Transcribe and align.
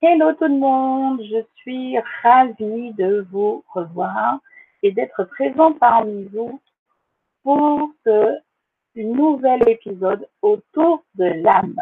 Hello 0.00 0.32
tout 0.34 0.44
le 0.44 0.60
monde, 0.60 1.20
je 1.24 1.42
suis 1.56 1.98
ravie 2.22 2.92
de 2.92 3.26
vous 3.32 3.64
revoir 3.74 4.38
et 4.84 4.92
d'être 4.92 5.24
présent 5.24 5.72
parmi 5.72 6.22
vous 6.26 6.60
pour 7.42 7.90
ce 8.06 8.38
nouvel 8.94 9.68
épisode 9.68 10.28
autour 10.40 11.02
de 11.16 11.24
l'âme. 11.24 11.74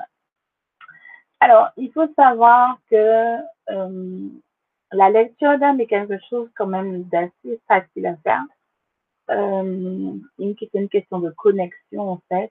Alors, 1.40 1.68
il 1.76 1.92
faut 1.92 2.10
savoir 2.14 2.78
que 2.90 3.36
euh, 3.68 4.28
la 4.92 5.10
lecture 5.10 5.58
d'âme 5.58 5.82
est 5.82 5.86
quelque 5.86 6.18
chose 6.30 6.48
quand 6.56 6.68
même 6.68 7.02
d'assez 7.04 7.60
facile 7.68 8.06
à 8.06 8.16
faire. 8.16 8.44
Euh, 9.28 10.14
c'est 10.38 10.72
une 10.72 10.88
question 10.88 11.18
de 11.18 11.28
connexion 11.32 12.12
en 12.12 12.22
fait 12.30 12.50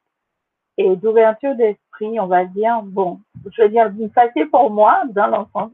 et 0.78 0.96
d'ouverture 0.96 1.56
d'esprit, 1.56 2.20
on 2.20 2.28
va 2.28 2.46
dire, 2.46 2.82
bon, 2.84 3.20
je 3.52 3.62
veux 3.64 3.70
dire, 3.70 3.92
facile 4.14 4.50
pour 4.50 4.70
moi 4.70 5.04
dans 5.10 5.28
l'enfance 5.28 5.72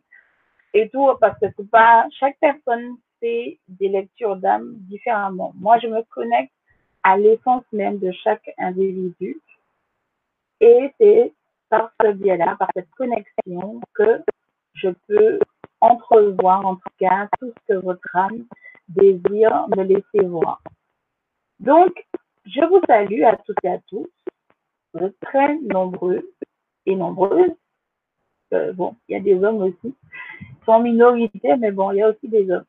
et 0.73 0.89
tout, 0.89 1.09
parce 1.19 1.37
que 1.39 1.61
pas, 1.63 2.05
chaque 2.19 2.37
personne 2.39 2.97
fait 3.19 3.59
des 3.67 3.89
lectures 3.89 4.35
d'âme 4.35 4.73
différemment. 4.89 5.53
Moi, 5.55 5.79
je 5.79 5.87
me 5.87 6.01
connecte 6.03 6.53
à 7.03 7.17
l'essence 7.17 7.63
même 7.71 7.99
de 7.99 8.11
chaque 8.11 8.49
individu 8.57 9.39
et 10.59 10.91
c'est 10.99 11.33
par 11.69 11.91
ce 11.99 12.11
biais-là, 12.11 12.55
par 12.59 12.69
cette 12.75 12.91
connexion 12.91 13.81
que 13.93 14.21
je 14.75 14.89
peux 15.07 15.39
entrevoir 15.79 16.65
en 16.65 16.75
tout 16.75 16.93
cas 16.99 17.27
tout 17.39 17.51
ce 17.51 17.73
que 17.73 17.79
votre 17.79 18.15
âme 18.15 18.45
désire 18.87 19.67
me 19.75 19.83
laisser 19.83 20.27
voir. 20.27 20.61
Donc, 21.59 21.91
je 22.45 22.63
vous 22.65 22.81
salue 22.87 23.23
à 23.23 23.35
toutes 23.37 23.63
et 23.63 23.69
à 23.69 23.79
tous 23.87 24.09
très 25.21 25.57
nombreux 25.59 26.33
et 26.85 26.95
nombreuses. 26.95 27.51
Euh, 28.53 28.73
bon, 28.73 28.95
il 29.07 29.13
y 29.13 29.15
a 29.15 29.21
des 29.21 29.43
hommes 29.43 29.61
aussi. 29.63 29.95
Sont 30.65 30.79
minorité, 30.79 31.55
mais 31.57 31.71
bon, 31.71 31.91
il 31.91 31.97
y 31.97 32.01
a 32.01 32.09
aussi 32.09 32.27
des 32.27 32.49
hommes. 32.51 32.65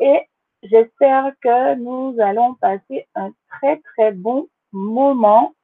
Et 0.00 0.22
j'espère 0.62 1.32
que 1.42 1.74
nous 1.76 2.18
allons 2.20 2.54
passer 2.54 3.06
un 3.14 3.32
très, 3.48 3.78
très 3.78 4.12
bon 4.12 4.48
moment. 4.72 5.54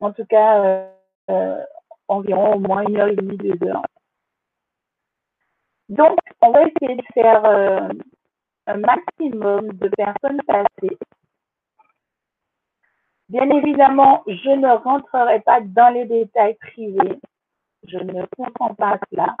En 0.00 0.12
tout 0.12 0.26
cas, 0.26 0.64
euh, 0.64 0.88
euh, 1.30 1.62
environ 2.08 2.54
au 2.54 2.58
moins 2.58 2.82
une 2.82 2.96
heure 2.96 3.08
et 3.08 3.16
demie, 3.16 3.36
deux 3.36 3.68
heures. 3.68 3.86
Donc, 5.88 6.18
on 6.40 6.50
va 6.50 6.62
essayer 6.62 6.96
de 6.96 7.04
faire 7.12 7.44
un 8.66 8.76
maximum 8.76 9.72
de 9.72 9.88
personnes 9.88 10.40
passées 10.46 10.96
Bien 13.32 13.48
évidemment, 13.48 14.22
je 14.26 14.50
ne 14.50 14.76
rentrerai 14.76 15.40
pas 15.40 15.62
dans 15.62 15.88
les 15.88 16.04
détails 16.04 16.54
privés. 16.56 17.18
Je 17.88 17.96
ne 17.96 18.26
comprends 18.36 18.74
pas 18.74 18.98
cela. 19.10 19.34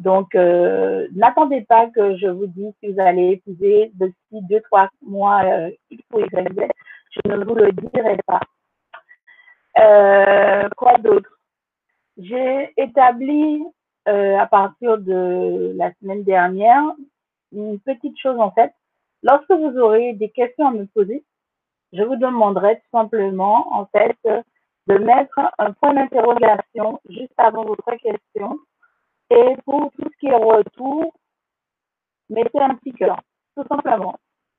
Donc, 0.00 0.34
euh, 0.34 1.06
n'attendez 1.14 1.60
pas 1.60 1.86
que 1.86 2.16
je 2.16 2.26
vous 2.26 2.48
dise 2.48 2.72
si 2.80 2.90
vous 2.90 3.00
allez 3.00 3.28
épouser 3.34 3.92
d'ici 3.94 4.42
deux, 4.50 4.60
trois 4.62 4.90
mois 5.02 5.44
euh, 5.44 5.70
faut 6.10 6.18
y 6.18 6.26
Je 6.32 7.30
ne 7.30 7.44
vous 7.44 7.54
le 7.54 7.70
dirai 7.70 8.18
pas. 8.26 8.40
Euh, 9.78 10.68
quoi 10.76 10.98
d'autre? 10.98 11.30
J'ai 12.18 12.72
établi 12.76 13.62
à 14.06 14.46
partir 14.46 14.98
de 14.98 15.74
la 15.76 15.92
semaine 16.00 16.24
dernière 16.24 16.82
une 17.52 17.78
petite 17.78 18.18
chose 18.18 18.38
en 18.40 18.50
fait. 18.50 18.72
Lorsque 19.22 19.50
vous 19.50 19.78
aurez 19.78 20.12
des 20.14 20.30
questions 20.30 20.66
à 20.66 20.72
me 20.72 20.86
poser, 20.86 21.24
je 21.92 22.02
vous 22.02 22.16
demanderai 22.16 22.76
tout 22.76 22.98
simplement, 22.98 23.72
en 23.72 23.86
fait, 23.86 24.18
de 24.86 24.98
mettre 24.98 25.38
un 25.58 25.72
point 25.72 25.94
d'interrogation 25.94 27.00
juste 27.08 27.32
avant 27.36 27.64
votre 27.64 27.94
question. 27.96 28.58
Et 29.30 29.56
pour 29.64 29.90
tout 29.92 30.08
ce 30.12 30.18
qui 30.18 30.26
est 30.26 30.36
retour, 30.36 31.12
mettez 32.30 32.60
un 32.60 32.74
petit 32.76 32.92
cœur, 32.92 33.20
tout 33.56 33.64
simplement. 33.68 34.16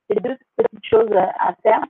C'est 0.08 0.20
deux 0.22 0.36
petites 0.56 0.84
choses 0.84 1.12
à 1.12 1.54
faire 1.62 1.82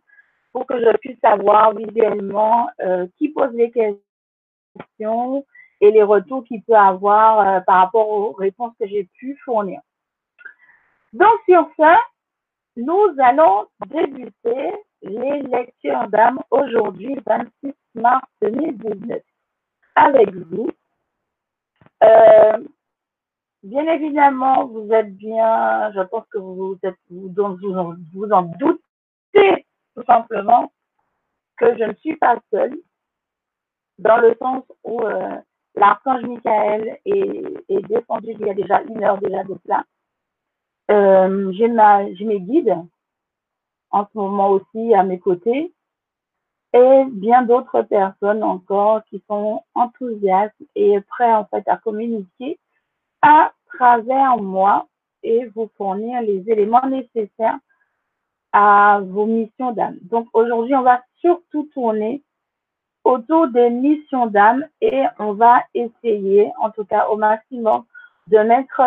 pour 0.52 0.66
que 0.66 0.78
je 0.78 0.96
puisse 0.98 1.18
savoir 1.20 1.74
visuellement 1.74 2.68
euh, 2.80 3.06
qui 3.16 3.28
pose 3.28 3.52
les 3.54 3.70
questions 3.70 5.44
et 5.80 5.90
les 5.90 6.02
retours 6.02 6.44
qu'il 6.44 6.62
peut 6.62 6.74
avoir 6.74 7.40
euh, 7.40 7.60
par 7.60 7.76
rapport 7.76 8.08
aux 8.08 8.32
réponses 8.32 8.74
que 8.80 8.86
j'ai 8.86 9.04
pu 9.18 9.36
fournir. 9.44 9.80
Donc, 11.12 11.32
sur 11.48 11.68
ça, 11.76 11.98
nous 12.76 13.14
allons 13.18 13.66
débuter 13.86 14.72
les 15.02 15.42
lectures 15.42 16.08
d'âme 16.08 16.40
aujourd'hui, 16.50 17.16
26 17.26 17.74
mars 17.94 18.26
2019, 18.42 19.22
avec 19.94 20.34
vous. 20.34 20.70
Euh, 22.02 22.58
bien 23.62 23.86
évidemment, 23.86 24.66
vous 24.66 24.90
êtes 24.92 25.14
bien, 25.16 25.92
je 25.92 26.00
pense 26.02 26.26
que 26.30 26.38
vous, 26.38 26.78
êtes, 26.82 26.96
vous, 27.10 27.32
vous, 27.34 27.94
vous 28.14 28.30
en 28.30 28.42
doutez 28.42 29.66
tout 29.94 30.04
simplement 30.06 30.72
que 31.56 31.76
je 31.76 31.84
ne 31.84 31.94
suis 31.94 32.16
pas 32.16 32.38
seule, 32.52 32.78
dans 33.98 34.18
le 34.18 34.34
sens 34.40 34.64
où 34.84 35.00
euh, 35.02 35.36
l'archange 35.74 36.22
Michael 36.22 36.98
est, 37.04 37.44
est, 37.68 37.82
descendu 37.88 38.28
il 38.38 38.46
y 38.46 38.50
a 38.50 38.54
déjà 38.54 38.80
une 38.82 39.02
heure 39.02 39.18
déjà 39.18 39.42
de 39.42 39.56
cela. 39.64 39.84
Euh, 40.90 41.52
j'ai 41.52 42.24
mes 42.24 42.40
guides 42.40 42.76
en 43.90 44.04
ce 44.04 44.18
moment 44.18 44.50
aussi 44.50 44.94
à 44.94 45.02
mes 45.02 45.18
côtés 45.18 45.72
et 46.74 47.04
bien 47.10 47.42
d'autres 47.42 47.82
personnes 47.82 48.42
encore 48.42 49.02
qui 49.08 49.22
sont 49.28 49.62
enthousiastes 49.74 50.54
et 50.74 51.00
prêts 51.00 51.32
en 51.32 51.44
fait 51.46 51.66
à 51.66 51.76
communiquer 51.76 52.58
à 53.22 53.52
travers 53.74 54.36
moi 54.38 54.86
et 55.22 55.46
vous 55.54 55.70
fournir 55.76 56.20
les 56.22 56.44
éléments 56.50 56.86
nécessaires 56.86 57.58
à 58.52 59.00
vos 59.02 59.26
missions 59.26 59.72
d'âme. 59.72 59.98
Donc 60.02 60.28
aujourd'hui, 60.32 60.74
on 60.74 60.82
va 60.82 61.02
surtout 61.20 61.68
tourner 61.74 62.22
autour 63.04 63.48
des 63.48 63.70
missions 63.70 64.26
d'âme 64.26 64.64
et 64.80 65.04
on 65.18 65.32
va 65.32 65.62
essayer, 65.74 66.50
en 66.58 66.70
tout 66.70 66.84
cas 66.84 67.08
au 67.08 67.16
maximum, 67.16 67.84
de 68.28 68.38
mettre 68.38 68.80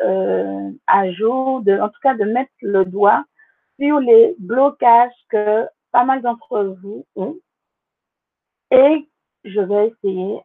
euh, 0.00 0.70
à 0.86 1.10
jour, 1.12 1.62
en 1.66 1.88
tout 1.88 2.00
cas 2.02 2.14
de 2.14 2.24
mettre 2.24 2.52
le 2.62 2.84
doigt 2.84 3.24
sur 3.78 4.00
les 4.00 4.34
blocages 4.38 5.12
que 5.28 5.66
pas 5.92 6.04
mal 6.04 6.22
d'entre 6.22 6.76
vous 6.82 7.06
ont. 7.16 7.36
Et 8.70 9.08
je 9.44 9.60
vais 9.60 9.88
essayer 9.88 10.40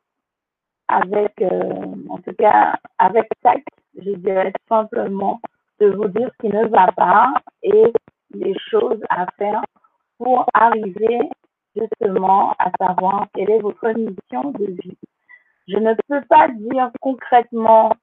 avec, 0.87 1.41
euh, 1.41 1.95
en 2.09 2.17
tout 2.19 2.33
cas, 2.37 2.75
avec 2.97 3.27
tact, 3.41 3.67
je 3.97 4.11
dirais 4.11 4.53
simplement 4.69 5.39
de 5.79 5.87
vous 5.87 6.07
dire 6.07 6.29
ce 6.33 6.47
qui 6.47 6.53
ne 6.53 6.67
va 6.67 6.91
pas 6.91 7.33
et 7.63 7.91
les 8.33 8.55
choses 8.69 9.01
à 9.09 9.25
faire 9.37 9.63
pour 10.17 10.45
arriver 10.53 11.19
justement 11.75 12.53
à 12.59 12.71
savoir 12.79 13.27
quelle 13.33 13.49
est 13.49 13.59
votre 13.59 13.89
mission 13.89 14.51
de 14.51 14.65
vie. 14.65 14.97
Je 15.67 15.77
ne 15.77 15.93
peux 16.07 16.25
pas 16.27 16.47
dire 16.49 16.91
concrètement 17.01 17.93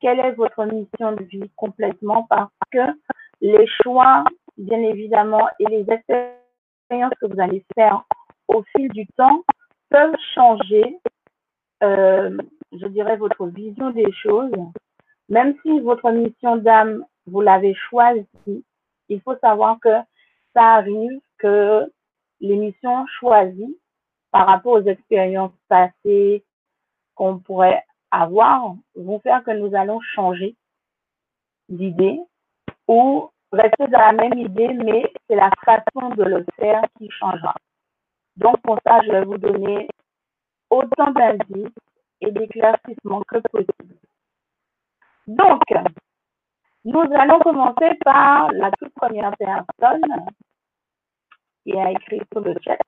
quelle 0.00 0.20
est 0.20 0.32
votre 0.32 0.64
mission 0.64 1.12
de 1.12 1.24
vie 1.24 1.50
complètement 1.56 2.24
parce 2.28 2.50
que 2.70 2.94
les 3.40 3.66
choix 3.82 4.24
bien 4.58 4.82
évidemment, 4.82 5.48
et 5.58 5.66
les 5.66 5.86
expériences 5.90 7.14
que 7.20 7.26
vous 7.26 7.40
allez 7.40 7.64
faire 7.74 8.04
au 8.48 8.62
fil 8.74 8.88
du 8.90 9.06
temps 9.16 9.44
peuvent 9.88 10.16
changer, 10.34 10.98
euh, 11.82 12.36
je 12.72 12.86
dirais, 12.88 13.16
votre 13.16 13.46
vision 13.46 13.90
des 13.90 14.12
choses. 14.12 14.52
Même 15.28 15.54
si 15.62 15.80
votre 15.80 16.10
mission 16.10 16.56
d'âme, 16.56 17.04
vous 17.26 17.40
l'avez 17.40 17.74
choisie, 17.74 18.26
il 19.08 19.20
faut 19.22 19.36
savoir 19.38 19.78
que 19.80 19.94
ça 20.54 20.74
arrive 20.74 21.20
que 21.38 21.90
les 22.40 22.56
missions 22.56 23.06
choisies 23.18 23.76
par 24.30 24.46
rapport 24.46 24.72
aux 24.72 24.82
expériences 24.82 25.52
passées 25.68 26.44
qu'on 27.14 27.38
pourrait 27.38 27.84
avoir 28.10 28.74
vont 28.94 29.20
faire 29.20 29.44
que 29.44 29.50
nous 29.50 29.74
allons 29.74 30.00
changer 30.00 30.56
d'idée 31.68 32.18
ou 32.86 33.30
rester 33.52 33.86
dans 33.88 33.98
la 33.98 34.12
même 34.12 34.38
idée, 34.38 34.68
mais 34.68 35.10
c'est 35.26 35.36
la 35.36 35.50
façon 35.64 36.10
de 36.10 36.24
le 36.24 36.44
faire 36.56 36.82
qui 36.96 37.10
changera. 37.10 37.54
Donc, 38.36 38.60
pour 38.62 38.78
ça, 38.86 39.00
je 39.02 39.10
vais 39.10 39.24
vous 39.24 39.38
donner 39.38 39.88
autant 40.70 41.10
d'indices 41.12 41.74
et 42.20 42.30
d'éclaircissements 42.30 43.22
que 43.22 43.38
possible. 43.50 43.94
Donc, 45.26 45.62
nous 46.84 47.00
allons 47.00 47.38
commencer 47.40 47.94
par 48.04 48.52
la 48.52 48.70
toute 48.72 48.94
première 48.94 49.36
personne 49.36 50.26
qui 51.64 51.76
a 51.76 51.90
écrit 51.90 52.20
sur 52.32 52.40
le 52.40 52.54
chat. 52.62 52.78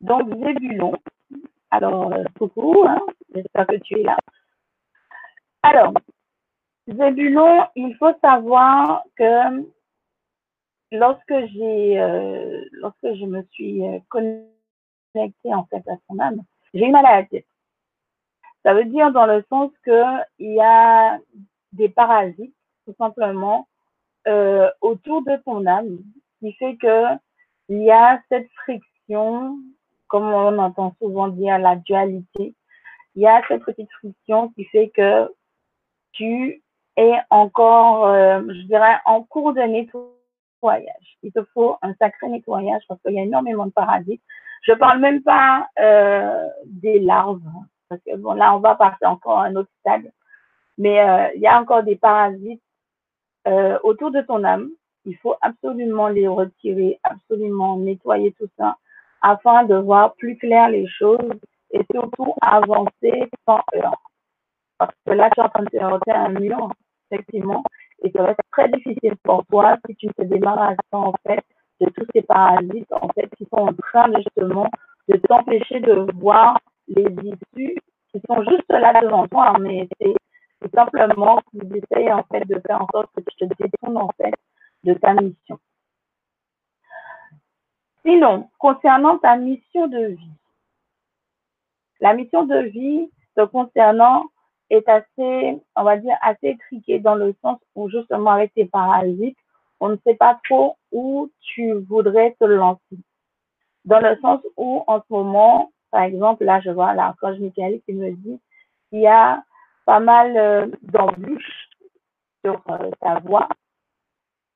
Donc, 0.00 0.28
Zébulon. 0.38 0.94
Alors, 1.70 2.12
euh, 2.12 2.24
coucou, 2.38 2.84
hein, 2.86 3.00
j'espère 3.34 3.66
que 3.66 3.76
tu 3.76 4.00
es 4.00 4.02
là. 4.02 4.16
Alors, 5.62 5.92
Zébulon, 6.86 7.66
il 7.74 7.96
faut 7.96 8.14
savoir 8.22 9.02
que 9.16 9.64
lorsque 10.92 11.34
j'ai, 11.52 12.00
euh, 12.00 12.64
lorsque 12.72 13.14
je 13.14 13.24
me 13.24 13.42
suis 13.50 13.84
euh, 13.84 13.98
connectée 14.08 15.54
en 15.54 15.64
fait 15.66 15.86
à 15.88 15.96
son 16.08 16.18
âme, 16.18 16.42
j'ai 16.72 16.86
eu 16.86 16.90
mal 16.90 17.06
à 17.06 17.16
la 17.16 17.24
tête. 17.24 17.46
Ça 18.64 18.74
veut 18.74 18.84
dire 18.86 19.12
dans 19.12 19.26
le 19.26 19.44
sens 19.50 19.70
que 19.84 20.02
il 20.38 20.54
y 20.54 20.60
a 20.60 21.18
des 21.72 21.88
parasites, 21.88 22.54
tout 22.86 22.94
simplement, 22.98 23.68
euh, 24.26 24.70
autour 24.80 25.22
de 25.22 25.36
ton 25.44 25.66
âme, 25.66 25.98
qui 26.40 26.52
fait 26.54 26.76
que 26.76 27.04
il 27.68 27.82
y 27.82 27.90
a 27.90 28.20
cette 28.28 28.50
friction, 28.52 29.58
comme 30.08 30.24
on 30.24 30.58
entend 30.58 30.94
souvent 30.98 31.28
dire 31.28 31.58
la 31.58 31.76
dualité, 31.76 32.54
il 33.14 33.22
y 33.22 33.26
a 33.26 33.42
cette 33.48 33.64
petite 33.64 33.90
friction 33.92 34.48
qui 34.50 34.64
fait 34.64 34.90
que 34.90 35.30
tu 36.12 36.62
es 36.96 37.14
encore, 37.30 38.06
euh, 38.06 38.40
je 38.48 38.62
dirais, 38.62 38.96
en 39.04 39.22
cours 39.22 39.52
de 39.52 39.60
nettoyage. 39.60 40.10
Il 41.22 41.32
te 41.32 41.42
faut 41.52 41.76
un 41.82 41.94
sacré 41.94 42.28
nettoyage 42.28 42.82
parce 42.88 43.00
qu'il 43.02 43.14
y 43.14 43.18
a 43.18 43.22
énormément 43.22 43.66
de 43.66 43.72
parasites. 43.72 44.22
Je 44.62 44.72
parle 44.72 45.00
même 45.00 45.22
pas 45.22 45.68
euh, 45.78 46.48
des 46.64 46.98
larves, 47.00 47.42
parce 47.88 48.00
que 48.06 48.16
bon, 48.16 48.32
là, 48.32 48.54
on 48.54 48.60
va 48.60 48.74
passer 48.74 49.04
encore 49.04 49.40
à 49.40 49.44
un 49.44 49.56
autre 49.56 49.70
stade. 49.80 50.10
Mais 50.78 51.00
euh, 51.00 51.28
il 51.34 51.42
y 51.42 51.46
a 51.46 51.60
encore 51.60 51.82
des 51.82 51.96
parasites 51.96 52.62
euh, 53.46 53.78
autour 53.82 54.10
de 54.10 54.22
ton 54.22 54.42
âme. 54.42 54.70
Il 55.04 55.16
faut 55.18 55.36
absolument 55.42 56.08
les 56.08 56.26
retirer, 56.26 56.98
absolument 57.02 57.76
nettoyer 57.76 58.32
tout 58.32 58.48
ça 58.58 58.76
afin 59.24 59.64
de 59.64 59.74
voir 59.74 60.14
plus 60.14 60.36
clair 60.36 60.68
les 60.68 60.86
choses 60.86 61.30
et 61.70 61.80
surtout 61.92 62.34
avancer 62.42 63.30
sans 63.46 63.60
heurts. 63.74 64.02
Parce 64.78 64.94
que 65.06 65.12
là, 65.12 65.30
tu 65.30 65.40
es 65.40 65.42
en 65.42 65.48
train 65.48 65.62
de 65.62 65.70
te 65.70 65.76
heurter 65.76 66.12
un 66.12 66.28
mur, 66.28 66.70
effectivement, 67.10 67.64
et 68.04 68.10
ça 68.10 68.22
va 68.22 68.30
être 68.30 68.44
très 68.52 68.68
difficile 68.68 69.16
pour 69.22 69.44
toi 69.46 69.76
si 69.86 69.96
tu 69.96 70.08
te 70.08 70.22
débarrasses 70.22 70.76
en 70.92 71.12
fait, 71.26 71.42
de 71.80 71.90
tous 71.90 72.06
ces 72.14 72.22
parasites, 72.22 72.92
en 72.92 73.08
fait, 73.08 73.28
qui 73.36 73.46
sont 73.46 73.62
en 73.62 73.72
train, 73.72 74.12
justement, 74.16 74.68
de 75.08 75.16
t'empêcher 75.16 75.80
de 75.80 76.06
voir 76.14 76.60
les 76.86 77.06
issues 77.22 77.76
qui 78.12 78.20
sont 78.28 78.42
juste 78.44 78.68
là 78.68 79.00
devant 79.00 79.26
toi, 79.26 79.56
mais 79.58 79.88
c'est 80.00 80.14
simplement 80.74 81.40
qu'ils 81.50 81.76
essayent, 81.76 82.12
en 82.12 82.22
fait, 82.24 82.44
de 82.46 82.60
faire 82.66 82.82
en 82.82 82.86
sorte 82.92 83.10
que 83.16 83.22
tu 83.22 83.48
te 83.48 83.62
détournes, 83.62 83.96
en 83.96 84.10
fait, 84.16 84.34
de 84.84 84.94
ta 84.94 85.14
mission. 85.14 85.58
Sinon, 88.04 88.50
concernant 88.58 89.18
ta 89.18 89.36
mission 89.36 89.88
de 89.88 90.08
vie, 90.08 90.30
la 92.00 92.12
mission 92.12 92.44
de 92.44 92.58
vie 92.68 93.10
te 93.34 93.44
concernant 93.46 94.26
est 94.74 94.88
assez, 94.88 95.58
on 95.76 95.82
va 95.82 95.96
dire, 95.96 96.16
assez 96.22 96.48
étriquée 96.48 96.98
dans 96.98 97.14
le 97.14 97.34
sens 97.42 97.58
où 97.74 97.88
justement 97.88 98.32
avec 98.32 98.52
tes 98.54 98.66
parasites, 98.66 99.36
on 99.80 99.88
ne 99.90 99.96
sait 100.06 100.14
pas 100.14 100.38
trop 100.44 100.76
où 100.92 101.30
tu 101.40 101.72
voudrais 101.74 102.36
te 102.40 102.44
lancer. 102.44 102.98
Dans 103.84 104.00
le 104.00 104.16
sens 104.20 104.40
où 104.56 104.82
en 104.86 104.98
ce 105.00 105.06
moment, 105.10 105.70
par 105.90 106.02
exemple, 106.02 106.44
là 106.44 106.60
je 106.60 106.70
vois 106.70 106.94
l'archange 106.94 107.38
Michael 107.38 107.80
qui 107.86 107.92
me 107.94 108.10
dit 108.12 108.40
qu'il 108.90 109.00
y 109.00 109.06
a 109.06 109.42
pas 109.84 110.00
mal 110.00 110.36
euh, 110.36 110.66
d'embûches 110.82 111.68
sur 112.44 112.60
euh, 112.70 112.90
ta 113.00 113.18
voix. 113.20 113.48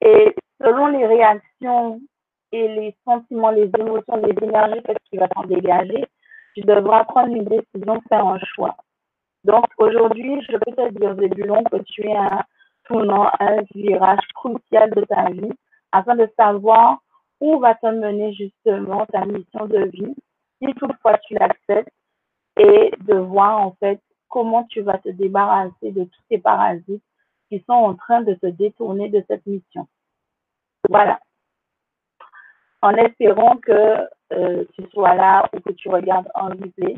Et 0.00 0.34
selon 0.62 0.86
les 0.86 1.06
réactions 1.06 2.00
et 2.52 2.68
les 2.68 2.96
sentiments, 3.04 3.50
les 3.50 3.70
émotions, 3.78 4.16
les 4.16 4.44
énergies 4.44 4.82
que 4.82 4.92
tu 5.10 5.18
vas 5.18 5.28
t'en 5.28 5.44
dégager, 5.44 6.06
tu 6.54 6.62
devras 6.62 7.04
prendre 7.04 7.34
une 7.34 7.44
décision, 7.44 8.00
faire 8.08 8.26
un 8.26 8.38
choix. 8.54 8.76
Donc 9.44 9.64
aujourd'hui, 9.78 10.42
je 10.42 10.56
peux 10.56 10.72
te 10.72 10.90
dire, 10.98 11.14
Zébulon, 11.16 11.64
que 11.64 11.82
tu 11.84 12.02
es 12.02 12.16
un 12.16 12.42
tournant, 12.84 13.30
un 13.40 13.62
virage 13.74 14.26
crucial 14.34 14.90
de 14.90 15.02
ta 15.04 15.30
vie 15.30 15.52
afin 15.92 16.16
de 16.16 16.28
savoir 16.36 16.98
où 17.40 17.58
va 17.60 17.74
te 17.74 17.86
mener 17.86 18.32
justement 18.34 19.06
ta 19.06 19.24
mission 19.24 19.66
de 19.66 19.84
vie, 19.86 20.14
si 20.60 20.74
toutefois 20.74 21.18
tu 21.18 21.34
l'acceptes, 21.34 21.92
et 22.58 22.92
de 23.00 23.14
voir 23.14 23.60
en 23.60 23.72
fait 23.78 24.00
comment 24.28 24.64
tu 24.64 24.80
vas 24.80 24.98
te 24.98 25.08
débarrasser 25.08 25.92
de 25.92 26.04
tous 26.04 26.22
ces 26.30 26.38
parasites 26.38 27.04
qui 27.48 27.62
sont 27.66 27.72
en 27.72 27.94
train 27.94 28.22
de 28.22 28.34
te 28.34 28.46
détourner 28.46 29.08
de 29.08 29.24
cette 29.28 29.46
mission. 29.46 29.86
Voilà. 30.88 31.20
En 32.82 32.94
espérant 32.94 33.56
que 33.56 34.08
euh, 34.32 34.64
tu 34.74 34.82
sois 34.92 35.14
là 35.14 35.48
ou 35.52 35.60
que 35.60 35.72
tu 35.72 35.88
regardes 35.88 36.30
en 36.34 36.48
replay, 36.48 36.96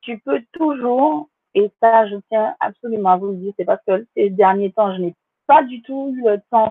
tu 0.00 0.18
peux 0.18 0.42
toujours, 0.52 1.28
et 1.54 1.70
ça 1.80 2.06
je 2.08 2.16
tiens 2.28 2.54
absolument 2.60 3.10
à 3.10 3.16
vous 3.16 3.28
le 3.28 3.36
dire, 3.36 3.52
c'est 3.58 3.64
parce 3.64 3.82
que 3.86 4.06
ces 4.16 4.30
derniers 4.30 4.72
temps, 4.72 4.94
je 4.94 5.00
n'ai 5.00 5.14
pas 5.46 5.62
du 5.62 5.82
tout 5.82 6.14
eu 6.16 6.22
le 6.22 6.40
temps 6.50 6.68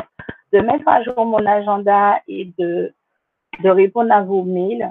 de 0.54 0.60
mettre 0.60 0.88
à 0.88 1.04
jour 1.04 1.26
mon 1.26 1.46
agenda 1.46 2.20
et 2.28 2.46
de, 2.58 2.94
de 3.64 3.70
répondre 3.70 4.12
à 4.12 4.22
vos 4.24 4.44
mails, 4.44 4.90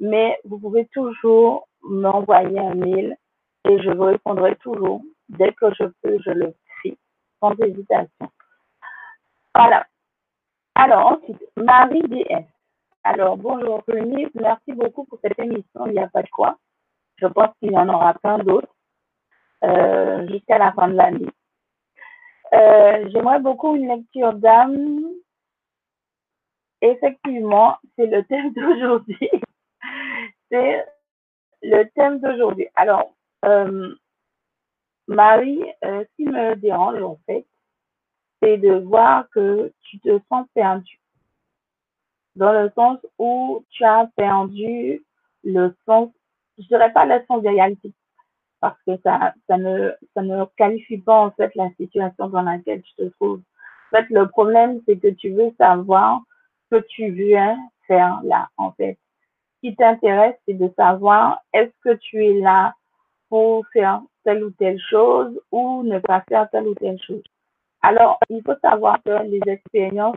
mais 0.00 0.38
vous 0.44 0.58
pouvez 0.58 0.86
toujours 0.86 1.68
m'envoyer 1.82 2.58
un 2.58 2.74
mail 2.74 3.16
et 3.68 3.82
je 3.82 3.90
vous 3.90 4.04
répondrai 4.04 4.56
toujours. 4.56 5.02
Dès 5.28 5.52
que 5.52 5.72
je 5.74 5.84
peux, 6.02 6.18
je 6.24 6.30
le 6.30 6.54
fais, 6.82 6.96
sans 7.40 7.52
hésitation. 7.52 8.28
Voilà. 9.54 9.86
Alors 10.74 11.12
ensuite, 11.12 11.42
Marie 11.56 12.02
DS. 12.02 12.44
Alors, 13.04 13.36
bonjour 13.36 13.82
René, 13.86 14.28
merci 14.34 14.72
beaucoup 14.72 15.04
pour 15.04 15.18
cette 15.22 15.38
émission, 15.38 15.86
il 15.86 15.92
n'y 15.92 15.98
a 15.98 16.08
pas 16.08 16.22
de 16.22 16.30
quoi. 16.30 16.56
Je 17.16 17.26
pense 17.26 17.50
qu'il 17.60 17.72
y 17.72 17.78
en 17.78 17.88
aura 17.88 18.14
plein 18.14 18.38
d'autres 18.38 18.73
euh, 19.64 20.28
jusqu'à 20.28 20.58
la 20.58 20.72
fin 20.72 20.88
de 20.88 20.94
l'année. 20.94 21.28
Euh, 22.52 23.08
j'aimerais 23.10 23.40
beaucoup 23.40 23.74
une 23.74 23.88
lecture 23.88 24.32
d'âme. 24.34 25.00
Effectivement, 26.80 27.76
c'est 27.96 28.06
le 28.06 28.24
thème 28.24 28.52
d'aujourd'hui. 28.56 29.30
c'est 30.50 30.86
le 31.62 31.84
thème 31.94 32.20
d'aujourd'hui. 32.20 32.68
Alors, 32.76 33.14
euh, 33.44 33.94
Marie, 35.08 35.64
ce 35.82 36.06
qui 36.16 36.24
me 36.24 36.54
dérange 36.56 37.02
en 37.02 37.18
fait, 37.26 37.46
c'est 38.42 38.58
de 38.58 38.74
voir 38.74 39.28
que 39.30 39.72
tu 39.82 39.98
te 40.00 40.18
sens 40.28 40.46
perdu 40.54 41.00
dans 42.36 42.52
le 42.52 42.70
sens 42.74 42.98
où 43.18 43.64
tu 43.70 43.84
as 43.84 44.08
perdu 44.16 45.04
le 45.44 45.74
sens, 45.86 46.10
je 46.58 46.66
dirais 46.66 46.92
pas 46.92 47.04
le 47.04 47.24
sens 47.26 47.42
de 47.42 47.48
réalité, 47.48 47.92
parce 48.64 48.82
que 48.86 48.96
ça, 49.02 49.34
ça 49.46 49.58
ne, 49.58 49.92
ça 50.14 50.22
ne 50.22 50.46
qualifie 50.56 50.96
pas 50.96 51.20
en 51.20 51.30
fait 51.32 51.54
la 51.54 51.68
situation 51.76 52.30
dans 52.30 52.40
laquelle 52.40 52.80
tu 52.80 52.94
te 52.94 53.02
trouves. 53.20 53.42
En 53.92 53.98
fait, 53.98 54.06
le 54.08 54.26
problème, 54.26 54.80
c'est 54.86 54.96
que 54.96 55.08
tu 55.08 55.32
veux 55.32 55.52
savoir 55.58 56.22
ce 56.70 56.76
que 56.76 56.84
tu 56.88 57.10
viens 57.10 57.58
faire 57.86 58.20
là, 58.24 58.48
en 58.56 58.72
fait. 58.72 58.96
Ce 59.56 59.68
qui 59.68 59.76
t'intéresse, 59.76 60.36
c'est 60.48 60.54
de 60.54 60.72
savoir 60.78 61.42
est-ce 61.52 61.72
que 61.82 61.94
tu 61.96 62.24
es 62.24 62.40
là 62.40 62.72
pour 63.28 63.66
faire 63.74 64.00
telle 64.24 64.42
ou 64.42 64.50
telle 64.52 64.80
chose 64.80 65.38
ou 65.52 65.82
ne 65.82 65.98
pas 65.98 66.24
faire 66.26 66.48
telle 66.48 66.66
ou 66.66 66.74
telle 66.74 66.98
chose. 67.02 67.22
Alors, 67.82 68.18
il 68.30 68.40
faut 68.46 68.58
savoir 68.62 68.96
que 69.04 69.24
les 69.24 69.42
expériences 69.46 70.16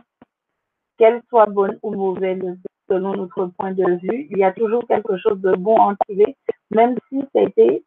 qu'elle 0.96 1.20
soit 1.28 1.50
bonne 1.50 1.78
ou 1.82 1.90
mauvaise 1.90 2.56
selon 2.88 3.12
notre 3.12 3.44
point 3.58 3.72
de 3.72 4.00
vue, 4.00 4.26
il 4.30 4.38
y 4.38 4.44
a 4.44 4.52
toujours 4.52 4.86
quelque 4.88 5.18
chose 5.18 5.38
de 5.42 5.52
bon 5.52 5.76
en 5.76 5.94
tirer, 6.06 6.34
même 6.70 6.96
si 7.10 7.20
été, 7.34 7.84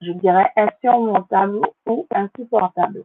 je 0.00 0.12
dirais, 0.12 0.50
insurmontable 0.56 1.60
ou 1.86 2.06
insupportable. 2.14 3.02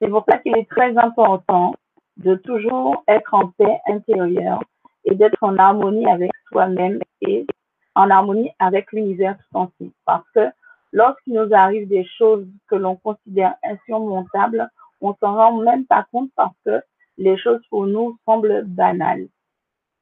C'est 0.00 0.08
pour 0.08 0.24
ça 0.28 0.38
qu'il 0.38 0.56
est 0.56 0.68
très 0.68 0.96
important 0.98 1.74
de 2.16 2.34
toujours 2.34 3.04
être 3.08 3.34
en 3.34 3.48
paix 3.48 3.80
intérieure 3.86 4.62
et 5.04 5.14
d'être 5.14 5.42
en 5.42 5.56
harmonie 5.56 6.06
avec 6.06 6.30
soi-même 6.48 7.00
et 7.20 7.46
en 7.94 8.10
harmonie 8.10 8.50
avec 8.58 8.92
l'univers 8.92 9.36
tout 9.38 9.58
entier. 9.58 9.92
Parce 10.04 10.28
que 10.34 10.48
lorsqu'il 10.92 11.34
nous 11.34 11.52
arrive 11.54 11.88
des 11.88 12.04
choses 12.18 12.46
que 12.68 12.76
l'on 12.76 12.96
considère 12.96 13.54
insurmontables, 13.62 14.68
on 15.00 15.14
s'en 15.20 15.34
rend 15.34 15.62
même 15.62 15.86
pas 15.86 16.06
compte 16.10 16.30
parce 16.36 16.56
que 16.64 16.82
les 17.18 17.38
choses 17.38 17.62
pour 17.70 17.86
nous 17.86 18.18
semblent 18.26 18.64
banales, 18.64 19.28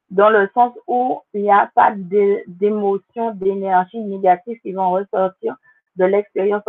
dans 0.09 0.29
le 0.29 0.49
sens 0.53 0.73
où 0.87 1.21
il 1.33 1.43
n'y 1.43 1.51
a 1.51 1.69
pas 1.75 1.93
d'émotions, 1.95 3.31
d'énergie 3.35 3.99
négative 3.99 4.59
qui 4.61 4.73
vont 4.73 4.91
ressortir 4.91 5.55
de 5.95 6.05
l'expérience. 6.05 6.63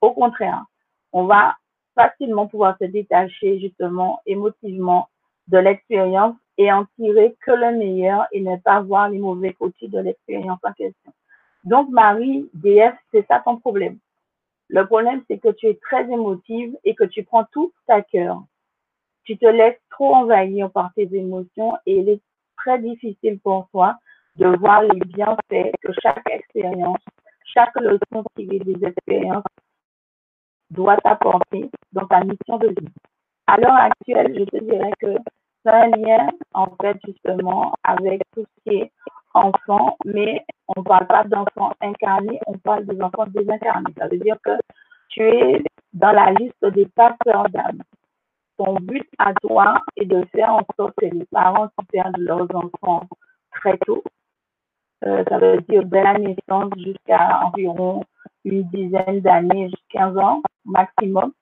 Au 0.00 0.12
contraire, 0.12 0.64
on 1.12 1.24
va 1.24 1.56
facilement 1.94 2.46
pouvoir 2.46 2.76
se 2.78 2.84
détacher 2.84 3.60
justement 3.60 4.20
émotivement 4.26 5.08
de 5.48 5.58
l'expérience 5.58 6.36
et 6.58 6.72
en 6.72 6.86
tirer 6.96 7.36
que 7.44 7.50
le 7.50 7.76
meilleur 7.76 8.26
et 8.32 8.40
ne 8.40 8.56
pas 8.56 8.80
voir 8.80 9.08
les 9.08 9.18
mauvais 9.18 9.52
côtés 9.52 9.88
de 9.88 9.98
l'expérience 9.98 10.60
en 10.62 10.72
question. 10.72 11.12
Donc, 11.64 11.88
Marie, 11.90 12.48
DF, 12.54 12.94
c'est 13.12 13.26
ça 13.26 13.40
ton 13.44 13.56
problème. 13.56 13.98
Le 14.68 14.86
problème, 14.86 15.22
c'est 15.28 15.38
que 15.38 15.50
tu 15.52 15.66
es 15.66 15.74
très 15.74 16.04
émotive 16.10 16.76
et 16.84 16.94
que 16.94 17.04
tu 17.04 17.22
prends 17.22 17.44
tout 17.52 17.72
à 17.88 18.02
cœur 18.02 18.42
tu 19.24 19.38
te 19.38 19.46
laisses 19.46 19.80
trop 19.90 20.14
envahir 20.14 20.70
par 20.70 20.92
tes 20.94 21.08
émotions 21.12 21.76
et 21.86 21.96
il 21.96 22.08
est 22.08 22.20
très 22.56 22.78
difficile 22.78 23.40
pour 23.40 23.68
toi 23.72 23.96
de 24.36 24.46
voir 24.46 24.82
les 24.82 25.00
bienfaits 25.00 25.72
que 25.82 25.92
chaque 26.02 26.28
expérience, 26.30 27.00
chaque 27.54 27.74
leçon 27.76 28.24
tirée 28.36 28.58
des 28.58 28.84
expériences 28.84 29.44
doit 30.70 30.96
t'apporter 30.98 31.70
dans 31.92 32.06
ta 32.06 32.20
mission 32.24 32.58
de 32.58 32.68
vie. 32.68 32.92
À 33.46 33.56
l'heure 33.56 33.74
actuelle, 33.74 34.34
je 34.36 34.44
te 34.44 34.64
dirais 34.64 34.92
que 34.98 35.16
c'est 35.64 35.72
un 35.72 35.88
lien, 35.88 36.28
en 36.52 36.66
fait, 36.80 36.98
justement, 37.06 37.72
avec 37.84 38.22
tout 38.34 38.44
ce 38.44 38.70
qui 38.70 38.76
est 38.78 38.92
enfant, 39.34 39.96
mais 40.04 40.44
on 40.68 40.80
ne 40.80 40.84
parle 40.84 41.06
pas 41.06 41.24
d'enfants 41.24 41.72
incarnés, 41.80 42.40
on 42.46 42.58
parle 42.58 42.86
des 42.86 43.00
enfants 43.00 43.26
désincarnés. 43.28 43.92
Ça 43.98 44.08
veut 44.08 44.18
dire 44.18 44.36
que 44.44 44.52
tu 45.08 45.22
es 45.22 45.62
dans 45.92 46.12
la 46.12 46.32
liste 46.32 46.64
des 46.64 46.86
passeurs 46.86 47.48
d'âme. 47.50 47.82
Ton 48.56 48.74
but 48.74 49.08
à 49.18 49.34
toi 49.34 49.80
est 49.96 50.06
de 50.06 50.24
faire 50.32 50.52
en 50.52 50.62
sorte 50.76 50.94
que 50.98 51.06
les 51.06 51.26
parents 51.26 51.68
perdent 51.90 52.18
leurs 52.18 52.54
enfants 52.54 53.06
très 53.52 53.76
tôt, 53.78 54.02
ça 55.04 55.38
veut 55.38 55.60
dire 55.68 55.84
dès 55.84 56.02
la 56.02 56.18
naissance 56.18 56.70
jusqu'à 56.78 57.40
environ 57.44 58.04
une 58.44 58.62
dizaine 58.64 59.20
d'années, 59.20 59.70
15 59.90 60.16
ans 60.18 60.42
maximum, 60.64 61.32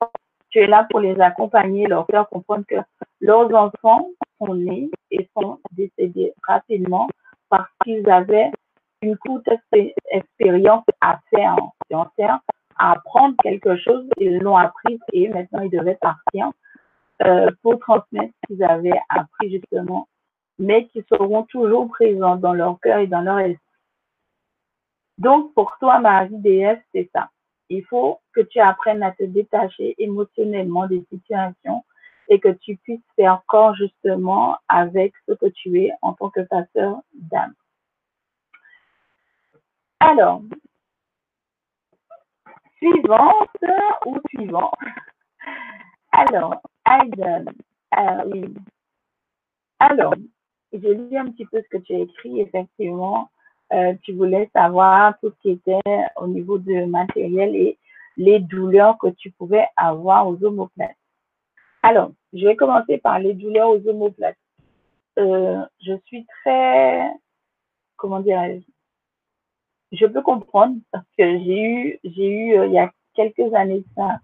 tu 0.51 0.61
es 0.61 0.67
là 0.67 0.87
pour 0.91 1.01
les 1.01 1.19
accompagner, 1.21 1.87
leur 1.87 2.07
faire 2.07 2.29
comprendre 2.29 2.65
que 2.69 2.77
leurs 3.21 3.53
enfants 3.55 4.09
sont 4.39 4.55
nés 4.55 4.91
et 5.11 5.29
sont 5.37 5.59
décédés 5.73 6.33
rapidement 6.47 7.09
parce 7.49 7.69
qu'ils 7.83 8.09
avaient 8.11 8.51
une 9.01 9.17
courte 9.17 9.49
expérience 10.11 10.85
à 11.01 11.19
faire 11.31 11.57
en 11.93 12.07
à 12.79 12.93
apprendre 12.93 13.37
quelque 13.43 13.77
chose, 13.77 14.07
ils 14.19 14.39
l'ont 14.39 14.57
appris 14.57 14.99
et 15.13 15.29
maintenant 15.29 15.61
ils 15.61 15.71
devaient 15.71 15.99
partir 16.01 16.51
euh, 17.25 17.51
pour 17.63 17.79
transmettre 17.79 18.33
ce 18.43 18.55
qu'ils 18.55 18.65
avaient 18.65 19.01
appris 19.09 19.51
justement, 19.51 20.09
mais 20.59 20.87
qui 20.89 21.05
seront 21.09 21.45
toujours 21.45 21.89
présents 21.89 22.37
dans 22.37 22.53
leur 22.53 22.79
cœur 22.81 22.99
et 22.99 23.07
dans 23.07 23.21
leur 23.21 23.39
esprit. 23.39 23.59
Donc 25.19 25.53
pour 25.55 25.77
toi, 25.79 25.99
Marie 25.99 26.39
déesse, 26.39 26.81
c'est 26.93 27.11
ça. 27.15 27.31
Il 27.69 27.85
faut 27.85 28.21
que 28.33 28.41
tu 28.41 28.61
apprennes 28.61 29.03
à 29.03 29.13
te 29.13 29.25
détacher 29.25 29.95
émotionnellement 29.99 30.87
des 30.87 31.05
situations 31.11 31.85
et 32.29 32.39
que 32.41 32.49
tu 32.49 32.77
puisses 32.77 33.01
faire 33.17 33.43
corps 33.47 33.75
justement 33.75 34.57
avec 34.69 35.13
ce 35.27 35.33
que 35.33 35.47
tu 35.47 35.81
es 35.81 35.93
en 36.03 36.13
tant 36.15 36.31
que 36.31 36.41
pasteur 36.41 37.01
d'âme. 37.15 37.55
Alors, 40.01 40.43
suivante 42.79 43.65
ou 44.07 44.19
suivant? 44.31 44.73
Alors, 46.11 46.61
Aiden, 46.87 47.51
ah. 47.93 48.25
Alors, 49.79 50.15
j'ai 50.73 50.95
lu 50.95 51.17
un 51.17 51.27
petit 51.27 51.47
peu 51.47 51.63
ce 51.63 51.69
que 51.69 51.83
tu 51.83 51.95
as 51.95 52.01
écrit, 52.01 52.41
effectivement. 52.41 53.31
Euh, 53.73 53.95
tu 54.03 54.13
voulais 54.13 54.51
savoir 54.55 55.19
tout 55.21 55.31
ce 55.31 55.43
qui 55.43 55.51
était 55.51 56.05
au 56.17 56.27
niveau 56.27 56.59
de 56.59 56.85
matériel 56.85 57.57
et 57.57 57.79
les 58.17 58.39
douleurs 58.39 58.99
que 58.99 59.09
tu 59.09 59.31
pouvais 59.31 59.67
avoir 59.77 60.29
aux 60.29 60.43
omoplates. 60.45 60.97
Alors, 61.83 62.13
je 62.33 62.47
vais 62.47 62.57
commencer 62.57 62.99
par 62.99 63.19
les 63.19 63.35
douleurs 63.35 63.71
aux 63.71 63.89
omoplates. 63.89 64.37
Euh, 65.19 65.65
je 65.81 65.95
suis 66.07 66.27
très, 66.27 67.11
comment 67.97 68.21
dirais-je, 68.21 68.63
je 69.97 70.07
peux 70.07 70.23
comprendre 70.23 70.77
parce 70.91 71.07
que 71.19 71.39
j'ai 71.39 71.63
eu, 71.63 72.01
j'ai 72.05 72.29
eu 72.29 72.59
euh, 72.59 72.67
il 72.67 72.73
y 72.73 72.79
a 72.79 72.91
quelques 73.15 73.53
années 73.55 73.85
ça, 73.95 74.21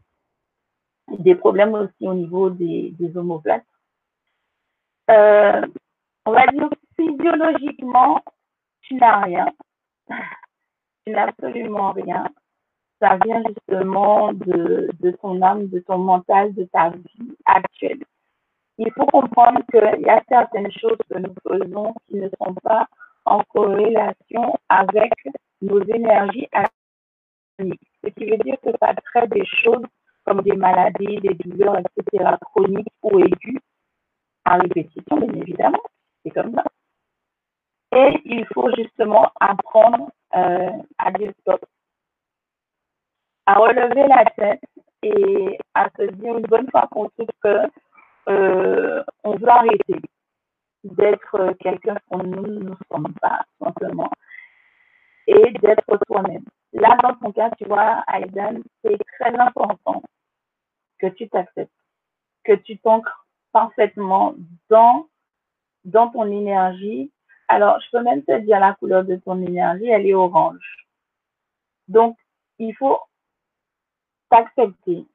des 1.18 1.34
problèmes 1.34 1.74
aussi 1.74 2.06
au 2.06 2.14
niveau 2.14 2.50
des, 2.50 2.94
des 2.98 3.16
omoplates. 3.16 3.64
On 6.28 6.32
va 6.32 6.46
dire 6.48 6.68
physiologiquement, 6.96 8.20
tu 8.82 8.96
n'as 8.96 9.20
rien. 9.22 9.46
Tu 11.06 11.12
n'as 11.12 11.28
absolument 11.28 11.92
rien. 11.92 12.28
Ça 13.00 13.16
vient 13.24 13.42
justement 13.48 14.34
de, 14.34 14.90
de 15.00 15.10
ton 15.12 15.40
âme, 15.40 15.68
de 15.68 15.78
ton 15.80 15.96
mental, 15.96 16.52
de 16.52 16.64
ta 16.64 16.90
vie 16.90 17.34
actuelle. 17.46 18.04
Il 18.76 18.92
faut 18.92 19.06
comprendre 19.06 19.60
qu'il 19.70 20.02
y 20.02 20.10
a 20.10 20.22
certaines 20.28 20.70
choses 20.72 20.98
que 21.10 21.18
nous 21.18 21.34
faisons 21.48 21.94
qui 22.06 22.16
ne 22.16 22.28
sont 22.28 22.54
pas 22.62 22.86
en 23.24 23.40
corrélation 23.54 24.58
avec 24.68 25.12
nos 25.62 25.82
énergies 25.84 26.48
chroniques. 27.56 27.90
Ce 28.04 28.10
qui 28.10 28.26
veut 28.26 28.36
dire 28.38 28.56
que 28.62 28.70
ça 28.80 28.92
crée 29.12 29.28
des 29.28 29.46
choses 29.46 29.84
comme 30.26 30.42
des 30.42 30.56
maladies, 30.56 31.20
des 31.20 31.34
douleurs, 31.34 31.78
etc., 31.78 32.32
chroniques 32.52 32.92
ou 33.02 33.18
aiguës, 33.18 33.62
à 34.44 34.58
répétition, 34.58 35.16
bien 35.16 35.40
évidemment. 35.40 35.82
Comme 36.34 36.54
ça. 36.54 36.64
Et 37.92 38.20
il 38.24 38.46
faut 38.52 38.70
justement 38.76 39.32
apprendre 39.40 40.10
euh, 40.34 40.70
à 40.98 41.10
dire 41.12 41.32
stop, 41.40 41.64
à 43.46 43.54
relever 43.54 44.06
la 44.06 44.24
tête 44.36 44.60
et 45.02 45.58
à 45.74 45.88
se 45.96 46.02
dire 46.02 46.36
une 46.36 46.46
bonne 46.46 46.70
fois 46.70 46.86
pour 46.90 47.10
toutes 47.18 47.30
que 47.42 47.66
euh, 48.28 49.02
on 49.24 49.36
veut 49.36 49.48
arrêter 49.48 50.02
d'être 50.84 51.54
quelqu'un 51.60 51.96
qu'on 52.08 52.22
ne 52.24 52.74
sommes 52.90 53.14
pas, 53.20 53.44
simplement 53.62 54.10
et 55.26 55.50
d'être 55.60 55.98
toi-même. 56.06 56.44
Là, 56.72 56.96
dans 57.02 57.14
ton 57.14 57.32
cas, 57.32 57.50
tu 57.58 57.64
vois, 57.66 58.02
Aiden, 58.12 58.62
c'est 58.82 58.98
très 59.18 59.34
important 59.38 60.02
que 60.98 61.06
tu 61.06 61.28
t'acceptes, 61.28 61.70
que 62.44 62.54
tu 62.54 62.78
t'ancres 62.78 63.26
parfaitement 63.52 64.34
dans, 64.68 65.06
dans 65.88 66.08
ton 66.10 66.26
énergie. 66.30 67.10
Alors, 67.48 67.80
je 67.80 67.90
peux 67.90 68.02
même 68.02 68.22
te 68.22 68.38
dire 68.40 68.60
la 68.60 68.74
couleur 68.74 69.04
de 69.04 69.16
ton 69.16 69.40
énergie, 69.40 69.88
elle 69.88 70.06
est 70.06 70.14
orange. 70.14 70.86
Donc, 71.88 72.16
il 72.58 72.74
faut 72.74 72.98
t'accepter, 74.30 75.06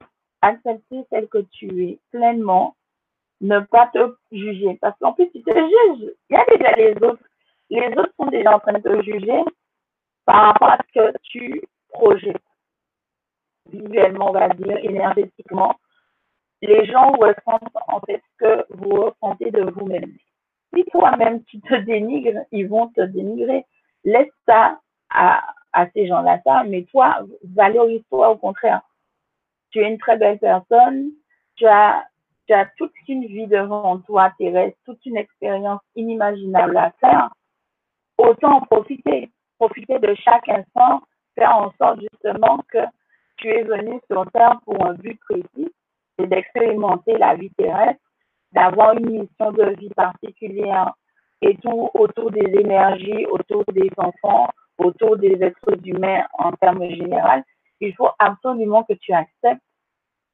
accepter 0.42 1.06
celle 1.10 1.28
que 1.28 1.40
tu 1.52 1.86
es 1.86 2.00
pleinement, 2.12 2.76
ne 3.42 3.60
pas 3.60 3.88
te 3.94 4.16
juger. 4.32 4.78
Parce 4.82 4.98
qu'en 5.00 5.14
plus, 5.14 5.30
tu 5.32 5.44
te 5.44 5.52
juges. 5.52 6.12
Il 6.30 6.34
y 6.34 6.36
a 6.36 6.46
déjà 6.46 6.72
les 6.76 6.96
autres. 7.04 7.24
Les 7.70 7.88
autres 7.98 8.14
sont 8.20 8.28
déjà 8.28 8.56
en 8.56 8.60
train 8.60 8.74
de 8.74 8.80
te 8.80 9.04
juger 9.04 9.44
par 10.26 10.54
rapport 10.54 10.70
à 10.70 10.78
ce 10.78 11.00
que 11.00 11.18
tu 11.24 11.62
projettes 11.90 12.42
visuellement, 13.72 14.30
on 14.30 14.34
va 14.34 14.50
dire, 14.50 14.78
énergétiquement, 14.78 15.76
les 16.62 16.86
gens 16.86 17.12
ressentent 17.12 17.76
en 17.88 18.00
fait 18.02 18.22
ce 18.32 18.46
que 18.46 18.66
vous 18.70 18.96
ressentez 19.02 19.52
de 19.52 19.70
vous-même. 19.72 20.18
Si 20.74 20.84
toi-même 20.86 21.44
tu 21.46 21.60
te 21.62 21.76
dénigres, 21.76 22.42
ils 22.52 22.68
vont 22.68 22.88
te 22.90 23.02
dénigrer. 23.02 23.66
Laisse 24.04 24.32
ça 24.48 24.80
à, 25.10 25.42
ces 25.94 26.08
gens-là, 26.08 26.40
ça, 26.44 26.64
mais 26.64 26.84
toi, 26.84 27.20
valorise-toi 27.56 28.30
au 28.30 28.38
contraire. 28.38 28.82
Tu 29.72 29.80
es 29.80 29.88
une 29.88 29.98
très 29.98 30.18
belle 30.18 30.40
personne, 30.40 31.12
tu 31.56 31.66
as, 31.66 32.06
toute 32.78 32.92
une 33.08 33.26
vie 33.26 33.48
devant 33.48 33.98
toi 34.00 34.32
terrestre, 34.38 34.78
toute 34.86 35.04
une 35.06 35.18
expérience 35.18 35.82
inimaginable 35.96 36.78
à 36.78 36.92
faire. 37.00 37.30
Autant 38.18 38.62
profiter 38.62 39.32
profiter 39.64 40.00
de 40.00 40.14
chaque 40.16 40.50
instant, 40.50 41.02
faire 41.36 41.56
en 41.56 41.72
sorte 41.80 42.02
justement 42.02 42.60
que 42.70 42.80
tu 43.38 43.48
es 43.48 43.64
venu 43.64 44.00
sur 44.12 44.30
Terre 44.32 44.60
pour 44.66 44.86
un 44.86 44.94
but 44.94 45.20
précis, 45.22 45.72
c'est 46.18 46.28
d'expérimenter 46.28 47.18
la 47.18 47.36
vie 47.36 47.52
terrestre, 47.52 48.03
d'avoir 48.54 48.94
une 48.94 49.22
mission 49.22 49.52
de 49.52 49.76
vie 49.80 49.90
particulière 49.90 50.94
et 51.42 51.58
tout 51.58 51.90
autour 51.94 52.32
des 52.32 52.52
énergies, 52.60 53.26
autour 53.26 53.64
des 53.74 53.90
enfants, 53.98 54.50
autour 54.78 55.18
des 55.18 55.34
êtres 55.42 55.78
humains 55.86 56.26
en 56.34 56.52
termes 56.54 56.88
généraux. 56.90 57.44
Il 57.82 57.94
faut 57.96 58.12
absolument 58.20 58.84
que 58.84 58.94
tu 58.94 59.12
acceptes 59.12 59.62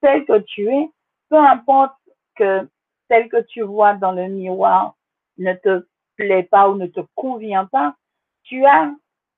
tel 0.01 0.25
que 0.25 0.39
tu 0.39 0.67
es, 0.67 0.89
peu 1.29 1.37
importe 1.37 1.95
que 2.35 2.69
tel 3.07 3.27
que 3.29 3.41
tu 3.47 3.61
vois 3.61 3.95
dans 3.95 4.11
le 4.11 4.27
miroir 4.27 4.95
ne 5.37 5.53
te 5.53 5.85
plaît 6.15 6.43
pas 6.43 6.69
ou 6.69 6.75
ne 6.75 6.87
te 6.87 7.01
convient 7.15 7.65
pas, 7.65 7.95
tu 8.43 8.65
as 8.65 8.93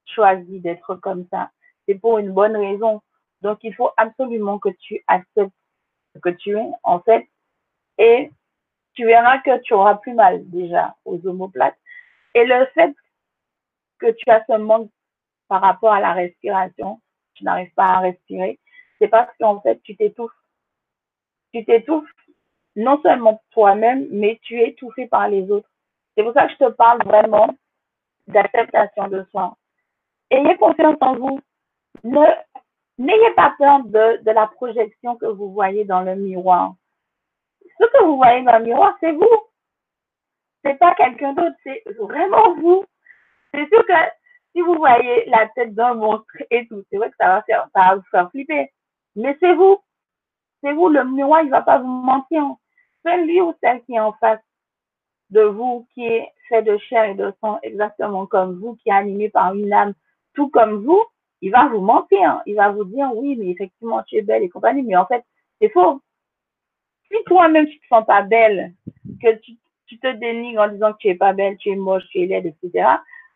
choisi 0.05 0.59
d'être 0.59 0.95
comme 0.95 1.25
ça. 1.31 1.51
C'est 1.88 1.95
pour 1.95 2.17
une 2.17 2.31
bonne 2.31 2.57
raison. 2.57 3.01
Donc, 3.41 3.59
il 3.63 3.73
faut 3.73 3.91
absolument 3.97 4.59
que 4.59 4.69
tu 4.69 5.01
acceptes 5.07 5.53
ce 6.13 6.19
que 6.19 6.29
tu 6.29 6.57
es, 6.57 6.69
en 6.83 7.00
fait, 7.00 7.27
et 7.97 8.31
tu 8.93 9.05
verras 9.05 9.39
que 9.39 9.60
tu 9.62 9.74
auras 9.74 9.95
plus 9.95 10.13
mal 10.13 10.50
déjà 10.50 10.95
aux 11.05 11.25
omoplates. 11.25 11.77
Et 12.36 12.45
le 12.45 12.65
fait 12.74 12.93
que 14.00 14.12
tu 14.12 14.29
as 14.29 14.43
ce 14.48 14.57
manque 14.57 14.89
par 15.48 15.62
rapport 15.62 15.93
à 15.93 16.00
la 16.00 16.13
respiration, 16.13 17.01
tu 17.33 17.43
n'arrives 17.43 17.74
pas 17.74 17.86
à 17.86 18.00
respirer, 18.00 18.60
c'est 19.00 19.07
parce 19.07 19.36
qu'en 19.39 19.60
fait, 19.62 19.81
tu 19.83 19.95
t'étouffes. 19.95 20.31
Tu 21.53 21.65
t'étouffes 21.65 22.10
non 22.75 23.01
seulement 23.01 23.41
toi-même, 23.51 24.07
mais 24.12 24.39
tu 24.43 24.60
es 24.60 24.69
étouffé 24.69 25.07
par 25.07 25.27
les 25.27 25.50
autres. 25.51 25.69
C'est 26.15 26.24
pour 26.24 26.33
ça 26.33 26.48
que 26.48 26.53
je 26.53 26.65
te 26.65 26.69
parle 26.69 27.03
vraiment 27.03 27.50
d'acceptation 28.27 29.07
de 29.07 29.25
soi 29.31 29.57
ayez 30.31 30.57
confiance 30.57 30.98
en 31.01 31.15
vous. 31.15 31.39
N'ayez 32.98 33.31
pas 33.36 33.53
peur 33.57 33.83
de, 33.83 34.24
de 34.24 34.31
la 34.31 34.48
projection 34.48 35.15
que 35.17 35.25
vous 35.25 35.51
voyez 35.51 35.86
dans 35.86 36.01
le 36.01 36.15
miroir. 36.15 36.75
Ce 37.81 37.85
que 37.88 38.03
vous 38.03 38.17
voyez 38.17 38.43
dans 38.43 38.59
le 38.59 38.65
miroir, 38.65 38.95
c'est 39.00 39.11
vous. 39.11 39.27
C'est 40.63 40.77
pas 40.77 40.93
quelqu'un 40.93 41.33
d'autre, 41.33 41.55
c'est 41.63 41.83
vraiment 41.97 42.53
vous. 42.55 42.85
C'est 43.51 43.67
sûr 43.67 43.83
que 43.85 43.93
si 44.53 44.61
vous 44.61 44.75
voyez 44.75 45.25
la 45.25 45.47
tête 45.50 45.73
d'un 45.73 45.95
monstre 45.95 46.31
et 46.51 46.67
tout, 46.67 46.83
c'est 46.89 46.97
vrai 46.97 47.09
que 47.09 47.15
ça 47.19 47.27
va, 47.27 47.41
faire, 47.43 47.67
ça 47.73 47.81
va 47.81 47.95
vous 47.95 48.03
faire 48.11 48.29
flipper. 48.29 48.69
Mais 49.15 49.35
c'est 49.39 49.55
vous. 49.55 49.79
C'est 50.61 50.73
vous. 50.73 50.89
Le 50.89 51.03
miroir, 51.05 51.41
il 51.41 51.50
va 51.50 51.63
pas 51.63 51.79
vous 51.79 51.88
mentir. 51.88 52.43
Celui 53.03 53.41
ou 53.41 53.55
celle 53.63 53.83
qui 53.85 53.95
est 53.95 54.00
en 54.00 54.13
face 54.13 54.39
de 55.31 55.41
vous, 55.41 55.88
qui 55.93 56.05
est 56.05 56.29
fait 56.50 56.61
de 56.61 56.77
chair 56.77 57.05
et 57.05 57.15
de 57.15 57.33
sang, 57.41 57.57
exactement 57.63 58.27
comme 58.27 58.59
vous, 58.59 58.75
qui 58.75 58.89
est 58.89 58.93
animé 58.93 59.29
par 59.29 59.55
une 59.55 59.73
âme 59.73 59.93
tout 60.35 60.50
comme 60.50 60.83
vous, 60.85 61.03
il 61.41 61.51
va 61.51 61.67
vous 61.67 61.81
mentir. 61.81 62.43
Il 62.45 62.55
va 62.55 62.69
vous 62.69 62.85
dire, 62.85 63.09
oui, 63.15 63.35
mais 63.38 63.50
effectivement, 63.50 64.03
tu 64.03 64.17
es 64.17 64.21
belle 64.21 64.43
et 64.43 64.50
compagnie, 64.50 64.83
mais 64.83 64.95
en 64.95 65.07
fait, 65.07 65.23
C'est 65.59 65.69
faux. 65.69 66.01
Si 67.12 67.24
toi-même, 67.25 67.68
tu 67.68 67.80
te 67.80 67.88
sens 67.88 68.06
pas 68.06 68.22
belle, 68.22 68.74
que 69.22 69.36
tu, 69.38 69.58
te 70.00 70.12
dénigres 70.13 70.62
en 70.62 70.68
disant 70.70 70.94
que 70.94 71.00
tu 71.00 71.08
es 71.10 71.15
pas 71.15 71.34
belle, 71.34 71.58
tu 71.58 71.70
es 71.70 71.75
moche, 71.75 72.08
tu 72.10 72.22
es 72.22 72.25
laide, 72.25 72.46
etc., 72.46 72.88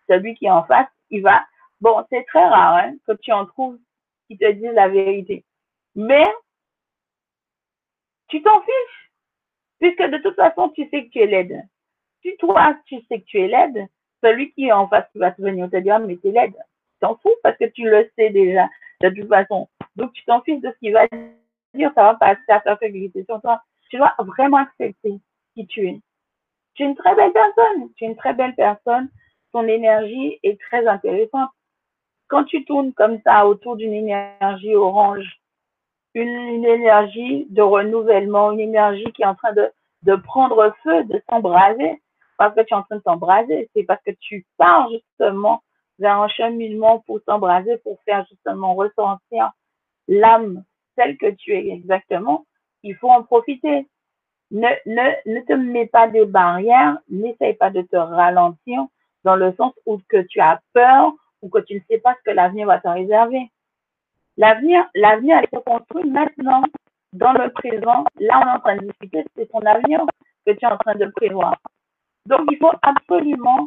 celui 0.07 0.35
qui 0.35 0.45
est 0.45 0.51
en 0.51 0.63
face, 0.63 0.87
il 1.09 1.21
va... 1.21 1.45
Bon, 1.81 2.05
c'est 2.09 2.23
très 2.25 2.47
rare 2.47 2.75
hein, 2.75 2.93
que 3.05 3.13
tu 3.21 3.31
en 3.31 3.45
trouves 3.45 3.77
qui 4.27 4.37
te 4.37 4.49
disent 4.51 4.71
la 4.73 4.87
vérité. 4.87 5.43
Mais 5.95 6.25
tu 8.29 8.41
t'en 8.41 8.61
fiches, 8.61 9.11
puisque 9.79 10.09
de 10.09 10.17
toute 10.19 10.35
façon, 10.35 10.69
tu 10.69 10.87
sais 10.89 11.05
que 11.05 11.09
tu 11.09 11.19
es 11.19 11.27
laide. 11.27 11.61
Si 12.21 12.35
toi, 12.37 12.75
tu 12.85 13.01
sais 13.07 13.19
que 13.19 13.25
tu 13.25 13.39
es 13.39 13.47
laide, 13.47 13.87
celui 14.23 14.51
qui 14.53 14.67
est 14.67 14.71
en 14.71 14.87
face 14.87 15.05
qui 15.11 15.19
va 15.19 15.31
te 15.31 15.41
venir 15.41 15.69
te 15.69 15.77
dire, 15.77 15.99
mais 15.99 16.17
tu 16.17 16.29
es 16.29 16.31
laide. 16.31 16.55
Tu 16.55 16.99
t'en 17.01 17.17
fous 17.17 17.35
parce 17.43 17.57
que 17.57 17.65
tu 17.65 17.83
le 17.83 18.09
sais 18.15 18.29
déjà, 18.29 18.69
de 19.01 19.09
toute 19.09 19.29
façon. 19.29 19.67
Donc, 19.95 20.13
tu 20.13 20.23
t'en 20.25 20.41
fiches 20.41 20.61
de 20.61 20.71
ce 20.71 20.79
qu'il 20.79 20.93
va 20.93 21.07
dire, 21.07 21.29
ça 21.95 22.03
va 22.03 22.15
passer 22.15 22.41
à 22.49 22.61
sur 23.25 23.41
toi. 23.41 23.61
Tu 23.89 23.97
dois 23.97 24.13
vraiment 24.19 24.57
accepter 24.57 25.19
qui 25.53 25.67
tu 25.67 25.87
es. 25.87 25.99
Tu 26.73 26.83
es 26.83 26.85
une 26.87 26.95
très 26.95 27.15
belle 27.15 27.31
personne. 27.31 27.89
Tu 27.95 28.05
es 28.05 28.07
une 28.07 28.15
très 28.15 28.33
belle 28.33 28.55
personne. 28.55 29.09
Ton 29.51 29.67
énergie 29.67 30.39
est 30.43 30.59
très 30.59 30.87
intéressante. 30.87 31.49
Quand 32.27 32.43
tu 32.43 32.65
tournes 32.65 32.93
comme 32.93 33.19
ça 33.23 33.47
autour 33.47 33.75
d'une 33.75 33.93
énergie 33.93 34.75
orange, 34.75 35.39
une, 36.13 36.65
énergie 36.65 37.45
de 37.49 37.61
renouvellement, 37.61 38.51
une 38.51 38.61
énergie 38.61 39.11
qui 39.13 39.21
est 39.21 39.27
en 39.27 39.35
train 39.35 39.53
de, 39.53 39.69
de 40.03 40.15
prendre 40.15 40.73
feu, 40.83 41.03
de 41.03 41.21
s'embraser, 41.29 42.01
parce 42.37 42.55
que 42.55 42.61
tu 42.61 42.73
es 42.73 42.77
en 42.77 42.83
train 42.83 42.97
de 42.97 43.01
t'embraser, 43.01 43.69
c'est 43.75 43.83
parce 43.83 44.01
que 44.03 44.11
tu 44.19 44.45
pars 44.57 44.89
justement 44.89 45.61
vers 45.99 46.19
un 46.19 46.27
cheminement 46.27 46.99
pour 46.99 47.21
t'embraser, 47.23 47.77
pour 47.77 47.99
faire 48.03 48.25
justement 48.29 48.75
ressentir 48.75 49.51
l'âme 50.07 50.63
celle 50.95 51.17
que 51.17 51.31
tu 51.31 51.53
es 51.53 51.69
exactement. 51.69 52.45
Il 52.83 52.95
faut 52.95 53.09
en 53.09 53.23
profiter. 53.23 53.87
Ne, 54.51 54.67
ne, 54.85 55.33
ne 55.33 55.41
te 55.41 55.53
mets 55.53 55.87
pas 55.87 56.07
de 56.07 56.23
barrières, 56.23 56.97
n'essaye 57.09 57.55
pas 57.55 57.71
de 57.71 57.81
te 57.81 57.95
ralentir 57.95 58.85
dans 59.23 59.35
le 59.35 59.53
sens 59.55 59.73
où 59.85 59.99
que 60.07 60.21
tu 60.27 60.39
as 60.39 60.61
peur 60.73 61.13
ou 61.41 61.49
que 61.49 61.59
tu 61.59 61.75
ne 61.75 61.79
sais 61.89 61.97
pas 61.97 62.13
ce 62.15 62.29
que 62.29 62.35
l'avenir 62.35 62.67
va 62.67 62.79
te 62.79 62.87
réserver. 62.87 63.49
L'avenir, 64.37 64.85
l'avenir, 64.93 65.37
elle 65.39 65.59
se 65.59 65.63
construit 65.63 66.09
maintenant, 66.09 66.63
dans 67.15 67.33
le 67.33 67.49
présent. 67.51 68.05
Là, 68.19 68.41
on 68.41 68.47
est 68.47 68.55
en 68.55 68.59
train 68.59 68.75
de 68.77 68.87
discuter, 68.87 69.23
c'est 69.35 69.49
ton 69.49 69.61
avenir 69.61 70.01
que 70.45 70.51
tu 70.51 70.65
es 70.65 70.67
en 70.67 70.77
train 70.77 70.95
de 70.95 71.05
prévoir. 71.15 71.55
Donc, 72.25 72.41
il 72.51 72.57
faut 72.57 72.73
absolument 72.81 73.65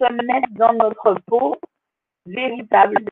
se 0.00 0.12
mettre 0.12 0.48
dans 0.52 0.72
notre 0.74 1.14
peau 1.26 1.56
véritable 2.26 3.04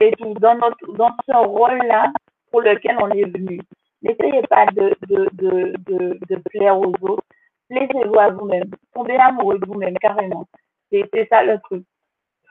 et 0.00 0.12
dans, 0.40 0.56
notre, 0.56 0.92
dans 0.94 1.14
ce 1.26 1.36
rôle-là 1.36 2.12
pour 2.50 2.62
lequel 2.62 2.96
on 3.00 3.10
est 3.10 3.24
venu. 3.24 3.60
N'essayez 4.02 4.42
pas 4.42 4.66
de, 4.66 6.38
plaire 6.50 6.78
aux 6.78 6.92
autres. 7.02 7.24
Plaisez-vous 7.68 8.18
à 8.18 8.30
vous-même. 8.30 8.70
Tombez 8.94 9.16
amoureux 9.16 9.58
de 9.58 9.66
vous-même, 9.66 9.98
carrément. 9.98 10.46
C'est 10.90 11.28
ça 11.28 11.42
le 11.42 11.58
truc. 11.60 11.84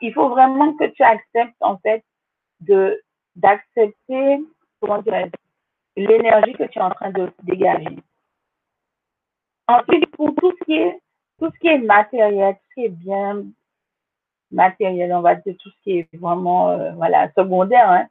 Il 0.02 0.14
faut 0.14 0.30
vraiment 0.30 0.74
que 0.74 0.86
tu 0.86 1.04
acceptes, 1.04 1.56
en 1.62 1.78
fait, 1.78 2.04
d'accepter, 3.36 4.40
l'énergie 5.96 6.54
que 6.54 6.64
tu 6.66 6.78
es 6.78 6.82
en 6.82 6.92
train 6.92 7.12
de 7.12 7.32
dégager. 7.44 7.98
Ensuite, 9.68 10.06
pour 10.12 10.34
tout 10.36 10.54
ce 10.60 10.66
qui 10.66 10.76
est, 10.76 11.00
tout 11.40 11.50
ce 11.52 11.60
qui 11.60 11.68
est 11.68 11.80
matériel, 11.80 12.56
tout 12.56 12.62
ce 12.70 12.74
qui 12.76 12.86
est 12.86 12.90
bien 12.90 13.44
matériel, 14.52 15.12
on 15.14 15.22
va 15.22 15.36
dire 15.36 15.56
tout 15.60 15.70
ce 15.70 15.84
qui 15.84 16.00
est 16.00 16.16
vraiment, 16.16 16.70
euh, 16.70 16.92
voilà, 16.94 17.30
secondaire, 17.34 17.90
hein, 17.90 18.08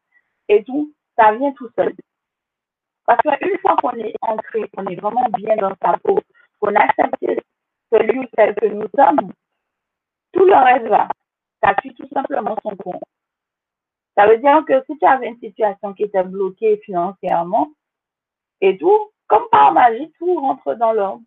et 0.49 0.65
tout, 0.65 0.93
ça 1.17 1.33
vient 1.33 1.53
tout 1.53 1.69
seul. 1.77 1.95
Parce 3.07 3.21
qu'une 3.23 3.59
fois 3.59 3.77
qu'on 3.77 3.93
est 3.93 4.15
ancré, 4.21 4.69
qu'on 4.75 4.87
est 4.87 4.97
vraiment 4.97 5.27
bien 5.37 5.57
dans 5.57 5.75
sa 5.83 5.97
peau, 5.99 6.19
qu'on 6.61 6.75
accepte 6.75 7.25
celui 7.93 8.19
ou 8.19 8.25
celle 8.37 8.55
que 8.57 8.67
nous 8.67 8.89
sommes, 8.95 9.33
tout 10.33 10.45
le 10.45 10.57
reste 10.57 10.87
va. 10.89 11.09
Ça 11.63 11.75
suit 11.81 11.95
tout 11.95 12.09
simplement 12.13 12.57
son 12.63 12.77
cours. 12.77 13.01
Ça 14.17 14.27
veut 14.27 14.39
dire 14.39 14.65
que 14.67 14.83
si 14.87 14.99
tu 14.99 15.07
avais 15.07 15.29
une 15.29 15.39
situation 15.39 15.93
qui 15.95 16.05
était 16.05 16.25
bloquée 16.25 16.79
financièrement 16.79 17.71
et 18.61 18.77
tout, 18.79 19.11
comme 19.29 19.45
par 19.51 19.73
magie, 19.73 20.11
tout 20.19 20.41
rentre 20.41 20.75
dans 20.75 20.93
l'ordre. 20.93 21.23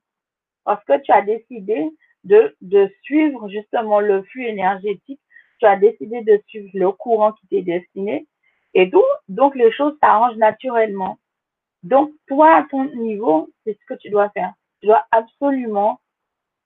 Parce 0.63 0.83
que 0.85 0.99
tu 1.01 1.11
as 1.11 1.21
décidé 1.21 1.89
de, 2.23 2.55
de 2.61 2.91
suivre 3.03 3.47
justement 3.49 3.99
le 3.99 4.23
flux 4.23 4.45
énergétique, 4.45 5.21
tu 5.59 5.65
as 5.65 5.77
décidé 5.77 6.21
de 6.21 6.41
suivre 6.47 6.69
le 6.73 6.91
courant 6.91 7.33
qui 7.33 7.47
t'est 7.47 7.61
destiné 7.61 8.27
et. 8.73 8.91
Donc, 9.27 9.55
les 9.55 9.71
choses 9.71 9.95
s'arrangent 10.01 10.37
naturellement. 10.37 11.17
Donc, 11.83 12.11
toi, 12.27 12.55
à 12.55 12.63
ton 12.63 12.85
niveau, 12.95 13.49
c'est 13.63 13.77
ce 13.79 13.85
que 13.87 13.99
tu 13.99 14.09
dois 14.09 14.29
faire. 14.29 14.53
Tu 14.81 14.87
dois 14.87 15.05
absolument 15.11 15.99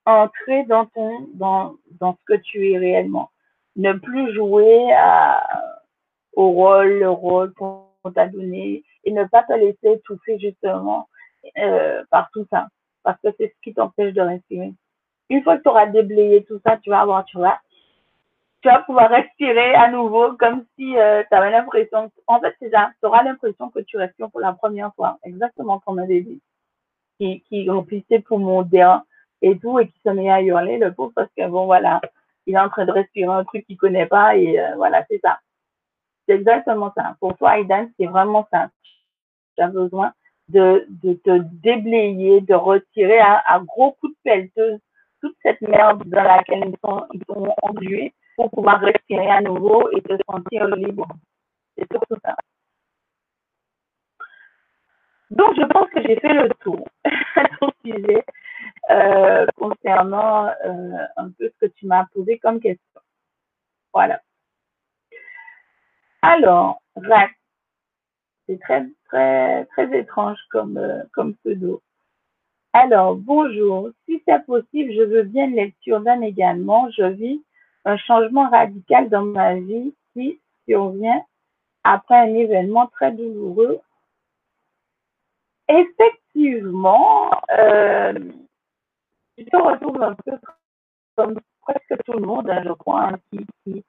entrer 0.06 0.64
dans 0.66 0.86
ton, 0.88 1.28
dans, 1.34 1.76
dans 2.00 2.14
ce 2.14 2.34
que 2.34 2.40
tu 2.40 2.72
es 2.72 2.78
réellement. 2.78 3.30
Ne 3.76 3.94
plus 3.94 4.34
jouer 4.34 4.92
à, 4.94 5.44
au 6.34 6.52
rôle, 6.52 7.00
le 7.00 7.10
rôle 7.10 7.54
qu'on 7.54 7.88
t'a 8.14 8.28
donné 8.28 8.84
et 9.04 9.12
ne 9.12 9.24
pas 9.26 9.44
te 9.44 9.54
laisser 9.54 9.94
étouffer 9.94 10.40
justement 10.40 11.08
euh, 11.58 12.04
par 12.10 12.30
tout 12.32 12.46
ça. 12.52 12.68
Parce 13.04 13.20
que 13.22 13.30
c'est 13.38 13.48
ce 13.48 13.62
qui 13.64 13.74
t'empêche 13.74 14.14
de 14.14 14.22
respirer. 14.22 14.74
Une 15.30 15.44
fois 15.44 15.58
que 15.58 15.64
tu 15.64 15.70
auras 15.70 15.88
déblayé 15.88 16.44
tout 16.44 16.60
ça, 16.66 16.78
tu 16.78 16.90
vas 16.90 17.02
avoir, 17.02 17.26
tu 17.26 17.38
vas, 17.38 17.60
tu 18.64 18.70
vas 18.70 18.80
pouvoir 18.80 19.10
respirer 19.10 19.76
à 19.76 19.92
nouveau 19.92 20.38
comme 20.38 20.66
si 20.78 20.98
euh, 20.98 21.22
tu 21.30 21.36
avais 21.36 21.52
l'impression, 21.52 22.10
en 22.28 22.40
fait 22.40 22.56
c'est 22.60 22.70
ça, 22.70 22.92
tu 23.02 23.06
auras 23.06 23.22
l'impression 23.22 23.70
que 23.70 23.80
tu 23.82 23.98
respires 23.98 24.32
pour 24.32 24.40
la 24.40 24.54
première 24.54 24.96
fois, 24.96 25.20
exactement 25.24 25.80
comme 25.80 26.00
un 26.00 26.08
bébé 26.08 26.40
qui, 27.20 27.42
qui 27.42 27.70
remplissait 27.70 28.20
pour 28.20 28.40
mon 28.40 28.62
d'air 28.62 29.02
et 29.42 29.60
tout 29.60 29.80
et 29.80 29.88
qui 29.90 30.00
se 30.06 30.10
met 30.10 30.32
à 30.32 30.42
hurler, 30.42 30.78
le 30.78 30.94
pauvre, 30.94 31.12
parce 31.14 31.30
que 31.38 31.46
bon 31.46 31.66
voilà, 31.66 32.00
il 32.46 32.56
est 32.56 32.60
en 32.60 32.70
train 32.70 32.86
de 32.86 32.94
respirer 32.94 33.34
un 33.34 33.44
truc 33.44 33.66
qu'il 33.66 33.76
connaît 33.76 34.06
pas 34.06 34.38
et 34.38 34.58
euh, 34.58 34.76
voilà, 34.78 35.06
c'est 35.10 35.20
ça. 35.20 35.40
C'est 36.26 36.36
exactement 36.36 36.94
ça. 36.96 37.18
Pour 37.20 37.36
toi, 37.36 37.60
Aidan, 37.60 37.90
c'est 38.00 38.06
vraiment 38.06 38.48
ça. 38.50 38.70
Tu 39.58 39.64
as 39.64 39.68
besoin 39.68 40.14
de, 40.48 40.88
te 41.26 41.38
déblayer, 41.62 42.40
de 42.40 42.54
retirer 42.54 43.20
à, 43.20 43.60
gros 43.60 43.92
coups 44.00 44.14
de 44.14 44.20
pelleteuse 44.24 44.80
toute 45.20 45.36
cette 45.42 45.60
merde 45.62 46.02
dans 46.06 46.24
laquelle 46.24 46.64
ils 46.66 46.78
sont, 46.82 47.06
ils 47.14 47.24
pour 48.36 48.50
pouvoir 48.52 48.80
respirer 48.80 49.30
à 49.30 49.42
nouveau 49.42 49.90
et 49.92 50.02
te 50.02 50.14
sentir 50.30 50.68
libre. 50.76 51.08
C'est 51.78 51.92
surtout 51.92 52.18
ça. 52.24 52.36
Donc, 55.30 55.56
je 55.56 55.66
pense 55.66 55.90
que 55.90 56.02
j'ai 56.04 56.20
fait 56.20 56.34
le 56.34 56.50
tour 56.62 56.88
ton 57.60 57.70
sujet 57.84 58.24
euh, 58.92 59.46
concernant 59.56 60.48
euh, 60.66 61.06
un 61.18 61.32
peu 61.32 61.50
ce 61.50 61.66
que 61.66 61.72
tu 61.74 61.88
m'as 61.88 62.06
posé 62.14 62.38
comme 62.40 62.60
question. 62.60 63.02
Voilà. 63.94 64.22
Alors, 66.22 66.82
Rack, 66.96 67.32
c'est 68.48 68.60
très, 68.60 68.86
très, 69.06 69.66
très 69.66 69.98
étrange 69.98 70.38
comme, 70.52 70.78
euh, 70.78 71.04
comme 71.14 71.36
pseudo. 71.36 71.82
Alors, 72.74 73.16
bonjour. 73.16 73.90
Si 74.06 74.22
c'est 74.28 74.46
possible, 74.46 74.94
je 74.94 75.04
veux 75.04 75.24
bien 75.24 75.46
une 75.46 75.56
lecture 75.56 76.02
d'un 76.02 76.22
également. 76.22 76.90
Je 76.92 77.04
vis 77.04 77.44
un 77.86 77.98
changement 77.98 78.50
radical 78.50 79.10
dans 79.10 79.24
ma 79.24 79.56
vie 79.56 79.94
qui 80.14 80.40
survient 80.68 81.24
après 81.84 82.16
un 82.16 82.34
événement 82.36 82.88
très 82.88 83.12
douloureux. 83.12 83.80
Effectivement, 85.68 87.32
euh, 87.58 88.14
je 89.38 89.58
retrouve 89.58 90.02
un 90.02 90.16
peu 90.16 90.38
comme 91.16 91.40
presque 91.62 92.04
tout 92.06 92.14
le 92.14 92.26
monde, 92.26 92.50
hein, 92.50 92.62
je 92.66 92.72
crois, 92.74 93.10
hein, 93.10 93.20
qui, 93.32 93.46
qui, 93.64 93.84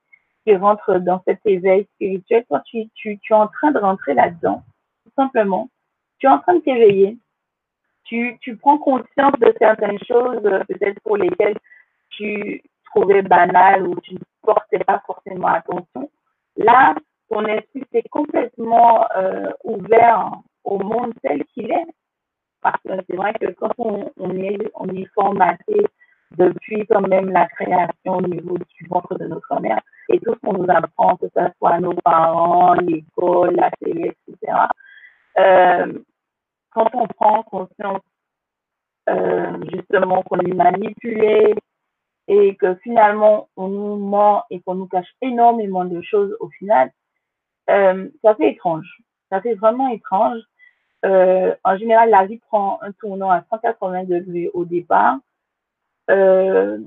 qui 0.44 0.56
rentre 0.56 0.98
dans 0.98 1.22
cet 1.26 1.40
éveil 1.44 1.86
spirituel, 1.94 2.44
quand 2.48 2.60
tu, 2.60 2.88
tu, 2.94 3.18
tu 3.18 3.32
es 3.32 3.36
en 3.36 3.48
train 3.48 3.70
de 3.72 3.78
rentrer 3.78 4.14
là-dedans, 4.14 4.62
tout 5.04 5.12
simplement, 5.16 5.68
tu 6.18 6.26
es 6.26 6.30
en 6.30 6.38
train 6.38 6.54
de 6.54 6.60
t'éveiller. 6.60 7.18
Tu, 8.04 8.36
tu 8.42 8.56
prends 8.56 8.76
conscience 8.76 9.32
de 9.40 9.54
certaines 9.58 9.98
choses, 10.04 10.44
euh, 10.44 10.62
peut-être 10.68 11.00
pour 11.00 11.16
lesquelles 11.16 11.58
tu 12.10 12.62
trouvais 12.94 13.22
banales 13.22 13.86
ou 13.86 13.94
tu 14.00 14.14
ne 14.14 14.18
portais 14.42 14.78
pas 14.78 15.02
forcément 15.06 15.48
attention. 15.48 16.10
Là, 16.56 16.94
ton 17.28 17.44
esprit 17.46 17.84
s'est 17.92 18.08
complètement 18.10 19.06
euh, 19.16 19.50
ouvert 19.64 20.30
au 20.64 20.78
monde 20.78 21.12
tel 21.22 21.44
qu'il 21.46 21.70
est. 21.70 21.86
Parce 22.62 22.80
que 22.82 22.92
c'est 23.08 23.16
vrai 23.16 23.34
que 23.34 23.50
quand 23.52 23.72
on, 23.78 24.10
on, 24.18 24.30
est, 24.36 24.58
on 24.74 24.88
est 24.88 25.06
formaté 25.14 25.86
depuis 26.36 26.86
quand 26.86 27.06
même 27.06 27.30
la 27.30 27.46
création 27.46 28.16
au 28.16 28.22
niveau 28.22 28.56
du 28.56 28.86
ventre 28.88 29.14
de 29.16 29.26
notre 29.26 29.60
mère 29.60 29.80
et 30.08 30.18
tout 30.20 30.34
ce 30.34 30.40
qu'on 30.40 30.54
nous 30.54 30.70
apprend, 30.70 31.16
que 31.16 31.26
ce 31.34 31.42
soit 31.58 31.78
nos 31.80 31.94
parents, 31.94 32.74
l'école, 32.74 33.56
la 33.56 33.70
télé, 33.82 34.12
etc. 34.28 34.52
Euh, 35.38 35.92
quand 36.70 36.88
on 36.94 37.06
prend 37.06 37.42
conscience 37.44 38.02
euh, 39.08 39.56
justement 39.70 40.22
qu'on 40.22 40.38
est 40.38 40.54
manipulé 40.54 41.54
et 42.28 42.56
que 42.56 42.74
finalement 42.76 43.48
on 43.56 43.68
nous 43.68 43.96
ment 43.96 44.44
et 44.50 44.60
qu'on 44.62 44.74
nous 44.76 44.86
cache 44.88 45.12
énormément 45.22 45.84
de 45.84 46.00
choses 46.02 46.36
au 46.40 46.48
final, 46.50 46.90
euh, 47.70 48.08
ça 48.22 48.34
fait 48.36 48.50
étrange. 48.52 48.88
Ça 49.30 49.40
fait 49.40 49.54
vraiment 49.54 49.88
étrange. 49.88 50.40
euh, 51.06 51.54
en 51.64 51.76
général, 51.78 52.10
la 52.10 52.26
vie 52.26 52.38
prend 52.38 52.78
un 52.82 52.92
tournant 52.92 53.30
à 53.30 53.44
180 53.50 54.04
degrés 54.04 54.50
au 54.54 54.64
départ. 54.64 55.18
Euh, 56.10 56.78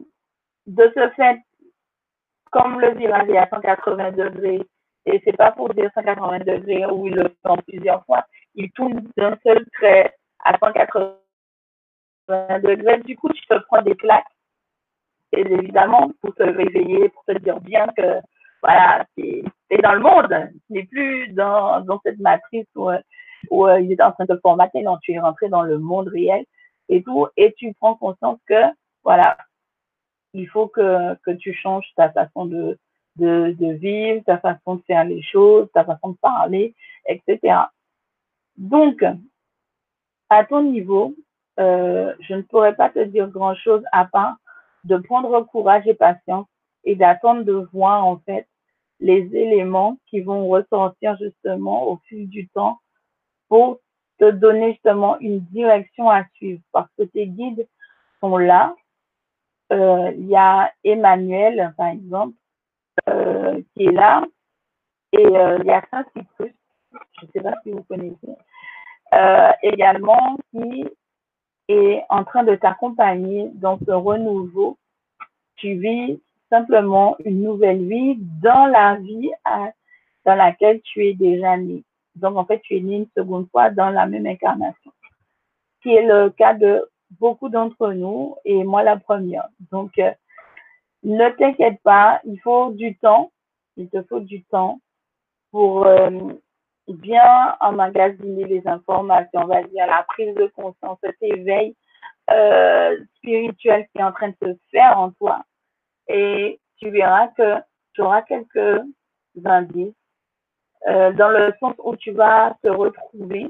de 0.67 0.91
ce 0.95 1.09
fait, 1.11 1.39
comme 2.51 2.79
le 2.81 2.93
virage 2.95 3.29
est 3.29 3.37
à 3.37 3.47
180 3.49 4.11
degrés, 4.13 4.61
et 5.05 5.21
c'est 5.25 5.37
pas 5.37 5.51
pour 5.51 5.73
dire 5.73 5.89
180 5.95 6.39
degrés 6.39 6.85
où 6.87 7.07
il 7.07 7.15
le 7.15 7.29
fait 7.29 7.61
plusieurs 7.67 8.05
fois, 8.05 8.25
il 8.55 8.71
tourne 8.71 9.01
d'un 9.17 9.37
seul 9.43 9.65
trait 9.73 10.15
à 10.45 10.57
180 10.59 11.17
degrés. 12.61 12.99
Du 13.03 13.15
coup, 13.17 13.29
tu 13.33 13.45
te 13.47 13.55
prends 13.67 13.81
des 13.81 13.95
claques. 13.95 14.25
Et 15.33 15.41
évidemment, 15.41 16.11
pour 16.21 16.33
te 16.35 16.43
réveiller, 16.43 17.09
pour 17.09 17.23
te 17.25 17.37
dire 17.39 17.59
bien 17.61 17.87
que 17.97 18.21
voilà, 18.61 19.05
tu 19.17 19.43
es 19.69 19.77
dans 19.77 19.93
le 19.93 19.99
monde. 19.99 20.51
Tu 20.67 20.73
n'es 20.73 20.83
plus 20.83 21.29
dans, 21.33 21.81
dans 21.81 21.99
cette 22.03 22.19
matrice 22.19 22.67
où, 22.75 22.89
où 23.51 23.67
euh, 23.67 23.79
il 23.79 23.91
est 23.91 24.01
en 24.01 24.11
train 24.11 24.25
de 24.25 24.35
te 24.35 24.39
formater. 24.39 24.81
Non, 24.81 24.97
tu 25.01 25.13
es 25.13 25.19
rentré 25.19 25.49
dans 25.49 25.63
le 25.63 25.77
monde 25.77 26.07
réel 26.07 26.45
et 26.89 27.03
tout. 27.03 27.27
Et 27.37 27.53
tu 27.57 27.73
prends 27.73 27.95
conscience 27.95 28.39
que, 28.47 28.61
voilà, 29.03 29.37
il 30.33 30.47
faut 30.47 30.67
que, 30.67 31.15
que 31.23 31.31
tu 31.31 31.53
changes 31.53 31.87
ta 31.95 32.09
façon 32.09 32.45
de, 32.45 32.77
de, 33.17 33.55
de 33.59 33.73
vivre, 33.73 34.23
ta 34.25 34.37
façon 34.37 34.75
de 34.75 34.83
faire 34.83 35.03
les 35.03 35.21
choses, 35.21 35.69
ta 35.73 35.83
façon 35.83 36.09
de 36.09 36.17
parler, 36.17 36.73
etc. 37.07 37.57
Donc, 38.57 39.03
à 40.29 40.43
ton 40.45 40.63
niveau, 40.63 41.15
euh, 41.59 42.13
je 42.19 42.35
ne 42.35 42.41
pourrais 42.41 42.75
pas 42.75 42.89
te 42.89 43.03
dire 43.03 43.27
grand-chose 43.27 43.83
à 43.91 44.05
part 44.05 44.35
de 44.87 44.97
prendre 44.97 45.41
courage 45.41 45.85
et 45.87 45.93
patience 45.93 46.47
et 46.83 46.95
d'attendre 46.95 47.43
de 47.43 47.53
voir 47.73 48.05
en 48.05 48.17
fait 48.19 48.47
les 48.99 49.29
éléments 49.35 49.97
qui 50.07 50.21
vont 50.21 50.47
ressortir 50.47 51.17
justement 51.17 51.87
au 51.87 51.97
fil 52.07 52.27
du 52.29 52.47
temps 52.47 52.79
pour 53.49 53.79
te 54.19 54.31
donner 54.31 54.73
justement 54.73 55.19
une 55.19 55.41
direction 55.41 56.09
à 56.09 56.23
suivre 56.35 56.61
parce 56.71 56.89
que 56.97 57.03
tes 57.03 57.27
guides 57.27 57.67
sont 58.19 58.37
là. 58.37 58.75
Euh, 59.71 60.11
il 60.17 60.27
y 60.27 60.35
a 60.35 60.71
Emmanuel, 60.83 61.73
par 61.77 61.87
exemple, 61.87 62.33
euh, 63.09 63.61
qui 63.73 63.85
est 63.85 63.91
là. 63.91 64.25
Et 65.13 65.25
euh, 65.25 65.57
il 65.59 65.65
y 65.65 65.71
a 65.71 65.83
Saint-Cyprus, 65.91 66.53
je 66.91 67.25
ne 67.25 67.31
sais 67.31 67.41
pas 67.41 67.53
si 67.63 67.71
vous 67.71 67.83
connaissez, 67.83 68.35
également 69.61 70.37
qui 70.51 70.85
est 71.67 72.03
en 72.09 72.23
train 72.23 72.43
de 72.43 72.55
t'accompagner 72.55 73.49
dans 73.55 73.77
ce 73.85 73.91
renouveau. 73.91 74.77
Tu 75.55 75.73
vis 75.75 76.19
simplement 76.49 77.15
une 77.25 77.41
nouvelle 77.41 77.85
vie 77.87 78.17
dans 78.41 78.67
la 78.67 78.95
vie 78.95 79.31
dans 80.25 80.35
laquelle 80.35 80.81
tu 80.81 81.05
es 81.05 81.13
déjà 81.13 81.57
né. 81.57 81.83
Donc, 82.15 82.37
en 82.37 82.45
fait, 82.45 82.59
tu 82.61 82.75
es 82.77 82.81
né 82.81 82.97
une 82.97 83.07
seconde 83.15 83.47
fois 83.51 83.69
dans 83.69 83.89
la 83.89 84.05
même 84.05 84.25
incarnation, 84.25 84.91
qui 85.81 85.93
est 85.93 86.05
le 86.05 86.29
cas 86.31 86.53
de 86.53 86.87
beaucoup 87.19 87.49
d'entre 87.49 87.91
nous 87.93 88.35
et 88.43 88.63
moi 88.63 88.83
la 88.83 88.97
première. 88.97 89.47
Donc, 89.71 89.97
euh, 89.99 90.11
ne 91.03 91.29
t'inquiète 91.29 91.81
pas, 91.83 92.19
il 92.25 92.39
faut 92.39 92.71
du 92.71 92.95
temps, 92.97 93.31
il 93.77 93.89
te 93.89 94.01
faut 94.03 94.19
du 94.19 94.43
temps 94.43 94.79
pour 95.51 95.85
euh, 95.85 96.09
bien 96.87 97.55
emmagasiner 97.59 98.45
les 98.45 98.67
informations, 98.67 99.41
on 99.41 99.47
va 99.47 99.63
dire 99.63 99.87
la 99.87 100.03
prise 100.03 100.33
de 100.35 100.47
conscience, 100.47 100.97
cet 101.03 101.17
éveil 101.21 101.75
euh, 102.31 102.97
spirituel 103.17 103.87
qui 103.91 103.99
est 103.99 104.03
en 104.03 104.11
train 104.11 104.29
de 104.29 104.35
se 104.41 104.57
faire 104.71 104.97
en 104.97 105.11
toi 105.11 105.43
et 106.07 106.59
tu 106.77 106.89
verras 106.89 107.27
que 107.29 107.55
tu 107.93 108.01
auras 108.01 108.21
quelques 108.21 108.83
indices 109.45 109.93
euh, 110.87 111.11
dans 111.13 111.29
le 111.29 111.53
sens 111.59 111.75
où 111.79 111.95
tu 111.95 112.11
vas 112.11 112.55
te 112.63 112.69
retrouver 112.69 113.47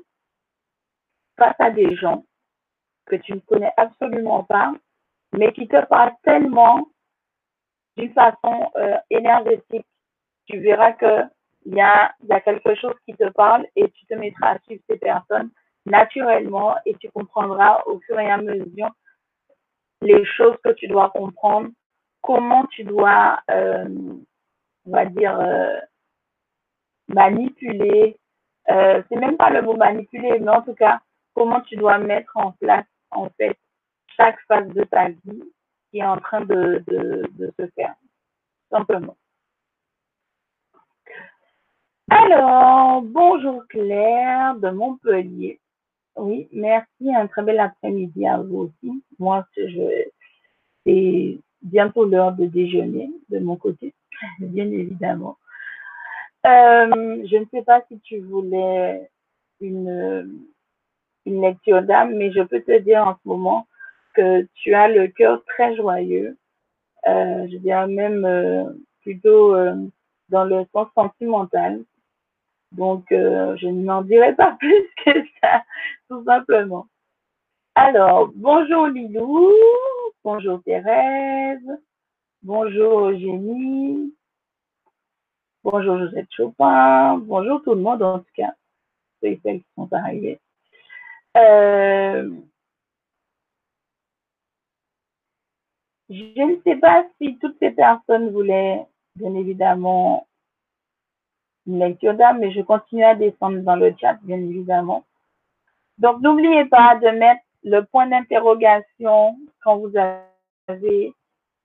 face 1.37 1.55
à 1.59 1.69
des 1.69 1.95
gens 1.95 2.23
que 3.05 3.15
tu 3.15 3.33
ne 3.33 3.39
connais 3.39 3.71
absolument 3.77 4.43
pas, 4.43 4.73
mais 5.33 5.51
qui 5.53 5.67
te 5.67 5.85
parlent 5.85 6.15
tellement 6.23 6.87
d'une 7.95 8.13
façon 8.13 8.71
euh, 8.75 8.97
énergétique. 9.09 9.85
Tu 10.45 10.59
verras 10.59 10.93
que 10.93 11.23
il 11.67 11.75
y 11.75 11.81
a, 11.81 12.15
quelque 12.41 12.75
chose 12.75 12.95
qui 13.05 13.13
te 13.15 13.29
parle 13.31 13.67
et 13.75 13.89
tu 13.91 14.05
te 14.05 14.13
mettras 14.13 14.51
à 14.51 14.59
suivre 14.59 14.81
ces 14.89 14.97
personnes 14.97 15.49
naturellement 15.85 16.75
et 16.85 16.95
tu 16.95 17.09
comprendras 17.11 17.83
au 17.87 17.99
fur 17.99 18.17
et 18.19 18.31
à 18.31 18.37
mesure 18.37 18.89
les 20.01 20.23
choses 20.25 20.55
que 20.63 20.71
tu 20.71 20.87
dois 20.87 21.09
comprendre 21.09 21.69
comment 22.21 22.65
tu 22.67 22.85
dois, 22.85 23.41
euh, 23.51 23.85
on 24.85 24.91
va 24.91 25.05
dire, 25.05 25.37
euh, 25.39 25.77
manipuler. 27.09 28.17
Euh, 28.69 29.01
c'est 29.09 29.17
même 29.17 29.37
pas 29.37 29.49
le 29.49 29.61
mot 29.61 29.75
manipuler, 29.75 30.39
mais 30.39 30.51
en 30.51 30.61
tout 30.61 30.75
cas, 30.75 31.01
comment 31.33 31.61
tu 31.61 31.75
dois 31.75 31.97
mettre 31.97 32.31
en 32.35 32.53
place, 32.53 32.85
en 33.11 33.29
fait, 33.31 33.57
chaque 34.15 34.39
phase 34.47 34.69
de 34.69 34.83
ta 34.85 35.09
vie 35.09 35.43
qui 35.91 35.99
est 35.99 36.05
en 36.05 36.17
train 36.17 36.41
de, 36.41 36.83
de, 36.87 37.29
de 37.31 37.53
se 37.59 37.67
faire, 37.75 37.95
simplement. 38.71 39.17
Alors, 42.09 43.01
bonjour 43.01 43.67
Claire 43.67 44.55
de 44.55 44.69
Montpellier. 44.69 45.59
Oui, 46.15 46.47
merci. 46.53 47.13
Un 47.13 47.27
très 47.27 47.43
bel 47.43 47.59
après-midi 47.59 48.25
à 48.25 48.37
vous 48.37 48.69
aussi. 48.69 49.03
Moi, 49.19 49.45
c'est 50.85 51.39
bientôt 51.61 52.05
l'heure 52.05 52.31
de 52.31 52.45
déjeuner 52.45 53.11
de 53.29 53.39
mon 53.39 53.57
côté, 53.57 53.93
bien 54.39 54.71
évidemment. 54.71 55.35
Euh, 56.45 57.25
je 57.29 57.37
ne 57.37 57.45
sais 57.51 57.61
pas 57.63 57.81
si 57.89 57.99
tu 57.99 58.19
voulais 58.19 59.09
une, 59.59 60.39
une 61.25 61.41
lecture 61.41 61.81
d'âme, 61.81 62.15
mais 62.15 62.31
je 62.31 62.41
peux 62.41 62.61
te 62.61 62.79
dire 62.79 63.05
en 63.05 63.15
ce 63.15 63.27
moment 63.27 63.67
que 64.13 64.47
tu 64.53 64.73
as 64.73 64.87
le 64.87 65.09
cœur 65.09 65.43
très 65.43 65.75
joyeux. 65.75 66.37
Euh, 67.05 67.47
je 67.51 67.57
dirais 67.57 67.87
même 67.87 68.23
euh, 68.23 68.63
plutôt 69.01 69.53
dans 70.29 70.45
le 70.45 70.65
sens 70.73 70.87
sentimental. 70.95 71.83
Donc, 72.71 73.05
je 73.09 73.67
n'en 73.67 74.01
dirai 74.01 74.35
pas 74.35 74.55
plus 74.59 74.87
que 75.05 75.11
ça, 75.41 75.63
tout 76.09 76.23
simplement. 76.25 76.87
Alors, 77.79 78.31
bonjour 78.33 78.87
Lilou, 78.87 79.51
bonjour 80.23 80.63
Thérèse, 80.63 81.61
bonjour 82.41 83.09
Eugénie, 83.09 84.15
bonjour 85.63 85.99
Josette 85.99 86.27
Chopin, 86.31 87.19
bonjour 87.19 87.61
tout 87.61 87.75
le 87.75 87.81
monde 87.81 88.01
en 88.01 88.17
tout 88.17 88.31
cas, 88.33 88.55
ceux 89.21 89.37
celles 89.43 89.59
qui 89.59 89.67
sont 89.75 89.87
arrivés. 89.93 90.39
Euh, 91.37 92.31
je 96.09 96.41
ne 96.41 96.59
sais 96.63 96.77
pas 96.77 97.05
si 97.21 97.37
toutes 97.37 97.59
ces 97.59 97.69
personnes 97.69 98.31
voulaient, 98.31 98.87
bien 99.15 99.35
évidemment, 99.35 100.27
une 101.67 101.79
lecture 101.79 102.13
d'âme, 102.13 102.39
mais 102.39 102.51
je 102.51 102.61
continue 102.61 103.03
à 103.03 103.15
descendre 103.15 103.59
dans 103.59 103.75
le 103.75 103.93
chat, 103.99 104.17
bien 104.23 104.37
évidemment. 104.37 105.03
Donc, 105.97 106.21
n'oubliez 106.21 106.65
pas 106.65 106.95
de 106.95 107.09
mettre 107.09 107.41
le 107.63 107.81
point 107.81 108.07
d'interrogation 108.07 109.37
quand 109.63 109.77
vous 109.77 109.91
avez 110.67 111.13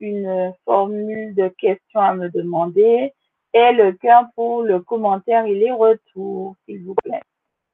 une 0.01 0.53
formule 0.65 1.35
de 1.35 1.49
questions 1.49 2.01
à 2.01 2.15
me 2.15 2.29
demander 2.29 3.13
et 3.55 3.73
le 3.73 3.93
cœur 3.93 4.25
pour 4.35 4.63
le 4.63 4.81
commentaire 4.81 5.45
et 5.45 5.55
les 5.55 5.71
retours, 5.71 6.57
s'il 6.65 6.85
vous 6.85 6.95
plaît, 7.05 7.23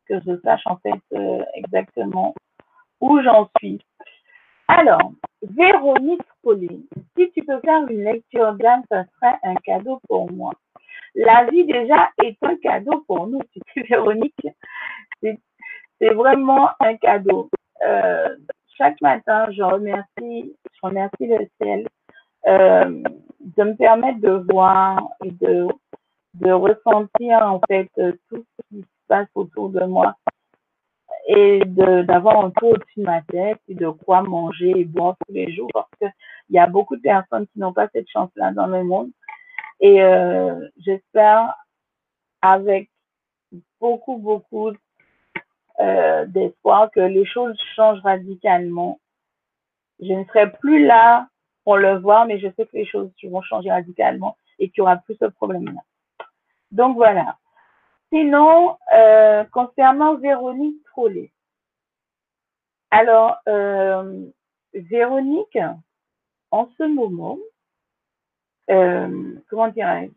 que 0.07 0.21
je 0.21 0.39
sache 0.41 0.67
en 0.67 0.77
fait 0.79 1.01
euh, 1.15 1.45
exactement 1.55 2.35
où 3.01 3.21
j'en 3.23 3.49
suis. 3.59 3.81
Alors, 4.67 5.13
Véronique 5.43 6.21
Pauline, 6.43 6.85
si 7.17 7.31
tu 7.31 7.43
peux 7.45 7.61
faire 7.61 7.87
une 7.89 8.05
lecture 8.05 8.53
d'âme, 8.55 8.83
ça 8.91 9.05
serait 9.15 9.39
un 9.45 9.55
cadeau 9.57 10.01
pour 10.09 10.31
moi. 10.33 10.53
La 11.15 11.45
vie 11.51 11.65
déjà 11.65 12.11
est 12.23 12.37
un 12.43 12.57
cadeau 12.57 13.05
pour 13.07 13.27
nous, 13.27 13.41
tu 13.75 13.83
Véronique. 13.83 14.47
C'est 15.23 16.15
vraiment 16.15 16.71
un 16.81 16.97
cadeau. 16.97 17.51
Euh, 17.85 18.37
chaque 18.77 19.01
matin, 19.01 19.51
je 19.51 19.63
remercie, 19.63 20.55
je 20.73 20.79
remercie 20.83 21.27
le 21.27 21.49
ciel 21.61 21.89
euh, 22.47 23.03
de 23.41 23.65
me 23.65 23.75
permettre 23.75 24.21
de 24.21 24.45
voir 24.53 25.09
et 25.25 25.31
de, 25.33 25.67
de 26.35 26.53
ressentir 26.53 27.39
en 27.43 27.61
fait 27.67 27.91
tout 27.97 28.45
ce 28.45 28.63
qui 28.69 28.83
se 28.83 28.87
passe 29.09 29.29
autour 29.35 29.71
de 29.71 29.85
moi 29.85 30.15
et 31.29 31.63
d'avoir 31.67 32.45
un 32.45 32.51
tour 32.51 32.71
au-dessus 32.71 33.01
de 33.01 33.05
ma 33.05 33.21
tête 33.23 33.61
et 33.69 33.75
de 33.75 33.89
quoi 33.91 34.23
manger 34.23 34.73
et 34.77 34.85
boire 34.85 35.17
tous 35.27 35.35
les 35.35 35.53
jours 35.55 35.69
parce 35.75 35.91
qu'il 35.99 36.11
y 36.51 36.59
a 36.59 36.67
beaucoup 36.67 36.97
de 36.97 37.03
personnes 37.03 37.47
qui 37.49 37.59
n'ont 37.59 37.73
pas 37.75 37.89
cette 37.93 38.09
chance-là 38.09 38.53
dans 38.53 38.67
le 38.67 38.83
monde. 38.83 39.11
Et 39.81 40.03
euh, 40.03 40.69
j'espère 40.79 41.55
avec 42.43 42.91
beaucoup, 43.81 44.17
beaucoup 44.17 44.73
euh, 45.81 46.27
d'espoir 46.27 46.91
que 46.91 47.01
les 47.01 47.25
choses 47.25 47.59
changent 47.77 48.03
radicalement. 48.03 49.01
Je 50.01 50.13
ne 50.13 50.25
serai 50.25 50.51
plus 50.53 50.85
là 50.85 51.29
pour 51.65 51.77
le 51.77 51.99
voir, 51.99 52.27
mais 52.27 52.39
je 52.39 52.49
sais 52.57 52.67
que 52.67 52.77
les 52.77 52.87
choses 52.87 53.11
vont 53.23 53.43
changer 53.43 53.71
radicalement 53.71 54.37
et 54.59 54.71
qu'il 54.71 54.83
n'y 54.83 54.89
aura 54.89 54.97
plus 54.97 55.17
ce 55.21 55.27
problème-là. 55.27 55.81
Donc 56.71 56.97
voilà. 56.97 57.37
Sinon, 58.13 58.77
euh, 58.93 59.45
concernant 59.45 60.17
Véronique 60.17 60.83
Trollet. 60.85 61.31
Alors, 62.91 63.37
euh, 63.49 64.27
Véronique, 64.73 65.59
en 66.51 66.69
ce 66.79 66.85
moment, 66.85 67.39
euh, 68.71 69.35
comment 69.49 69.69
dirais-je? 69.69 70.13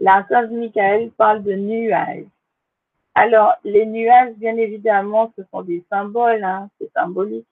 La 0.00 0.26
sœur 0.28 0.50
Michael 0.50 1.10
parle 1.12 1.42
de 1.42 1.52
nuages. 1.54 2.26
Alors, 3.14 3.54
les 3.62 3.84
nuages, 3.86 4.34
bien 4.36 4.56
évidemment, 4.56 5.32
ce 5.36 5.42
sont 5.50 5.62
des 5.62 5.84
symboles, 5.90 6.42
hein, 6.42 6.70
c'est 6.78 6.90
symbolique. 6.92 7.46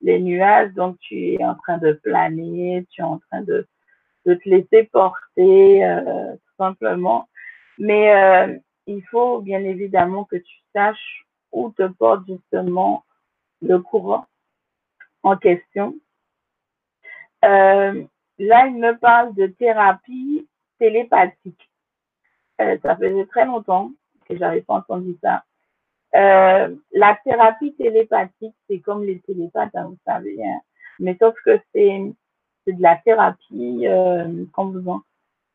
Les 0.00 0.18
nuages, 0.18 0.72
donc 0.72 0.98
tu 1.00 1.34
es 1.34 1.44
en 1.44 1.54
train 1.54 1.78
de 1.78 1.92
planer, 1.92 2.86
tu 2.90 3.02
es 3.02 3.04
en 3.04 3.18
train 3.18 3.42
de, 3.42 3.66
de 4.26 4.34
te 4.34 4.48
laisser 4.48 4.84
porter, 4.84 5.84
euh, 5.84 6.32
tout 6.32 6.54
simplement. 6.58 7.28
Mais 7.78 8.14
euh, 8.14 8.58
il 8.86 9.02
faut 9.06 9.40
bien 9.40 9.62
évidemment 9.62 10.24
que 10.24 10.36
tu 10.36 10.54
saches 10.74 11.26
où 11.52 11.70
te 11.70 11.86
porte 11.86 12.26
justement 12.26 13.04
le 13.60 13.78
courant 13.80 14.26
en 15.22 15.36
question. 15.36 15.94
Euh, 17.44 18.04
là, 18.38 18.66
il 18.66 18.76
me 18.76 18.96
parle 18.96 19.34
de 19.34 19.46
thérapie 19.46 20.48
télépathique. 20.78 21.70
Euh, 22.60 22.76
ça 22.82 22.96
faisait 22.96 23.26
très 23.26 23.44
longtemps 23.46 23.90
que 24.28 24.36
j'avais 24.36 24.62
pas 24.62 24.74
entendu 24.74 25.16
ça. 25.22 25.44
Euh, 26.14 26.74
la 26.92 27.18
thérapie 27.24 27.74
télépathique, 27.74 28.54
c'est 28.68 28.80
comme 28.80 29.04
les 29.04 29.20
télépathes, 29.20 29.74
hein, 29.74 29.86
vous 29.88 29.98
savez, 30.04 30.36
hein. 30.44 30.60
mais 30.98 31.16
sauf 31.18 31.34
que 31.44 31.58
c'est 31.74 32.12
c'est 32.64 32.74
de 32.74 32.82
la 32.82 32.96
thérapie, 32.96 33.86
comme 34.52 34.78
vous 34.78 34.88
en, 34.88 35.00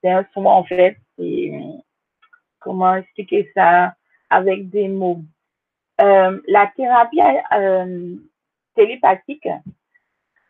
c'est 0.01 0.09
un 0.09 0.25
soin 0.33 0.55
en 0.55 0.63
fait, 0.65 0.97
comment 2.59 2.95
expliquer 2.95 3.49
ça 3.53 3.93
avec 4.29 4.69
des 4.69 4.89
mots. 4.89 5.21
La 5.99 6.67
thérapie 6.75 7.21
télépathique, 8.75 9.47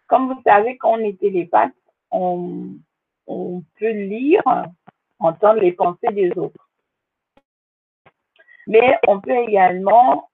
comme 0.07 0.33
vous 0.33 0.41
savez, 0.45 0.77
quand 0.77 0.93
on 0.93 0.99
est 0.99 1.19
télépathe, 1.19 1.73
on, 2.11 2.69
on 3.27 3.63
peut 3.79 3.91
lire, 3.91 4.41
entendre 5.19 5.59
les 5.59 5.73
pensées 5.73 6.11
des 6.11 6.31
autres. 6.37 6.67
Mais 8.67 8.97
on 9.07 9.21
peut 9.21 9.35
également 9.47 10.29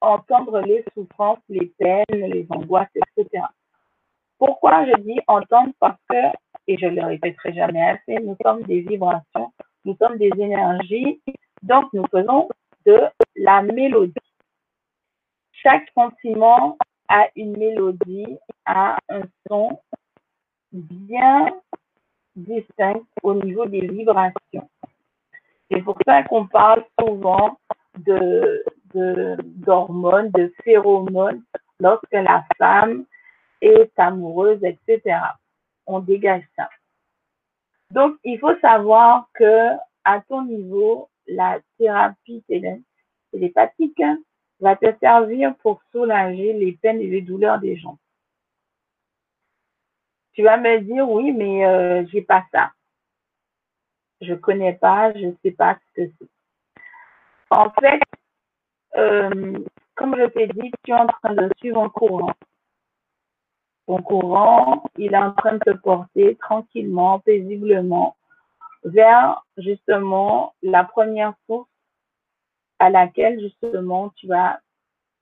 entendre 0.00 0.60
les 0.60 0.84
souffrances, 0.94 1.40
les 1.48 1.66
peines, 1.78 2.04
les 2.08 2.46
angoisses, 2.50 2.88
etc. 2.94 3.44
Pourquoi 4.38 4.86
je 4.86 5.00
dis 5.02 5.20
entendre? 5.26 5.72
Parce 5.78 6.00
que, 6.08 6.16
et 6.66 6.78
je 6.78 6.86
le 6.86 7.04
répéterai 7.04 7.52
jamais 7.52 7.82
assez, 7.82 8.14
nous 8.22 8.36
sommes 8.42 8.62
des 8.62 8.80
vibrations, 8.80 9.52
nous 9.84 9.96
sommes 9.96 10.16
des 10.16 10.30
énergies, 10.38 11.20
donc 11.62 11.92
nous 11.92 12.06
faisons 12.10 12.48
de 12.86 13.00
la 13.36 13.62
mélodie. 13.62 14.14
Chaque 15.52 15.90
sentiment 15.94 16.78
a 17.08 17.28
une 17.36 17.56
mélodie, 17.56 18.38
a 18.70 18.98
un 19.08 19.22
son 19.48 19.80
bien 20.72 21.48
distinct 22.36 23.02
au 23.22 23.34
niveau 23.34 23.66
des 23.66 23.86
vibrations. 23.88 24.68
C'est 25.70 25.82
pour 25.82 25.98
ça 26.06 26.22
qu'on 26.22 26.46
parle 26.46 26.84
souvent 26.98 27.58
de 27.98 28.64
d'hormones, 28.92 30.30
de, 30.32 30.52
phéromones 30.64 31.42
lorsque 31.78 32.12
la 32.12 32.44
femme 32.58 33.04
est 33.60 33.92
amoureuse, 33.96 34.58
etc. 34.64 35.16
On 35.86 36.00
dégage 36.00 36.42
ça. 36.56 36.68
Donc, 37.92 38.16
il 38.24 38.38
faut 38.40 38.56
savoir 38.58 39.28
que 39.34 39.70
à 40.04 40.20
ton 40.28 40.42
niveau, 40.44 41.08
la 41.28 41.60
thérapie 41.78 42.42
télépathique 43.32 44.02
va 44.58 44.74
te 44.74 44.92
servir 44.98 45.54
pour 45.62 45.80
soulager 45.92 46.52
les 46.52 46.72
peines 46.72 47.00
et 47.00 47.06
les 47.06 47.22
douleurs 47.22 47.60
des 47.60 47.76
gens. 47.76 47.96
Tu 50.32 50.42
vas 50.42 50.56
me 50.56 50.80
dire, 50.80 51.08
oui, 51.08 51.32
mais 51.32 51.66
euh, 51.66 52.06
j'ai 52.06 52.22
pas 52.22 52.44
ça. 52.52 52.72
Je 54.20 54.34
connais 54.34 54.74
pas, 54.74 55.12
je 55.14 55.32
sais 55.42 55.50
pas 55.50 55.76
ce 55.76 56.02
que 56.02 56.12
c'est. 56.18 56.28
En 57.50 57.70
fait, 57.70 58.00
euh, 58.96 59.58
comme 59.94 60.16
je 60.16 60.26
t'ai 60.26 60.46
dit, 60.48 60.70
tu 60.84 60.92
es 60.92 60.94
en 60.94 61.06
train 61.06 61.34
de 61.34 61.50
suivre 61.58 61.82
un 61.82 61.88
courant. 61.88 62.32
Ton 63.86 64.02
courant, 64.02 64.84
il 64.96 65.14
est 65.14 65.18
en 65.18 65.32
train 65.32 65.54
de 65.54 65.58
te 65.58 65.70
porter 65.70 66.36
tranquillement, 66.36 67.18
paisiblement 67.20 68.16
vers 68.84 69.44
justement 69.58 70.54
la 70.62 70.84
première 70.84 71.34
source 71.46 71.68
à 72.78 72.88
laquelle 72.88 73.40
justement 73.40 74.10
tu 74.16 74.26
vas 74.26 74.60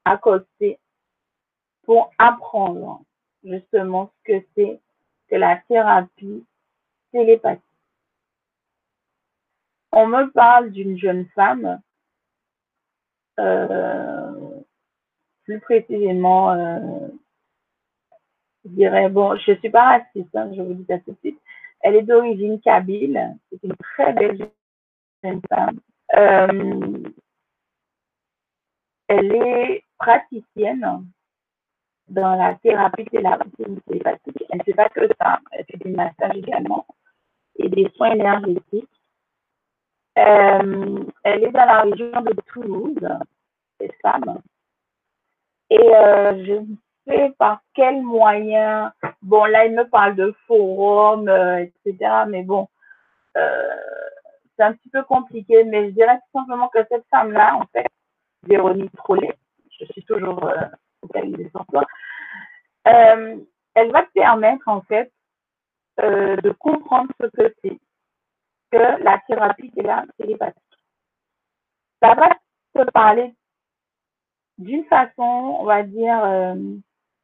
accoster 0.04 0.78
pour 1.82 2.12
apprendre 2.18 3.02
justement 3.42 4.12
ce 4.12 4.32
que 4.32 4.46
c'est 4.54 4.80
que 5.28 5.36
la 5.36 5.56
thérapie 5.68 6.44
télépathique. 7.12 7.62
On 9.92 10.06
me 10.06 10.30
parle 10.30 10.70
d'une 10.70 10.98
jeune 10.98 11.26
femme, 11.34 11.80
euh, 13.40 14.60
plus 15.44 15.60
précisément, 15.60 16.52
euh, 16.52 17.08
je 18.64 18.70
dirais, 18.70 19.08
bon, 19.08 19.36
je 19.36 19.52
ne 19.52 19.56
suis 19.56 19.70
pas 19.70 19.98
raciste, 19.98 20.34
hein, 20.34 20.50
je 20.54 20.62
vous 20.62 20.74
dis 20.74 20.84
ça 20.86 20.98
tout 20.98 21.12
de 21.12 21.18
suite. 21.20 21.40
Elle 21.80 21.96
est 21.96 22.02
d'origine 22.02 22.60
kabyle, 22.60 23.36
c'est 23.50 23.62
une 23.62 23.76
très 23.76 24.12
belle 24.12 24.50
jeune 25.24 25.40
femme. 25.48 25.80
Euh, 26.14 27.02
elle 29.08 29.34
est 29.34 29.84
praticienne 29.98 31.06
dans 32.08 32.34
la 32.34 32.54
thérapie 32.56 33.04
télépathique. 33.04 34.44
Elle 34.50 34.58
ne 34.58 34.62
fait 34.64 34.74
pas 34.74 34.88
que 34.88 35.06
ça, 35.20 35.38
elle 35.52 35.64
fait 35.66 35.78
des 35.78 35.90
massages 35.90 36.36
également 36.36 36.86
et 37.58 37.68
des 37.68 37.90
soins 37.96 38.12
énergétiques. 38.12 38.88
Euh, 40.18 41.04
elle 41.22 41.44
est 41.44 41.50
dans 41.50 41.66
la 41.66 41.82
région 41.82 42.20
de 42.22 42.34
Toulouse, 42.52 43.08
cette 43.80 43.94
femme. 44.02 44.40
Et 45.70 45.78
euh, 45.78 46.44
je 46.44 46.52
ne 46.52 46.76
sais 47.06 47.32
par 47.38 47.60
quel 47.74 48.02
moyen, 48.02 48.92
bon 49.22 49.44
là 49.44 49.66
il 49.66 49.74
me 49.74 49.84
parle 49.88 50.16
de 50.16 50.34
forum, 50.46 51.28
euh, 51.28 51.66
etc. 51.84 52.24
Mais 52.28 52.42
bon, 52.42 52.68
c'est 53.34 54.64
un 54.64 54.72
petit 54.72 54.88
peu 54.88 55.04
compliqué, 55.04 55.62
mais 55.64 55.86
je 55.86 55.90
dirais 55.90 56.16
tout 56.16 56.40
simplement 56.40 56.68
que 56.68 56.80
cette 56.88 57.06
femme-là, 57.10 57.56
en 57.56 57.66
fait, 57.66 57.86
Véronique 58.42 58.90
Trollet, 58.96 59.36
je 59.78 59.84
suis 59.92 60.02
toujours 60.02 60.50
euh, 62.86 63.36
elle 63.74 63.92
va 63.92 64.02
te 64.02 64.12
permettre 64.12 64.66
en 64.68 64.82
fait 64.82 65.12
euh, 66.00 66.36
de 66.36 66.50
comprendre 66.50 67.12
ce 67.20 67.26
que 67.26 67.54
c'est 67.62 67.78
que 68.70 69.02
la 69.02 69.18
thérapie 69.26 69.72
télépathique. 69.72 70.62
Ça 72.02 72.14
va 72.14 72.30
te 72.74 72.90
parler 72.90 73.34
d'une 74.58 74.84
façon, 74.84 75.56
on 75.60 75.64
va 75.64 75.82
dire, 75.82 76.22
euh, 76.24 76.54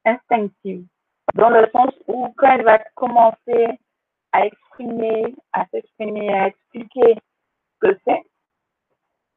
instinctive, 0.04 0.86
dans 1.34 1.50
le 1.50 1.68
sens 1.72 1.92
où 2.06 2.28
quand 2.36 2.50
elle 2.52 2.64
va 2.64 2.78
commencer 2.94 3.78
à 4.32 4.46
exprimer, 4.46 5.34
à 5.52 5.66
s'exprimer, 5.66 6.32
à 6.32 6.48
expliquer 6.48 7.16
ce 7.82 7.88
que 7.88 7.98
c'est, 8.04 8.22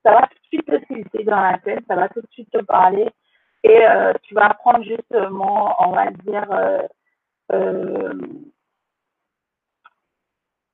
ça 0.03 0.13
va 0.13 0.27
tout 0.27 0.35
de 0.35 0.47
suite 0.47 0.65
te 0.65 0.93
tilter 0.93 1.23
dans 1.23 1.41
la 1.41 1.57
tête, 1.59 1.83
ça 1.87 1.95
va 1.95 2.09
tout 2.09 2.21
de 2.21 2.27
suite 2.31 2.49
te 2.51 2.63
parler 2.63 3.07
et 3.63 3.85
euh, 3.85 4.13
tu 4.23 4.33
vas 4.33 4.47
apprendre 4.47 4.83
justement, 4.83 5.75
on 5.79 5.91
va 5.91 6.11
dire, 6.11 6.51
euh, 6.51 6.87
euh, 7.51 8.13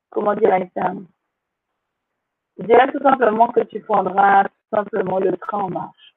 comment 0.09 0.35
dirais-je 0.35 0.81
ça? 0.81 0.93
Je 2.59 2.65
dirais 2.65 2.91
tout 2.91 3.01
simplement 3.01 3.47
que 3.47 3.61
tu 3.61 3.79
prendras 3.81 4.43
tout 4.43 4.75
simplement 4.75 5.19
le 5.19 5.35
train 5.37 5.59
en 5.59 5.69
marche. 5.69 6.15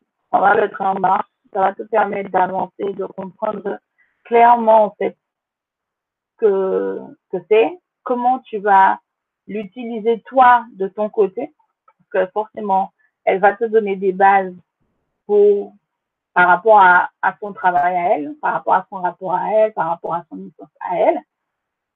Tu 0.00 0.28
prendras 0.30 0.54
le 0.54 0.70
train 0.70 0.90
en 0.90 1.00
marche, 1.00 1.28
ça 1.52 1.60
va 1.60 1.74
te 1.74 1.82
permettre 1.82 2.30
d'avancer, 2.30 2.92
de 2.92 3.06
comprendre 3.06 3.78
clairement 4.24 4.84
en 4.84 4.90
fait 4.92 5.16
que, 6.38 6.98
que 7.30 7.38
c'est, 7.48 7.78
comment 8.02 8.38
tu 8.40 8.58
vas 8.58 9.00
l'utiliser 9.46 10.20
toi 10.26 10.64
de 10.74 10.88
ton 10.88 11.08
côté, 11.08 11.52
parce 11.86 12.26
que 12.26 12.32
forcément, 12.32 12.92
elle 13.24 13.40
va 13.40 13.54
te 13.54 13.64
donner 13.64 13.96
des 13.96 14.12
bases 14.12 14.54
par 16.34 16.48
rapport 16.48 16.80
à, 16.80 17.10
son 17.40 17.52
travail 17.52 17.96
à 17.96 18.16
elle, 18.16 18.34
par 18.40 18.54
rapport 18.54 18.74
à 18.74 18.86
son 18.88 18.96
rapport 18.96 19.34
à 19.34 19.50
elle, 19.50 19.72
par 19.72 19.88
rapport 19.88 20.14
à 20.14 20.24
son 20.30 20.38
histoire 20.38 20.70
à 20.80 20.98
elle. 20.98 21.20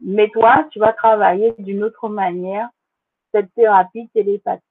Mais 0.01 0.29
toi, 0.29 0.66
tu 0.70 0.79
vas 0.79 0.92
travailler 0.92 1.55
d'une 1.59 1.83
autre 1.83 2.09
manière 2.09 2.68
cette 3.33 3.53
thérapie 3.55 4.09
télépathique. 4.12 4.62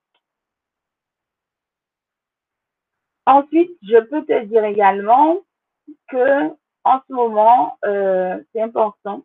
Ensuite, 3.26 3.72
je 3.82 4.00
peux 4.02 4.24
te 4.24 4.44
dire 4.46 4.64
également 4.66 5.38
que 6.10 6.50
en 6.84 7.00
ce 7.08 7.14
moment, 7.14 7.78
euh, 7.86 8.44
c'est 8.54 8.62
important 8.62 9.24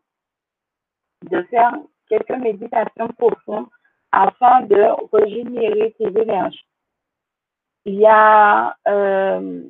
de 1.31 1.43
faire 1.45 1.75
quelques 2.09 2.31
méditations 2.31 3.09
profondes 3.19 3.69
afin 4.11 4.63
de 4.63 4.87
régénérer 5.13 5.95
tes 5.99 6.07
énergies. 6.07 6.70
Il 7.87 7.95
y 7.95 8.07
a, 8.07 8.77
euh, 8.89 9.63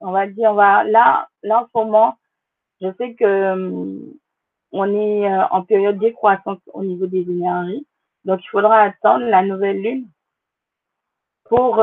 on 0.00 0.12
va 0.12 0.26
dire, 0.26 0.52
on 0.52 0.54
va, 0.54 0.84
là, 0.84 1.28
là 1.42 1.62
en 1.62 1.66
ce 1.66 1.70
moment, 1.74 2.16
je 2.80 2.88
sais 2.98 3.14
que 3.14 3.24
euh, 3.24 3.98
on 4.72 4.94
est 4.94 5.30
euh, 5.30 5.44
en 5.50 5.62
période 5.62 5.98
décroissance 5.98 6.60
au 6.72 6.84
niveau 6.84 7.06
des 7.06 7.22
énergies. 7.22 7.86
Donc, 8.24 8.40
il 8.44 8.48
faudra 8.48 8.80
attendre 8.82 9.24
la 9.24 9.42
nouvelle 9.42 9.82
lune 9.82 10.08
pour 11.44 11.82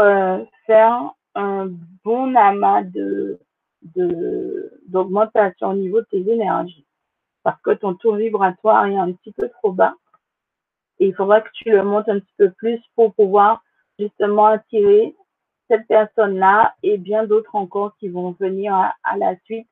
faire 0.68 1.12
un 1.34 1.70
bon 2.04 2.36
amas 2.36 2.84
de 2.84 3.40
d'augmentation 4.88 5.70
au 5.70 5.74
niveau 5.74 6.02
de 6.02 6.06
tes 6.06 6.30
énergies. 6.30 6.86
Parce 7.44 7.60
que 7.62 7.72
ton 7.72 7.96
taux 7.96 8.16
vibratoire 8.16 8.86
est 8.88 8.96
un 8.96 9.12
petit 9.12 9.32
peu 9.32 9.50
trop 9.50 9.72
bas. 9.72 9.96
Il 11.00 11.14
faudra 11.14 11.42
que 11.42 11.50
tu 11.54 11.70
le 11.70 11.84
montes 11.84 12.10
un 12.10 12.20
petit 12.20 12.34
peu 12.38 12.52
plus 12.52 12.82
pour 12.96 13.14
pouvoir 13.14 13.64
justement 14.00 14.46
attirer 14.46 15.16
cette 15.68 15.88
personne-là 15.88 16.76
et 16.84 16.98
bien 16.98 17.26
d'autres 17.26 17.56
encore 17.56 17.96
qui 17.98 18.10
vont 18.10 18.32
venir 18.32 18.74
à, 18.74 19.18
la 19.18 19.36
suite 19.46 19.68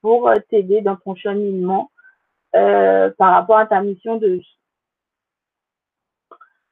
pour 0.00 0.28
euh, 0.28 0.36
t'aider 0.50 0.80
dans 0.80 0.96
ton 0.96 1.14
cheminement 1.14 1.90
euh, 2.54 3.10
par 3.18 3.32
rapport 3.32 3.58
à 3.58 3.66
ta 3.66 3.80
mission 3.82 4.16
de 4.16 4.28
vie. 4.28 4.58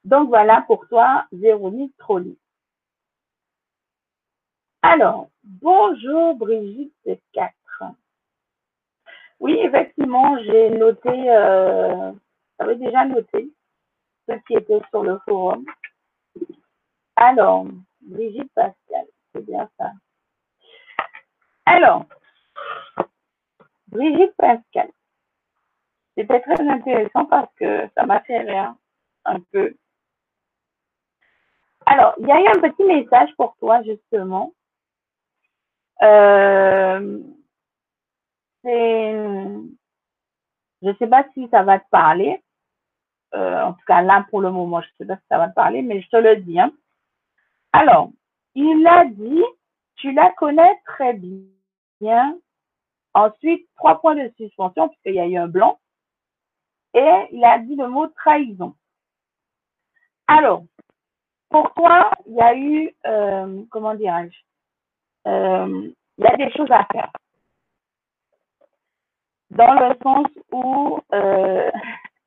Donc 0.03 0.29
voilà 0.29 0.63
pour 0.67 0.87
toi, 0.87 1.25
Véronique 1.31 1.95
Trolli. 1.97 2.37
Alors, 4.81 5.29
bonjour 5.43 6.35
Brigitte 6.35 6.93
4. 7.33 7.53
Oui, 9.39 9.57
effectivement, 9.59 10.37
j'ai 10.43 10.69
noté, 10.69 11.09
euh, 11.09 12.11
j'avais 12.59 12.75
déjà 12.75 13.05
noté 13.05 13.51
ce 14.27 14.35
qui 14.47 14.53
était 14.53 14.81
sur 14.89 15.03
le 15.03 15.19
forum. 15.25 15.65
Alors, 17.15 17.65
Brigitte 18.01 18.51
Pascal, 18.53 19.05
c'est 19.33 19.45
bien 19.45 19.69
ça. 19.77 19.91
Alors, 21.65 22.05
Brigitte 23.87 24.35
Pascal, 24.37 24.89
c'était 26.17 26.41
très 26.41 26.67
intéressant 26.67 27.25
parce 27.25 27.53
que 27.55 27.87
ça 27.95 28.05
m'a 28.05 28.21
fait 28.21 28.39
rire 28.39 28.75
un 29.25 29.39
peu. 29.51 29.75
Alors, 31.85 32.15
il 32.19 32.27
y 32.27 32.31
a 32.31 32.41
eu 32.41 32.47
un 32.47 32.59
petit 32.59 32.83
message 32.83 33.29
pour 33.37 33.55
toi, 33.57 33.81
justement. 33.83 34.53
Euh, 36.03 37.19
je 38.63 39.67
ne 40.81 40.93
sais 40.95 41.07
pas 41.07 41.25
si 41.33 41.47
ça 41.49 41.63
va 41.63 41.79
te 41.79 41.89
parler. 41.89 42.43
Euh, 43.33 43.63
en 43.63 43.73
tout 43.73 43.85
cas, 43.85 44.01
là, 44.01 44.25
pour 44.29 44.41
le 44.41 44.51
moment, 44.51 44.81
je 44.81 44.87
ne 44.87 44.91
sais 44.97 45.05
pas 45.05 45.17
si 45.17 45.27
ça 45.29 45.37
va 45.37 45.49
te 45.49 45.53
parler, 45.53 45.81
mais 45.81 46.01
je 46.01 46.09
te 46.09 46.17
le 46.17 46.37
dis. 46.37 46.59
Hein. 46.59 46.73
Alors, 47.73 48.11
il 48.55 48.85
a 48.85 49.05
dit, 49.05 49.43
tu 49.95 50.11
la 50.11 50.31
connais 50.33 50.79
très 50.85 51.13
bien. 51.13 52.37
Ensuite, 53.13 53.67
trois 53.77 54.01
points 54.01 54.15
de 54.15 54.31
suspension, 54.37 54.89
puisqu'il 54.89 55.15
y 55.15 55.19
a 55.19 55.27
eu 55.27 55.37
un 55.37 55.47
blanc. 55.47 55.79
Et 56.93 57.27
il 57.31 57.43
a 57.45 57.59
dit 57.59 57.75
le 57.75 57.87
mot 57.87 58.07
trahison. 58.07 58.75
Alors, 60.27 60.63
pour 61.49 61.73
toi, 61.73 62.11
il 62.25 62.35
y 62.35 62.41
a 62.41 62.55
eu, 62.55 62.95
euh, 63.05 63.63
comment 63.69 63.93
dirais-je, 63.95 64.37
euh, 65.29 65.91
il 66.17 66.23
y 66.23 66.27
a 66.27 66.37
des 66.37 66.51
choses 66.51 66.71
à 66.71 66.85
faire? 66.91 67.11
Dans 69.51 69.73
le 69.73 69.95
sens 70.01 70.27
où 70.51 70.99
euh, 71.13 71.71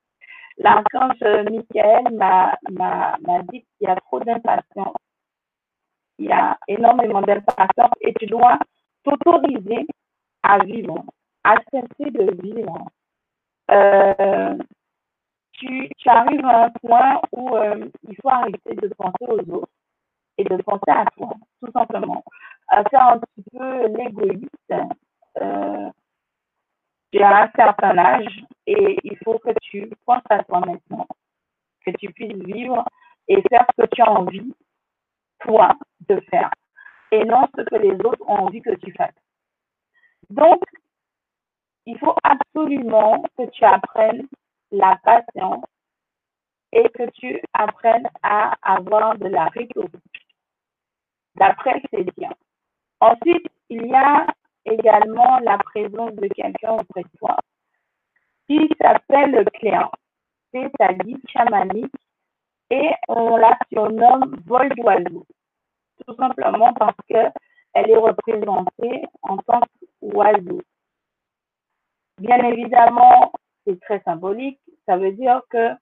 l'archange 0.59 1.21
Michael 1.51 2.15
m'a 2.15 2.59
dit 3.51 3.63
qu'il 3.63 3.67
y 3.81 3.87
a 3.87 3.97
trop 3.97 4.21
d'impatience. 4.21 4.97
Il 6.19 6.27
y 6.27 6.33
a 6.33 6.57
énormément 6.69 7.23
d'impatience 7.23 7.93
et 8.01 8.15
tu 8.15 8.27
dois 8.27 8.59
t'autoriser 9.03 9.87
à 10.43 10.59
vivre, 10.65 11.05
à 11.43 11.57
cesser 11.71 12.11
de 12.11 12.41
vivre. 12.43 12.89
Euh, 13.71 14.57
tu, 15.53 15.91
arrives 16.07 16.45
à 16.45 16.65
un 16.65 16.71
point 16.71 17.21
où 17.33 17.57
euh, 17.57 17.89
il 18.09 18.17
faut 18.21 18.29
arrêter 18.29 18.75
de 18.75 18.89
penser 18.89 19.25
aux 19.27 19.55
autres 19.55 19.73
et 20.39 20.45
de 20.45 20.57
penser 20.63 20.91
à 20.91 21.05
toi, 21.17 21.31
tout 21.63 21.73
simplement. 21.73 22.23
À 22.69 22.85
faire 22.85 23.09
un 23.09 23.19
petit 23.19 23.45
peu 23.53 23.87
l'égoïste. 23.89 24.75
Euh, 25.41 25.91
tu 27.13 27.23
as 27.23 27.45
un 27.45 27.51
certain 27.55 27.97
âge 27.97 28.45
et 28.67 28.99
il 29.05 29.17
faut 29.25 29.39
que 29.39 29.51
tu 29.63 29.91
penses 30.05 30.23
à 30.31 30.43
toi 30.43 30.61
maintenant, 30.61 31.07
que 31.87 31.93
tu 31.93 32.13
puisses 32.13 32.45
vivre 32.45 32.85
et 33.29 33.41
faire 33.49 33.67
ce 33.77 33.83
que 33.83 33.89
tu 33.95 34.03
as 34.03 34.11
envie, 34.11 34.53
toi, 35.47 35.77
de 36.09 36.21
faire, 36.31 36.51
et 37.13 37.25
non 37.25 37.47
ce 37.57 37.63
que 37.63 37.77
les 37.77 37.95
autres 38.05 38.23
ont 38.27 38.47
envie 38.47 38.63
que 38.63 38.75
tu 38.77 38.93
fasses. 38.93 39.15
Donc, 40.31 40.63
il 41.87 41.99
faut 41.99 42.17
absolument 42.23 43.23
que 43.37 43.49
tu 43.51 43.65
apprennes 43.65 44.27
la 44.71 44.99
patience 45.05 45.65
et 46.73 46.89
que 46.91 47.09
tu 47.11 47.41
apprennes 47.53 48.09
à 48.23 48.55
avoir 48.63 49.17
de 49.17 49.29
la 49.29 49.47
rhétorique. 49.47 50.27
D'après 51.37 51.83
ces 51.91 52.05
bien. 52.17 52.31
Ensuite, 53.01 53.47
il 53.69 53.87
y 53.87 53.95
a 53.95 54.27
également 54.65 55.39
la 55.41 55.59
présence 55.59 56.15
de 56.15 56.29
quelqu'un 56.29 56.73
auprès 56.73 57.03
de 57.03 57.19
toi 57.19 57.37
qui 58.49 58.69
s'appelle 58.81 59.33
le 59.33 59.45
client. 59.45 59.91
C'est 60.53 60.71
ta 60.79 60.93
guide 60.95 61.23
chamanique 61.29 61.95
et 62.71 62.91
on 63.09 63.37
la 63.37 63.59
surnomme 63.73 64.37
vol 64.47 64.69
d'oiseau. 64.71 65.27
Tout 66.07 66.15
simplement 66.17 66.73
parce 66.75 66.97
qu'elle 67.09 67.33
est 67.75 67.97
représentée 67.97 69.05
en 69.23 69.37
tant 69.39 69.61
qu'oiseau. 70.01 70.61
Bien 72.19 72.39
évidemment, 72.45 73.33
c'est 73.67 73.81
très 73.81 74.01
symbolique. 74.03 74.61
Ça 74.87 74.97
veut 74.97 75.13
dire 75.13 75.43
que 75.51 75.73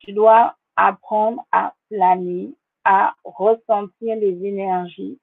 tu 0.00 0.12
dois 0.12 0.54
apprendre 0.76 1.44
à 1.52 1.74
planer, 1.90 2.54
à 2.84 3.14
ressentir 3.24 4.16
les 4.16 4.44
énergies, 4.44 5.18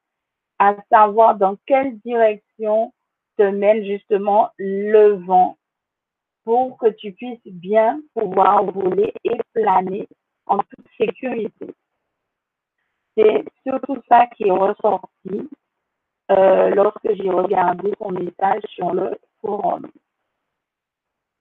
à 0.59 0.75
savoir 0.91 1.35
dans 1.35 1.57
quelle 1.65 1.97
direction 1.99 2.93
te 3.37 3.43
mène 3.43 3.83
justement 3.85 4.49
le 4.57 5.15
vent 5.25 5.57
pour 6.43 6.77
que 6.77 6.87
tu 6.87 7.11
puisses 7.13 7.39
bien 7.45 7.99
pouvoir 8.13 8.63
voler 8.65 9.13
et 9.23 9.37
planer 9.53 10.07
en 10.45 10.59
toute 10.59 10.87
sécurité. 10.97 11.73
C'est 13.17 13.45
surtout 13.65 13.97
ça 14.09 14.27
qui 14.27 14.47
est 14.47 14.51
ressorti 14.51 15.49
euh, 16.31 16.69
lorsque 16.69 17.13
j'ai 17.13 17.29
regardé 17.29 17.91
ton 17.99 18.11
message 18.11 18.63
sur 18.69 18.93
le 18.93 19.17
forum. 19.41 19.87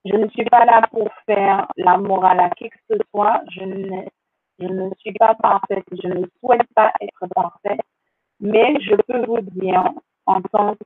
Je 0.04 0.14
ne 0.16 0.28
suis 0.28 0.44
pas 0.44 0.64
là 0.66 0.82
pour 0.90 1.08
faire 1.26 1.66
la 1.76 1.96
morale 1.96 2.40
à 2.40 2.50
qui 2.50 2.68
que 2.68 2.76
ce 2.90 2.96
soit. 3.10 3.42
Je 3.50 3.64
ne, 3.64 4.02
je 4.58 4.66
ne 4.66 4.90
suis 4.98 5.14
pas 5.14 5.34
parfaite. 5.34 5.84
Je 5.90 6.08
ne 6.08 6.26
souhaite 6.40 6.66
pas 6.74 6.92
être 7.00 7.26
parfaite. 7.34 7.80
Mais 8.40 8.74
je 8.80 8.94
peux 8.96 9.24
vous 9.24 9.40
dire, 9.40 9.90
en 10.26 10.42
tant, 10.42 10.76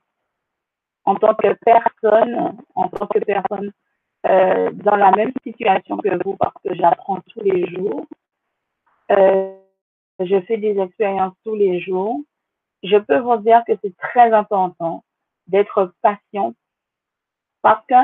en 1.05 1.15
tant 1.17 1.35
que 1.35 1.53
personne, 1.65 2.57
en 2.75 2.89
tant 2.89 3.07
que 3.07 3.19
personne 3.19 3.73
euh, 4.27 4.71
dans 4.73 4.97
la 4.97 5.11
même 5.11 5.33
situation 5.43 5.97
que 5.97 6.23
vous, 6.23 6.37
parce 6.37 6.55
que 6.65 6.75
j'apprends 6.75 7.21
tous 7.29 7.41
les 7.41 7.67
jours, 7.67 8.07
euh, 9.11 9.55
je 10.21 10.41
fais 10.43 10.57
des 10.57 10.79
expériences 10.79 11.35
tous 11.45 11.55
les 11.55 11.81
jours, 11.81 12.21
je 12.83 12.97
peux 12.97 13.19
vous 13.19 13.37
dire 13.39 13.63
que 13.67 13.73
c'est 13.83 13.97
très 13.97 14.33
important 14.33 15.05
d'être 15.47 15.93
patient 16.03 16.55
parce 17.63 17.85
que 17.87 17.95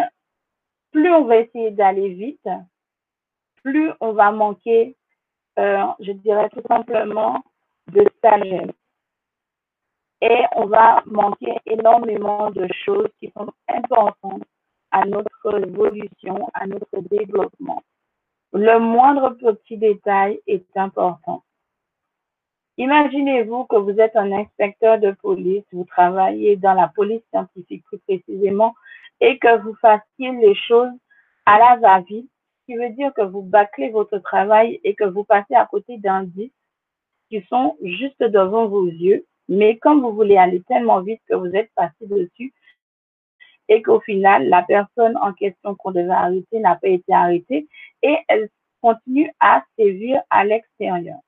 plus 0.92 1.12
on 1.12 1.24
va 1.24 1.38
essayer 1.38 1.70
d'aller 1.70 2.10
vite, 2.10 2.48
plus 3.62 3.90
on 4.00 4.12
va 4.12 4.30
manquer, 4.30 4.96
euh, 5.58 5.84
je 6.00 6.12
dirais 6.12 6.48
tout 6.50 6.62
simplement, 6.68 7.42
de 7.88 8.04
sagesse. 8.22 8.70
Et 10.20 10.44
on 10.56 10.66
va 10.66 11.02
manquer 11.06 11.58
énormément 11.66 12.50
de 12.50 12.66
choses 12.84 13.10
qui 13.20 13.30
sont 13.36 13.52
importantes 13.68 14.44
à 14.90 15.04
notre 15.04 15.58
évolution, 15.66 16.48
à 16.54 16.66
notre 16.66 17.00
développement. 17.10 17.82
Le 18.52 18.78
moindre 18.78 19.30
petit 19.30 19.76
détail 19.76 20.40
est 20.46 20.64
important. 20.76 21.42
Imaginez-vous 22.76 23.64
que 23.64 23.76
vous 23.76 23.98
êtes 24.00 24.16
un 24.16 24.32
inspecteur 24.32 24.98
de 24.98 25.12
police, 25.12 25.64
vous 25.72 25.84
travaillez 25.84 26.56
dans 26.56 26.74
la 26.74 26.88
police 26.88 27.22
scientifique 27.30 27.84
plus 27.84 27.98
précisément, 28.00 28.74
et 29.20 29.38
que 29.38 29.58
vous 29.60 29.74
fassiez 29.76 30.32
les 30.32 30.54
choses 30.54 30.90
à 31.46 31.58
la 31.58 31.76
va-vite, 31.76 32.28
ce 32.60 32.72
qui 32.72 32.76
veut 32.76 32.90
dire 32.90 33.12
que 33.14 33.22
vous 33.22 33.42
bâclez 33.42 33.90
votre 33.90 34.18
travail 34.18 34.80
et 34.82 34.94
que 34.94 35.04
vous 35.04 35.24
passez 35.24 35.54
à 35.54 35.66
côté 35.66 35.98
d'indices 35.98 36.52
qui 37.28 37.42
sont 37.48 37.76
juste 37.82 38.22
devant 38.22 38.66
vos 38.66 38.86
yeux, 38.86 39.24
mais 39.48 39.78
comme 39.78 40.00
vous 40.00 40.12
voulez 40.12 40.36
aller 40.36 40.62
tellement 40.62 41.00
vite 41.00 41.20
que 41.28 41.34
vous 41.34 41.54
êtes 41.54 41.70
passé 41.74 42.06
dessus 42.06 42.52
et 43.68 43.82
qu'au 43.82 44.00
final, 44.00 44.48
la 44.48 44.62
personne 44.62 45.16
en 45.18 45.32
question 45.32 45.74
qu'on 45.74 45.92
devait 45.92 46.10
arrêter 46.10 46.58
n'a 46.58 46.76
pas 46.76 46.88
été 46.88 47.12
arrêtée 47.12 47.68
et 48.02 48.16
elle 48.28 48.48
continue 48.82 49.30
à 49.40 49.64
sévir 49.78 50.20
à 50.30 50.44
l'extérieur. 50.44 51.18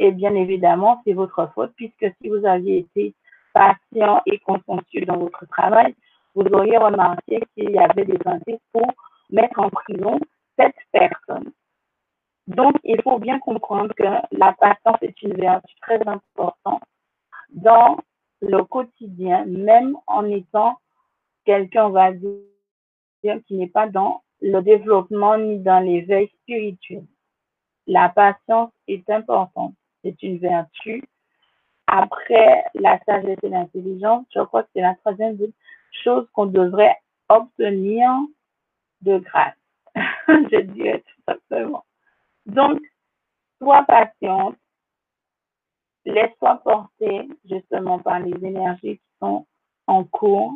Et 0.00 0.12
bien 0.12 0.34
évidemment, 0.34 1.02
c'est 1.04 1.12
votre 1.12 1.50
faute 1.54 1.72
puisque 1.76 2.06
si 2.20 2.30
vous 2.30 2.46
aviez 2.46 2.78
été 2.78 3.14
patient 3.52 4.22
et 4.24 4.38
consciencieux 4.38 5.04
dans 5.04 5.18
votre 5.18 5.46
travail, 5.46 5.94
vous 6.34 6.46
auriez 6.54 6.78
remarqué 6.78 7.42
qu'il 7.54 7.70
y 7.70 7.78
avait 7.78 8.06
des 8.06 8.18
indices 8.24 8.64
pour 8.72 8.86
mettre 9.28 9.60
en 9.60 9.68
prison 9.68 10.18
cette 10.58 10.74
personne. 10.90 11.52
Donc, 12.46 12.76
il 12.82 13.00
faut 13.02 13.18
bien 13.18 13.38
comprendre 13.40 13.92
que 13.94 14.04
la 14.32 14.54
patience 14.54 14.96
est 15.02 15.20
une 15.20 15.34
vertu 15.34 15.74
très 15.82 16.00
importante 16.08 16.82
dans 17.50 17.98
le 18.40 18.64
quotidien, 18.64 19.44
même 19.44 19.98
en 20.06 20.24
étant 20.24 20.78
quelqu'un, 21.44 21.86
on 21.86 21.90
va 21.90 22.12
dire, 22.12 23.38
qui 23.46 23.54
n'est 23.54 23.68
pas 23.68 23.86
dans 23.86 24.22
le 24.40 24.62
développement 24.62 25.36
ni 25.36 25.58
dans 25.58 25.80
l'éveil 25.80 26.28
spirituel. 26.40 27.04
La 27.86 28.08
patience 28.08 28.70
est 28.88 29.08
importante. 29.10 29.74
C'est 30.02 30.22
une 30.22 30.38
vertu. 30.38 31.04
Après 31.86 32.64
la 32.74 32.98
sagesse 33.04 33.38
et 33.42 33.48
l'intelligence, 33.48 34.26
je 34.34 34.40
crois 34.40 34.62
que 34.62 34.68
c'est 34.74 34.82
la 34.82 34.94
troisième 34.96 35.36
chose 36.04 36.28
qu'on 36.32 36.46
devrait 36.46 36.96
obtenir 37.28 38.08
de 39.02 39.18
grâce. 39.18 39.54
je 40.28 40.60
dirais 40.60 41.02
tout 41.06 41.22
simplement. 41.26 41.84
Donc, 42.46 42.80
sois 43.58 43.82
patiente, 43.84 44.56
laisse-toi 46.04 46.60
porter 46.64 47.28
justement 47.48 47.98
par 47.98 48.20
les 48.20 48.44
énergies 48.44 48.98
qui 48.98 49.10
sont 49.20 49.46
en 49.86 50.04
cours 50.04 50.54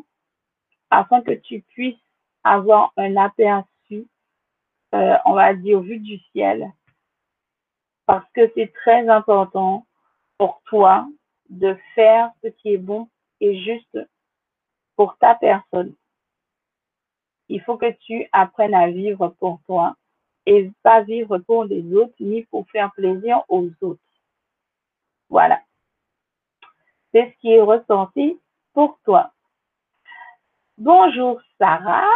afin 0.90 1.22
que 1.22 1.32
tu 1.32 1.60
puisses 1.60 1.98
avoir 2.44 2.92
un 2.96 3.16
aperçu, 3.16 4.06
euh, 4.94 5.16
on 5.24 5.32
va 5.32 5.54
dire, 5.54 5.80
vu 5.80 5.98
du 5.98 6.18
ciel. 6.32 6.72
Parce 8.06 8.26
que 8.32 8.50
c'est 8.54 8.72
très 8.72 9.08
important 9.08 9.86
pour 10.38 10.60
toi 10.66 11.06
de 11.48 11.76
faire 11.94 12.30
ce 12.42 12.48
qui 12.48 12.74
est 12.74 12.78
bon 12.78 13.08
et 13.40 13.62
juste 13.62 13.98
pour 14.96 15.16
ta 15.18 15.34
personne. 15.34 15.94
Il 17.48 17.60
faut 17.62 17.76
que 17.76 17.90
tu 18.06 18.28
apprennes 18.32 18.74
à 18.74 18.88
vivre 18.88 19.28
pour 19.38 19.60
toi 19.66 19.96
et 20.46 20.70
pas 20.82 21.02
vivre 21.02 21.38
pour 21.38 21.64
les 21.64 21.94
autres 21.94 22.14
ni 22.20 22.42
pour 22.44 22.68
faire 22.70 22.92
plaisir 22.92 23.42
aux 23.48 23.68
autres. 23.80 24.00
Voilà. 25.28 25.60
C'est 27.12 27.30
ce 27.30 27.40
qui 27.40 27.52
est 27.52 27.60
ressenti 27.60 28.38
pour 28.72 28.98
toi. 29.04 29.32
Bonjour 30.78 31.40
Sarah. 31.58 32.10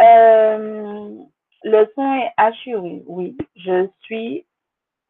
Euh, 0.00 1.24
le 1.64 1.90
son 1.94 2.14
est 2.14 2.32
assuré. 2.36 3.02
Oui, 3.06 3.36
je 3.56 3.88
suis 4.02 4.46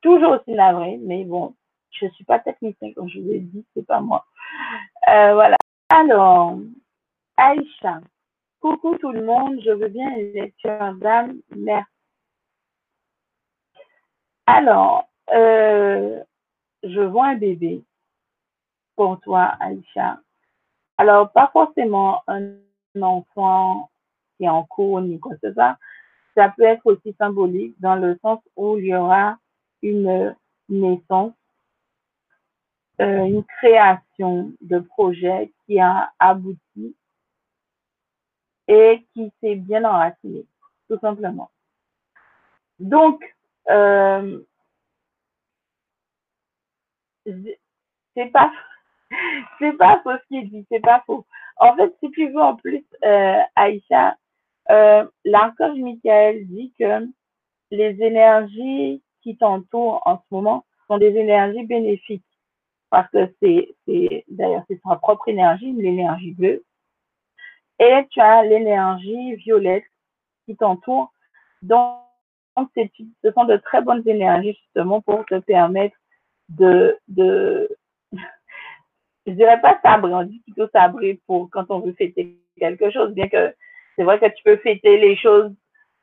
toujours 0.01 0.33
aussi 0.33 0.51
navrée, 0.51 0.99
mais 1.03 1.25
bon, 1.25 1.55
je 1.91 2.07
ne 2.07 2.11
suis 2.11 2.25
pas 2.25 2.39
technicien, 2.39 2.93
comme 2.95 3.09
je 3.09 3.21
vous 3.21 3.33
ai 3.33 3.41
dit, 3.41 3.65
c'est 3.75 3.87
pas 3.87 4.01
moi. 4.01 4.25
Euh, 5.09 5.35
voilà. 5.35 5.57
Alors, 5.89 6.59
Aïcha. 7.37 8.01
Coucou 8.61 8.97
tout 8.99 9.11
le 9.11 9.25
monde, 9.25 9.61
je 9.65 9.71
veux 9.71 9.89
bien 9.89 10.09
une 10.11 10.33
lecture 10.35 10.95
d'âme. 10.95 11.41
Merci. 11.57 11.89
Alors, 14.47 15.09
euh, 15.33 16.23
je 16.83 17.01
vois 17.01 17.29
un 17.29 17.37
bébé 17.37 17.83
pour 18.97 19.21
toi, 19.21 19.57
Aïcha. 19.61 20.21
Alors, 20.99 21.33
pas 21.33 21.51
forcément 21.53 22.23
un 22.29 22.55
enfant 23.01 23.91
qui 24.37 24.45
est 24.45 24.49
en 24.49 24.65
cours 24.65 25.01
ni 25.01 25.19
quoi 25.19 25.35
que. 25.37 25.49
Ça 26.35 26.53
peut 26.57 26.65
être 26.65 26.87
aussi 26.87 27.15
symbolique 27.19 27.75
dans 27.81 27.97
le 27.97 28.19
sens 28.23 28.41
où 28.57 28.79
il 28.79 28.87
y 28.87 28.95
aura 28.95 29.39
une 29.83 30.35
naissance, 30.69 31.35
euh, 33.01 33.25
une 33.25 33.45
création 33.45 34.53
de 34.61 34.79
projet 34.79 35.53
qui 35.67 35.81
a 35.81 36.13
abouti 36.19 36.97
et 38.69 39.05
qui 39.13 39.33
s'est 39.41 39.57
bien 39.57 39.85
enraciné, 39.85 40.47
tout 40.89 40.99
simplement. 41.01 41.51
Donc, 42.79 43.23
euh, 43.71 44.41
c'est 47.27 48.27
pas 48.33 48.53
c'est 49.59 49.73
pas 49.75 50.01
faux 50.03 50.13
ce 50.13 50.29
qu'il 50.29 50.51
dit, 50.51 50.67
c'est 50.71 50.81
pas 50.81 51.03
faux. 51.07 51.27
En 51.57 51.77
fait, 51.77 51.95
si 52.01 52.11
tu 52.13 52.29
veux 52.31 52.41
en 52.41 52.57
plus, 52.57 52.85
euh, 53.05 53.41
Aïcha, 53.55 54.17
euh, 54.71 55.05
l'archange 55.25 55.79
Michael 55.79 56.47
dit 56.47 56.73
que 56.79 57.07
les 57.71 58.03
énergies 58.03 59.03
qui 59.23 59.37
t'entourent 59.37 60.03
en 60.07 60.19
ce 60.19 60.35
moment 60.35 60.65
sont 60.89 60.99
des 60.99 61.15
énergies 61.17 61.65
bénéfiques. 61.65 62.25
Parce 62.91 63.11
que 63.11 63.33
c'est, 63.41 63.75
d'ailleurs, 64.29 64.65
c'est 64.69 64.81
sa 64.87 64.97
propre 64.97 65.29
énergie, 65.29 65.73
l'énergie 65.73 66.33
bleue. 66.33 66.65
Et 67.79 68.07
tu 68.11 68.21
as 68.21 68.43
l'énergie 68.45 69.35
violette 69.37 69.85
qui 70.45 70.57
t'entoure. 70.57 71.11
Donc, 71.63 71.99
ce 72.77 73.33
sont 73.33 73.45
de 73.45 73.57
très 73.57 73.81
bonnes 73.81 74.07
énergies 74.07 74.53
justement 74.65 75.01
pour 75.01 75.25
te 75.25 75.39
permettre 75.39 75.97
de, 76.51 76.99
de 77.09 77.69
je 79.27 79.33
dirais 79.33 79.61
pas 79.61 79.81
sabrer, 79.83 80.13
on 80.13 80.25
dit 80.25 80.41
plutôt 80.41 80.69
sabrer 80.69 81.21
pour 81.27 81.49
quand 81.51 81.71
on 81.71 81.81
veut 81.81 81.95
fêter 81.95 82.37
quelque 82.59 82.91
chose, 82.91 83.13
bien 83.15 83.29
que 83.29 83.55
c'est 83.97 84.05
vrai 84.05 84.19
que 84.19 84.27
tu 84.27 84.43
peux 84.45 84.57
fêter 84.57 84.99
les 84.99 85.17
choses 85.17 85.53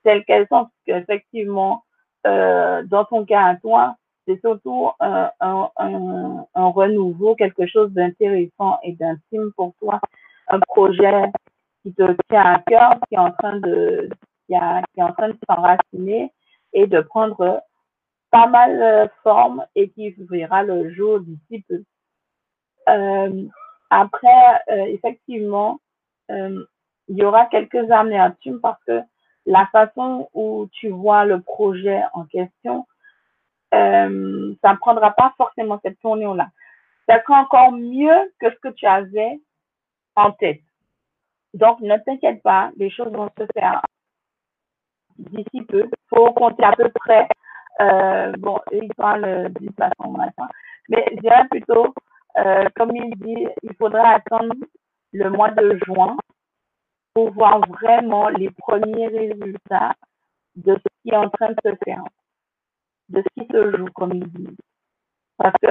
telles 0.04 0.24
qu'elles 0.26 0.48
sont, 0.48 0.66
parce 0.66 0.72
qu'effectivement, 0.86 1.84
euh, 2.28 2.84
dans 2.86 3.06
ton 3.06 3.26
cas 3.26 3.46
à 3.46 3.56
toi, 3.56 3.96
c'est 4.28 4.40
surtout 4.42 4.90
un, 5.00 5.32
un, 5.40 5.70
un, 6.54 6.68
renouveau, 6.70 7.36
quelque 7.36 7.66
chose 7.66 7.92
d'intéressant 7.92 8.78
et 8.84 8.94
d'intime 8.94 9.52
pour 9.56 9.74
toi, 9.80 10.00
un 10.50 10.60
projet 10.60 11.32
qui 11.84 11.94
te 11.94 12.16
tient 12.30 12.56
à 12.56 12.60
cœur, 12.68 12.92
qui 13.08 13.16
est 13.16 13.20
en 13.20 13.32
train 13.32 13.58
de, 13.60 14.10
qui 14.48 14.54
est 14.54 15.02
en 15.02 15.14
train 15.14 15.30
de 15.30 15.38
s'enraciner 15.48 16.32
et 16.74 16.86
de 16.86 17.02
prendre 17.02 17.64
pas 18.32 18.48
mal 18.48 18.78
de 19.06 19.10
forme 19.24 19.66
et 19.76 19.90
qui 19.90 20.12
verra 20.30 20.64
le 20.64 20.94
jour 20.94 21.20
d'ici 21.20 21.64
peu. 21.68 21.84
Euh, 22.88 23.48
après, 23.90 24.62
euh, 24.70 24.86
effectivement, 24.86 25.80
euh, 26.32 26.64
il 27.10 27.18
y 27.18 27.24
aura 27.24 27.45
quelques 27.47 27.89
amertumes 27.91 28.60
parce 28.62 28.82
que 28.86 29.01
la 29.45 29.66
façon 29.68 30.30
où 30.34 30.68
tu 30.72 30.89
vois 30.89 31.26
le 31.26 31.41
projet 31.41 32.01
en 32.14 32.26
question, 32.26 32.86
euh, 33.74 34.53
ça 34.62 34.72
ne 34.74 34.78
prendra 34.78 35.12
pas 35.12 35.34
forcément 35.38 35.80
cette 35.84 35.99
tournure-là. 35.99 36.49
Ça 37.07 37.22
sera 37.22 37.41
encore 37.41 37.72
mieux 37.72 38.32
que 38.39 38.49
ce 38.51 38.55
que 38.62 38.70
tu 38.70 38.86
avais 38.86 39.39
en 40.16 40.32
tête. 40.32 40.62
Donc, 41.53 41.80
ne 41.80 41.97
t'inquiète 41.97 42.43
pas, 42.43 42.70
les 42.78 42.91
choses 42.91 43.12
vont 43.12 43.30
se 43.38 43.45
faire 43.53 43.82
d'ici 45.18 45.62
peu. 45.68 45.86
Il 45.86 46.16
faut 46.16 46.32
compter 46.34 46.64
à 46.64 46.74
peu 46.74 46.89
près, 46.89 47.28
euh, 47.82 48.32
bon, 48.38 48.60
il 48.72 48.93
parle 48.95 49.49
d'une 49.60 49.74
façon 49.74 50.12
matin, 50.12 50.47
mais 50.89 51.03
je 51.12 51.22
dirais 51.22 51.47
plutôt 51.49 51.93
euh, 52.38 52.66
comme 52.76 52.95
il 52.95 53.16
dit, 53.18 53.47
il 53.64 53.74
faudra 53.76 54.10
attendre 54.10 54.53
le 55.12 55.30
mois 55.30 55.51
de 55.51 55.78
juin 55.86 56.16
pour 57.20 57.34
voir 57.34 57.59
vraiment 57.67 58.30
les 58.30 58.49
premiers 58.49 59.07
résultats 59.07 59.93
de 60.55 60.76
ce 60.76 61.01
qui 61.01 61.09
est 61.09 61.17
en 61.17 61.30
train 61.30 61.49
de 61.49 61.57
se 61.65 61.76
faire, 61.84 62.03
de 63.09 63.22
ce 63.22 63.41
qui 63.41 63.45
se 63.51 63.76
joue, 63.76 63.91
comme 63.93 64.13
il 64.13 64.26
dit. 64.32 64.55
Parce 65.36 65.53
que 65.61 65.67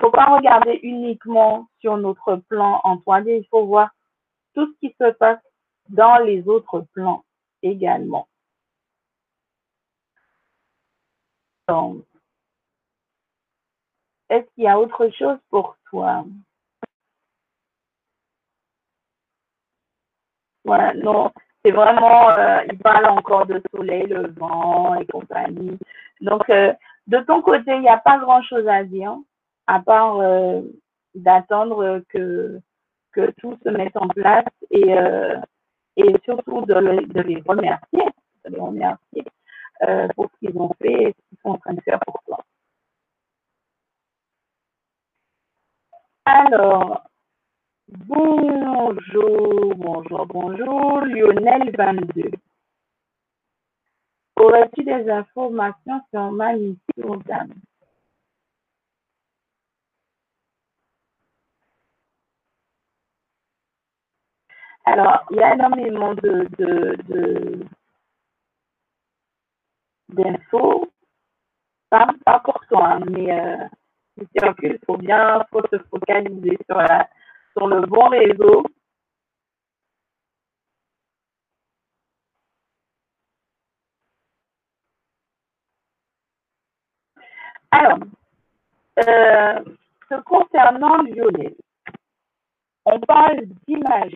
faut 0.00 0.10
pas 0.10 0.34
regarder 0.36 0.80
uniquement 0.82 1.68
sur 1.78 1.96
notre 1.98 2.34
plan 2.48 2.80
en 2.82 2.96
3D, 2.96 3.42
il 3.42 3.46
faut 3.46 3.64
voir 3.64 3.90
tout 4.54 4.66
ce 4.66 4.78
qui 4.80 4.92
se 5.00 5.12
passe 5.12 5.38
dans 5.88 6.18
les 6.18 6.48
autres 6.48 6.80
plans 6.92 7.24
également. 7.62 8.26
Donc, 11.68 12.02
est-ce 14.30 14.52
qu'il 14.56 14.64
y 14.64 14.68
a 14.68 14.80
autre 14.80 15.08
chose 15.10 15.38
pour 15.48 15.76
toi? 15.90 16.24
Voilà, 20.64 20.94
non, 20.94 21.32
c'est 21.64 21.72
vraiment, 21.72 22.30
euh, 22.30 22.62
il 22.70 22.78
parle 22.78 23.06
encore 23.06 23.46
de 23.46 23.60
soleil, 23.74 24.06
le 24.06 24.28
vent 24.32 24.94
et 24.96 25.06
compagnie. 25.06 25.78
Donc, 26.20 26.48
euh, 26.50 26.72
de 27.06 27.18
ton 27.18 27.42
côté, 27.42 27.74
il 27.74 27.80
n'y 27.80 27.88
a 27.88 27.98
pas 27.98 28.18
grand-chose 28.18 28.66
à 28.68 28.84
dire, 28.84 29.16
à 29.66 29.80
part 29.80 30.18
euh, 30.20 30.62
d'attendre 31.14 32.02
que, 32.08 32.60
que 33.12 33.30
tout 33.38 33.56
se 33.64 33.70
mette 33.70 33.96
en 33.96 34.08
place 34.08 34.44
et, 34.70 34.94
et 35.96 36.16
surtout 36.24 36.62
de, 36.62 36.74
de, 36.74 37.20
les 37.20 37.42
remercier, 37.46 38.04
de 38.44 38.54
les 38.54 38.60
remercier 38.60 39.24
pour 40.14 40.30
ce 40.30 40.46
qu'ils 40.46 40.56
ont 40.58 40.72
fait 40.80 41.02
et 41.02 41.06
ce 41.12 41.28
qu'ils 41.28 41.38
sont 41.42 41.50
en 41.50 41.58
train 41.58 41.74
de 41.74 41.80
faire 41.82 41.98
pour 42.00 42.22
toi. 42.24 42.38
Alors, 46.24 47.02
bonjour, 48.06 49.74
bonjour, 49.76 50.26
bonjour, 50.26 51.00
Lionel 51.02 51.70
22. 51.76 52.30
Au 54.36 54.42
Aurais-tu 54.44 54.82
des 54.84 55.08
informations 55.10 56.00
sur 56.10 56.32
ma 56.32 56.54
mission? 56.54 57.22
Alors, 64.84 65.24
il 65.30 65.36
y 65.36 65.40
a 65.42 65.54
énormément 65.54 66.14
de, 66.14 66.48
de, 66.58 67.60
d'infos, 70.08 70.90
pas, 71.90 72.08
pas 72.24 72.40
pour 72.40 72.60
toi, 72.68 72.98
mais 73.10 73.38
euh, 73.38 73.68
il 74.16 74.78
faut 74.86 74.96
bien 74.96 75.44
faut 75.50 75.62
se 75.72 75.78
focaliser 75.90 76.58
sur, 76.68 76.76
la, 76.78 77.08
sur 77.56 77.66
le 77.68 77.80
bon 77.86 78.08
réseau. 78.08 78.64
Alors, 87.70 87.98
euh, 89.08 89.60
concernant 90.24 91.02
Lionel, 91.02 91.54
on 92.84 93.00
parle 93.00 93.46
d'image 93.66 94.14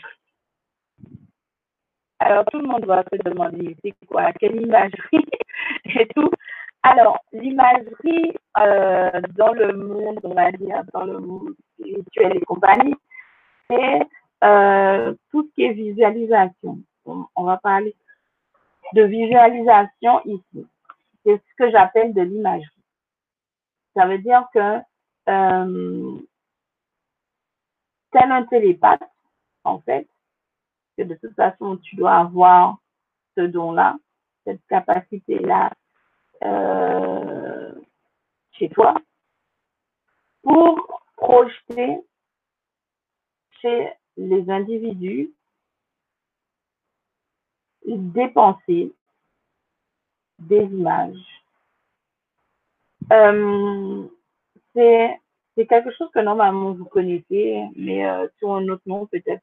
alors, 2.18 2.44
tout 2.46 2.58
le 2.58 2.66
monde 2.66 2.86
va 2.86 3.02
se 3.12 3.16
demander, 3.22 3.76
c'est 3.84 3.94
quoi, 4.06 4.32
quelle 4.40 4.56
imagerie 4.60 5.26
et 5.84 6.08
tout. 6.14 6.30
Alors, 6.82 7.18
l'imagerie 7.32 8.32
euh, 8.58 9.20
dans 9.36 9.52
le 9.52 9.74
monde, 9.74 10.20
on 10.22 10.34
va 10.34 10.50
dire, 10.52 10.82
dans 10.94 11.04
le 11.04 11.18
monde 11.18 11.54
spirituel 11.74 12.36
et 12.36 12.40
compagnie, 12.40 12.94
c'est 13.68 14.08
euh, 14.44 15.14
tout 15.30 15.48
ce 15.48 15.54
qui 15.54 15.64
est 15.64 15.72
visualisation. 15.72 16.78
On, 17.04 17.44
va 17.44 17.56
parler 17.58 17.94
de 18.94 19.02
visualisation 19.02 20.20
ici. 20.24 20.66
C'est 21.24 21.36
ce 21.36 21.54
que 21.56 21.70
j'appelle 21.70 22.12
de 22.12 22.22
l'imagerie. 22.22 22.66
Ça 23.94 24.06
veut 24.06 24.18
dire 24.18 24.46
que 24.52 24.78
euh, 25.28 26.18
tel 28.10 28.32
un 28.32 28.44
télépathe, 28.44 29.02
en 29.64 29.80
fait, 29.80 30.08
que 30.96 31.02
de 31.02 31.14
toute 31.14 31.34
façon, 31.34 31.76
tu 31.76 31.96
dois 31.96 32.14
avoir 32.14 32.78
ce 33.36 33.42
don-là, 33.42 33.96
cette 34.44 34.64
capacité-là 34.68 35.70
euh, 36.44 37.72
chez 38.52 38.68
toi 38.68 38.94
pour 40.42 41.02
projeter 41.16 42.00
les 44.16 44.50
individus 44.50 45.30
des 47.86 48.28
pensées, 48.28 48.92
des 50.38 50.64
images. 50.64 51.42
Euh, 53.12 54.06
c'est 54.74 55.66
quelque 55.68 55.90
chose 55.92 56.10
que 56.12 56.20
normalement 56.20 56.72
vous 56.72 56.84
connaissez, 56.84 57.62
mais 57.76 58.06
euh, 58.06 58.28
sur 58.38 58.54
un 58.54 58.68
autre 58.68 58.82
nom 58.86 59.06
peut-être, 59.06 59.42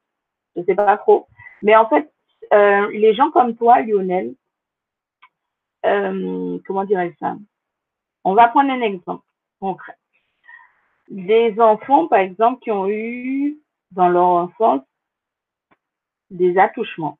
je 0.54 0.60
ne 0.60 0.66
sais 0.66 0.74
pas 0.74 0.96
trop. 0.98 1.26
Mais 1.62 1.74
en 1.74 1.88
fait, 1.88 2.12
euh, 2.52 2.90
les 2.92 3.14
gens 3.14 3.30
comme 3.30 3.56
toi, 3.56 3.80
Lionel, 3.80 4.34
euh, 5.86 6.58
comment 6.66 6.84
dirais-je 6.84 7.16
ça? 7.18 7.36
On 8.22 8.34
va 8.34 8.48
prendre 8.48 8.70
un 8.70 8.80
exemple 8.80 9.24
concret. 9.60 9.96
Des 11.08 11.58
enfants, 11.60 12.06
par 12.06 12.20
exemple, 12.20 12.60
qui 12.62 12.70
ont 12.70 12.88
eu 12.88 13.58
dans 13.94 14.08
leur 14.08 14.28
enfance 14.28 14.82
des 16.30 16.58
attouchements. 16.58 17.18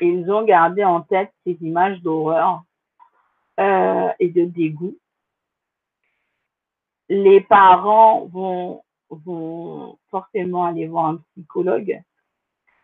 Ils 0.00 0.30
ont 0.30 0.42
gardé 0.42 0.84
en 0.84 1.02
tête 1.02 1.32
ces 1.44 1.56
images 1.60 2.00
d'horreur 2.00 2.62
euh, 3.58 4.10
et 4.18 4.28
de 4.28 4.44
dégoût. 4.44 4.96
Les 7.08 7.40
parents 7.40 8.26
vont, 8.26 8.82
vont 9.10 9.98
forcément 10.10 10.66
aller 10.66 10.86
voir 10.86 11.06
un 11.06 11.16
psychologue 11.32 12.02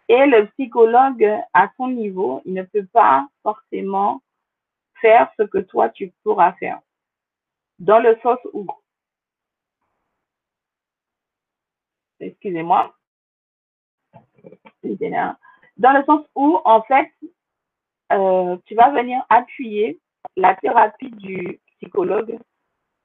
et 0.09 0.27
le 0.27 0.47
psychologue, 0.51 1.29
à 1.53 1.71
son 1.77 1.89
niveau, 1.89 2.41
il 2.45 2.55
ne 2.55 2.63
peut 2.63 2.87
pas 2.87 3.27
forcément 3.43 4.23
faire 5.01 5.31
ce 5.39 5.45
que 5.45 5.59
toi, 5.59 5.89
tu 5.89 6.13
pourras 6.23 6.53
faire. 6.55 6.81
Dans 7.81 7.99
le 7.99 8.17
sens 8.23 8.39
où, 8.53 8.67
excusez-moi, 12.21 12.95
dans 15.77 15.93
le 15.93 16.05
sens 16.05 16.27
où, 16.35 16.59
en 16.65 16.83
fait, 16.83 17.11
euh, 18.13 18.57
tu 18.67 18.75
vas 18.75 18.91
venir 18.91 19.25
appuyer 19.29 20.01
la 20.37 20.55
thérapie 20.57 21.11
du 21.11 21.61
psychologue 21.77 22.39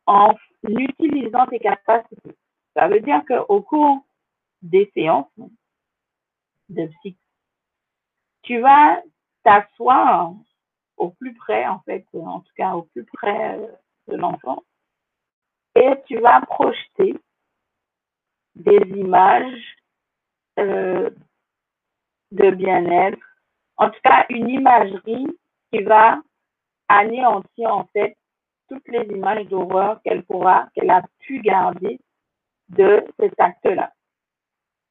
en 0.05 0.33
utilisant 0.63 1.47
tes 1.47 1.59
capacités. 1.59 2.35
Ça 2.75 2.87
veut 2.87 3.01
dire 3.01 3.23
qu'au 3.27 3.61
cours 3.61 4.05
des 4.61 4.89
séances, 4.93 5.31
de 6.69 6.87
psy. 6.87 7.17
Tu 8.43 8.59
vas 8.59 9.01
t'asseoir 9.43 10.33
au 10.97 11.09
plus 11.09 11.33
près, 11.33 11.67
en 11.67 11.79
fait, 11.81 12.05
en 12.13 12.41
tout 12.41 12.53
cas 12.55 12.73
au 12.73 12.83
plus 12.83 13.05
près 13.05 13.59
de 14.07 14.15
l'enfant, 14.15 14.63
et 15.75 15.93
tu 16.07 16.17
vas 16.19 16.41
projeter 16.41 17.15
des 18.55 18.81
images 18.95 19.77
euh, 20.59 21.09
de 22.31 22.51
bien-être, 22.51 23.19
en 23.77 23.89
tout 23.89 23.99
cas 24.03 24.25
une 24.29 24.49
imagerie 24.49 25.27
qui 25.71 25.81
va 25.83 26.19
anéantir 26.87 27.73
en 27.73 27.85
fait 27.93 28.17
toutes 28.69 28.87
les 28.87 29.05
images 29.13 29.47
d'horreur 29.47 30.01
qu'elle 30.03 30.23
pourra, 30.23 30.69
qu'elle 30.73 30.89
a 30.89 31.03
pu 31.19 31.41
garder 31.41 31.99
de 32.69 33.05
cet 33.19 33.39
acte-là. 33.39 33.91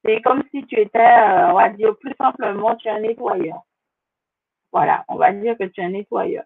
C'est 0.04 0.20
comme 0.22 0.42
si 0.50 0.64
tu 0.66 0.78
étais, 0.78 0.98
euh, 0.98 1.50
on 1.50 1.54
va 1.54 1.68
dire 1.70 1.96
plus 1.98 2.14
simplement, 2.18 2.76
tu 2.76 2.88
es 2.88 2.90
un 2.90 3.00
nettoyeur. 3.00 3.62
Voilà, 4.72 5.04
on 5.08 5.16
va 5.16 5.32
dire 5.32 5.56
que 5.58 5.64
tu 5.64 5.80
es 5.80 5.84
un 5.84 5.90
nettoyeur. 5.90 6.44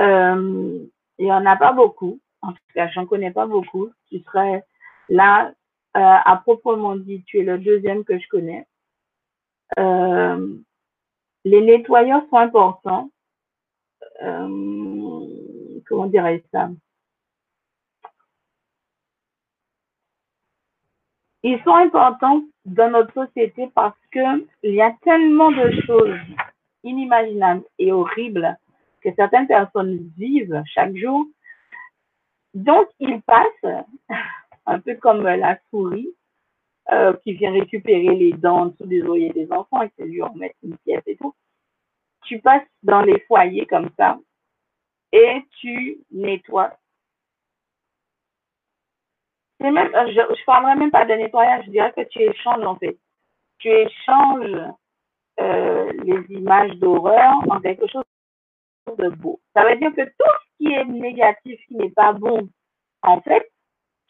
Euh, 0.00 0.84
il 1.18 1.24
n'y 1.24 1.32
en 1.32 1.46
a 1.46 1.56
pas 1.56 1.72
beaucoup. 1.72 2.20
En 2.42 2.52
tout 2.52 2.58
cas, 2.74 2.88
j'en 2.88 3.06
connais 3.06 3.30
pas 3.30 3.46
beaucoup. 3.46 3.90
Tu 4.08 4.18
serais 4.20 4.64
là, 5.08 5.52
euh, 5.96 6.00
à 6.00 6.36
proprement 6.44 6.96
dit, 6.96 7.22
tu 7.24 7.38
es 7.40 7.42
le 7.42 7.58
deuxième 7.58 8.04
que 8.04 8.18
je 8.18 8.28
connais. 8.28 8.66
les 11.44 11.60
nettoyeurs 11.60 12.22
sont 12.30 12.36
importants. 12.36 13.10
comment 14.20 16.06
dirais-je 16.06 16.42
ça? 16.50 16.70
Ils 21.46 21.62
sont 21.62 21.74
importants 21.74 22.42
dans 22.64 22.90
notre 22.90 23.12
société 23.12 23.70
parce 23.74 23.98
qu'il 24.10 24.46
y 24.62 24.80
a 24.80 24.96
tellement 25.02 25.52
de 25.52 25.72
choses 25.82 26.18
inimaginables 26.84 27.64
et 27.78 27.92
horribles 27.92 28.56
que 29.02 29.10
certaines 29.14 29.46
personnes 29.46 30.10
vivent 30.16 30.62
chaque 30.66 30.96
jour. 30.96 31.26
Donc, 32.54 32.88
ils 32.98 33.20
passent, 33.22 33.84
un 34.66 34.80
peu 34.80 34.94
comme 34.96 35.22
la 35.22 35.58
souris 35.70 36.14
euh, 36.92 37.14
qui 37.22 37.32
vient 37.32 37.52
récupérer 37.52 38.14
les 38.14 38.32
dents 38.32 38.72
sous 38.76 38.86
des 38.86 39.02
oreillers 39.02 39.32
des 39.32 39.50
enfants 39.52 39.82
et 39.82 39.90
qui 39.90 40.02
lui 40.02 40.22
remettre 40.22 40.56
une 40.62 40.76
pièce 40.78 41.02
et 41.06 41.16
tout. 41.16 41.34
Tu 42.26 42.40
passes 42.40 42.66
dans 42.82 43.02
les 43.02 43.20
foyers 43.20 43.66
comme 43.66 43.90
ça 43.96 44.18
et 45.12 45.42
tu 45.60 45.98
nettoies 46.10 46.76
même, 49.60 49.94
euh, 49.94 50.06
je 50.08 50.20
ne 50.20 50.44
parlerai 50.44 50.74
même 50.76 50.90
pas 50.90 51.04
de 51.04 51.14
nettoyage, 51.14 51.64
je 51.66 51.70
dirais 51.70 51.92
que 51.96 52.02
tu 52.02 52.20
échanges 52.20 52.64
en 52.64 52.76
fait. 52.76 52.98
Tu 53.58 53.68
échanges 53.68 54.74
euh, 55.40 55.92
les 56.04 56.36
images 56.36 56.72
d'horreur 56.76 57.34
en 57.48 57.60
quelque 57.60 57.86
chose 57.86 58.04
de 58.98 59.08
beau. 59.08 59.40
Ça 59.54 59.64
veut 59.64 59.76
dire 59.76 59.94
que 59.94 60.02
tout 60.02 60.12
ce 60.18 60.58
qui 60.58 60.72
est 60.72 60.84
négatif, 60.84 61.60
qui 61.66 61.76
n'est 61.76 61.90
pas 61.90 62.12
bon, 62.12 62.48
en 63.02 63.20
fait, 63.20 63.50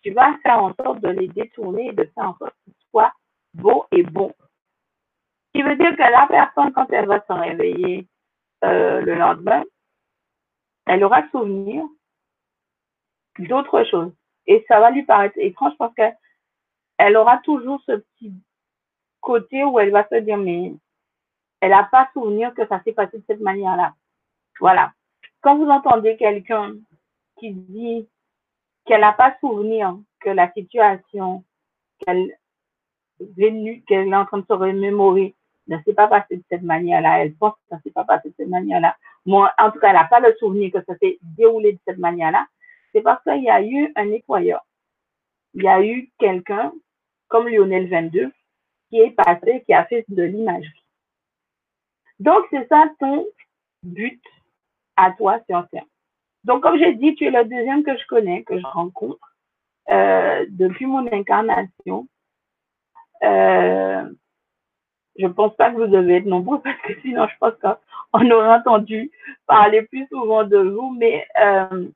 tu 0.04 0.12
vas 0.12 0.36
faire 0.42 0.62
en 0.62 0.74
sorte 0.74 1.00
de 1.00 1.08
les 1.08 1.28
détourner 1.28 1.88
et 1.88 1.92
de 1.92 2.04
faire 2.14 2.28
en 2.28 2.36
sorte 2.36 2.54
qu'ils 2.62 2.74
soient 2.90 3.12
beaux 3.54 3.86
et 3.90 4.02
bons. 4.02 4.34
Ce 4.38 5.58
qui 5.58 5.62
veut 5.62 5.76
dire 5.76 5.96
que 5.96 6.02
la 6.02 6.26
personne, 6.26 6.72
quand 6.74 6.86
elle 6.90 7.06
va 7.06 7.24
se 7.26 7.32
réveiller 7.32 8.06
euh, 8.64 9.00
le 9.00 9.14
lendemain, 9.14 9.64
elle 10.86 11.02
aura 11.04 11.26
souvenir 11.30 11.84
d'autres 13.38 13.84
choses. 13.84 14.12
Et 14.46 14.62
ça 14.68 14.78
va 14.78 14.90
lui 14.90 15.04
paraître 15.04 15.38
étrange 15.38 15.72
parce 15.78 15.94
qu'elle 15.94 17.16
aura 17.16 17.38
toujours 17.38 17.80
ce 17.86 17.92
petit 17.92 18.34
côté 19.22 19.64
où 19.64 19.78
elle 19.78 19.90
va 19.90 20.06
se 20.08 20.16
dire, 20.16 20.36
mais 20.36 20.74
elle 21.60 21.70
n'a 21.70 21.84
pas 21.84 22.10
souvenir 22.12 22.52
que 22.52 22.66
ça 22.66 22.82
s'est 22.82 22.92
passé 22.92 23.16
de 23.16 23.24
cette 23.26 23.40
manière-là. 23.40 23.94
Voilà. 24.60 24.92
Quand 25.40 25.56
vous 25.56 25.70
entendez 25.70 26.18
quelqu'un 26.18 26.74
qui 27.38 27.54
dit 27.54 28.06
qu'elle 28.84 29.00
n'a 29.00 29.12
pas 29.12 29.36
souvenir 29.40 29.96
que 30.20 30.30
la 30.30 30.52
situation 30.52 31.44
qu'elle 31.98 32.36
qu'elle 33.86 34.08
est 34.08 34.14
en 34.14 34.26
train 34.26 34.38
de 34.38 34.46
se 34.46 34.52
remémorer 34.52 35.34
ne 35.68 35.78
s'est 35.82 35.94
pas 35.94 36.08
passé 36.08 36.36
de 36.36 36.44
cette 36.50 36.62
manière-là. 36.62 37.24
Elle 37.24 37.34
pense 37.34 37.54
que 37.54 37.60
ça 37.70 37.76
ne 37.76 37.80
s'est 37.82 37.90
pas 37.90 38.04
passé 38.04 38.28
de 38.28 38.34
cette 38.36 38.48
manière-là. 38.48 38.96
Moi, 39.24 39.52
en 39.58 39.70
tout 39.70 39.78
cas, 39.78 39.88
elle 39.88 39.94
n'a 39.94 40.04
pas 40.04 40.20
le 40.20 40.34
souvenir 40.38 40.72
que 40.72 40.82
ça 40.84 40.96
s'est 40.98 41.18
déroulé 41.22 41.72
de 41.72 41.78
cette 41.86 41.98
manière-là. 41.98 42.46
C'est 42.92 43.02
parce 43.02 43.22
qu'il 43.22 43.42
y 43.42 43.50
a 43.50 43.62
eu 43.62 43.92
un 43.96 44.06
nettoyeur. 44.06 44.64
Il 45.54 45.62
y 45.62 45.68
a 45.68 45.82
eu 45.82 46.10
quelqu'un, 46.18 46.72
comme 47.28 47.48
Lionel 47.48 47.88
22, 47.88 48.32
qui 48.90 49.00
est 49.00 49.12
passé, 49.12 49.62
qui 49.64 49.72
a 49.72 49.84
fait 49.86 50.04
de 50.08 50.22
l'imagerie. 50.22 50.84
Donc, 52.18 52.44
c'est 52.50 52.68
ça 52.68 52.90
ton 53.00 53.26
but 53.82 54.22
à 54.96 55.12
toi 55.12 55.40
sur 55.48 55.66
Terre. 55.68 55.86
Donc, 56.44 56.62
comme 56.62 56.78
j'ai 56.78 56.94
dit, 56.94 57.14
tu 57.14 57.24
es 57.24 57.30
le 57.30 57.44
deuxième 57.44 57.82
que 57.82 57.96
je 57.96 58.06
connais, 58.06 58.42
que 58.44 58.58
je 58.58 58.66
rencontre 58.66 59.34
euh, 59.90 60.44
depuis 60.50 60.86
mon 60.86 61.06
incarnation. 61.12 62.06
Euh, 63.22 64.08
je 65.18 65.26
pense 65.26 65.54
pas 65.56 65.70
que 65.70 65.76
vous 65.76 65.86
devez 65.86 66.16
être 66.16 66.26
nombreux 66.26 66.60
parce 66.60 66.80
que 66.82 67.00
sinon, 67.00 67.26
je 67.28 67.36
pense 67.38 67.54
qu'on 67.60 68.30
aurait 68.30 68.54
entendu 68.54 69.10
parler 69.46 69.82
plus 69.82 70.06
souvent 70.08 70.44
de 70.44 70.58
vous. 70.58 70.94
Mais 70.98 71.26
euh, 71.40 71.88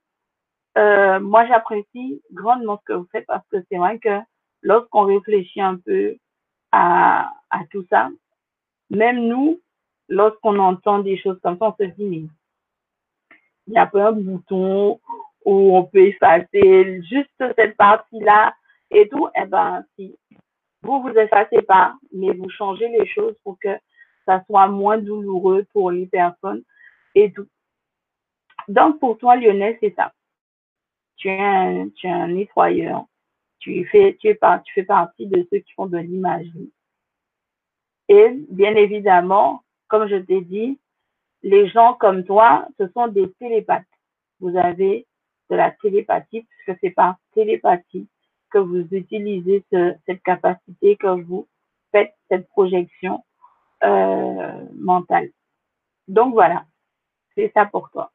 euh, 0.79 1.21
moi, 1.21 1.47
j'apprécie 1.47 2.23
grandement 2.33 2.79
ce 2.79 2.85
que 2.85 2.93
vous 2.95 3.09
faites 3.13 3.27
parce 3.27 3.47
que 3.51 3.59
c'est 3.71 3.79
vrai 3.79 3.99
que 3.99 4.21
lorsqu'on 4.63 5.03
réfléchit 5.03 5.61
un 5.61 5.77
peu 5.77 6.17
à, 6.73 7.33
à 7.51 7.65
tout 7.71 7.85
ça, 7.91 8.09
même 8.91 9.27
nous, 9.27 9.61
lorsqu'on 10.09 10.59
entend 10.59 11.01
des 11.01 11.19
choses 11.19 11.39
comme 11.43 11.59
ça, 11.59 11.67
on 11.69 11.85
se 11.85 11.89
dit, 11.91 12.05
mais 12.05 12.23
il 13.69 13.73
n'y 13.73 13.79
a 13.79 13.87
pas 13.87 14.09
un 14.09 14.13
bouton 14.13 14.99
où 15.45 15.77
on 15.77 15.85
peut 15.85 16.07
effacer 16.07 17.03
juste 17.03 17.31
cette 17.57 17.77
partie-là 17.77 18.55
et 18.91 19.09
tout. 19.09 19.29
Eh 19.37 19.45
ben, 19.45 19.85
si 19.95 20.17
vous 20.83 21.03
vous 21.03 21.11
effacez 21.11 21.63
pas, 21.63 21.95
mais 22.13 22.33
vous 22.33 22.49
changez 22.49 22.89
les 22.89 23.07
choses 23.07 23.37
pour 23.45 23.59
que 23.61 23.77
ça 24.25 24.43
soit 24.47 24.69
moins 24.69 24.97
douloureux 24.99 25.67
pour 25.73 25.91
les 25.91 26.07
personnes 26.07 26.63
et 27.15 27.31
tout. 27.31 27.47
Donc, 28.69 28.99
pour 29.01 29.19
toi, 29.19 29.37
Lionel, 29.37 29.77
c'est 29.81 29.95
ça. 29.95 30.13
Tu 31.17 31.29
es 31.29 31.41
un, 31.41 31.89
tu 31.91 32.07
es 32.07 32.11
un 32.11 32.29
nettoyeur. 32.29 33.05
Tu 33.59 33.85
fais, 33.87 34.17
tu, 34.21 34.29
es 34.29 34.39
tu 34.65 34.73
fais 34.75 34.85
partie 34.85 35.27
de 35.27 35.47
ceux 35.51 35.59
qui 35.59 35.73
font 35.73 35.87
de 35.87 35.99
l'imagerie. 35.99 36.73
Et 38.09 38.31
bien 38.51 38.75
évidemment, 38.77 39.63
comme 39.89 40.09
je 40.09 40.17
t'ai 40.17 40.41
dit, 40.41 40.79
les 41.43 41.69
gens 41.69 41.95
comme 41.95 42.25
toi, 42.25 42.67
ce 42.79 42.89
sont 42.89 43.09
des 43.09 43.33
télépathes. 43.35 43.85
Vous 44.41 44.57
avez 44.57 45.07
de 45.51 45.57
la 45.57 45.71
télépathie, 45.71 46.43
puisque 46.43 46.79
c'est 46.81 46.91
par 46.91 47.17
télépathie 47.35 48.09
que 48.51 48.59
vous 48.59 48.87
utilisez 48.93 49.65
cette 49.71 50.23
capacité, 50.23 50.97
que 50.97 51.21
vous 51.23 51.47
faites 51.93 52.15
cette 52.31 52.49
projection 52.49 53.25
euh, 53.83 54.65
mentale. 54.75 55.31
Donc 56.07 56.33
voilà, 56.33 56.65
c'est 57.35 57.53
ça 57.55 57.67
pour 57.67 57.91
toi. 57.91 58.11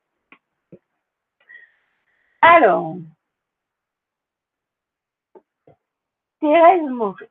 Alors, 2.42 2.98
Thérèse 6.40 6.90
Maurice, 6.90 7.30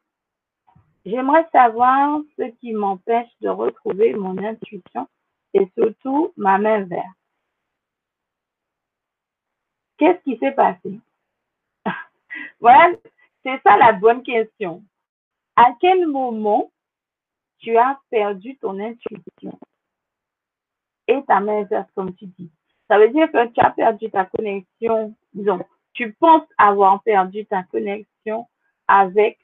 j'aimerais 1.04 1.46
savoir 1.52 2.20
ce 2.38 2.44
qui 2.60 2.72
m'empêche 2.72 3.28
de 3.40 3.48
retrouver 3.50 4.14
mon 4.14 4.38
intuition 4.38 5.06
et 5.54 5.68
surtout 5.76 6.32
ma 6.36 6.58
main 6.58 6.84
verte. 6.84 7.06
Qu'est-ce 9.98 10.22
qui 10.24 10.36
s'est 10.38 10.52
passé? 10.52 11.00
voilà, 12.60 12.92
c'est 13.42 13.60
ça 13.62 13.76
la 13.76 13.92
bonne 13.92 14.22
question. 14.22 14.82
À 15.56 15.74
quel 15.80 16.06
moment 16.06 16.70
tu 17.58 17.76
as 17.76 18.00
perdu 18.10 18.56
ton 18.56 18.78
intuition 18.80 19.58
et 21.06 21.22
ta 21.24 21.40
main 21.40 21.64
verte, 21.64 21.90
comme 21.94 22.14
tu 22.14 22.26
dis? 22.26 22.50
Ça 22.88 22.98
veut 22.98 23.10
dire 23.10 23.30
que 23.30 23.46
tu 23.48 23.60
as 23.60 23.70
perdu 23.70 24.10
ta 24.10 24.24
connexion, 24.24 25.14
disons, 25.32 25.60
tu 25.92 26.12
penses 26.14 26.46
avoir 26.58 27.02
perdu 27.02 27.46
ta 27.46 27.62
connexion 27.64 28.46
avec 28.88 29.38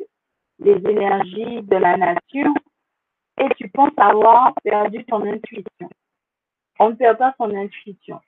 les 0.59 0.77
énergies 0.77 1.63
de 1.63 1.77
la 1.77 1.97
nature 1.97 2.53
et 3.39 3.49
tu 3.57 3.69
penses 3.69 3.93
avoir 3.97 4.55
perdu 4.63 5.05
ton 5.05 5.25
intuition. 5.25 5.89
On 6.79 6.91
ne 6.91 6.95
perd 6.95 7.19
pas 7.19 7.35
son 7.39 7.55
intuition. 7.55 8.21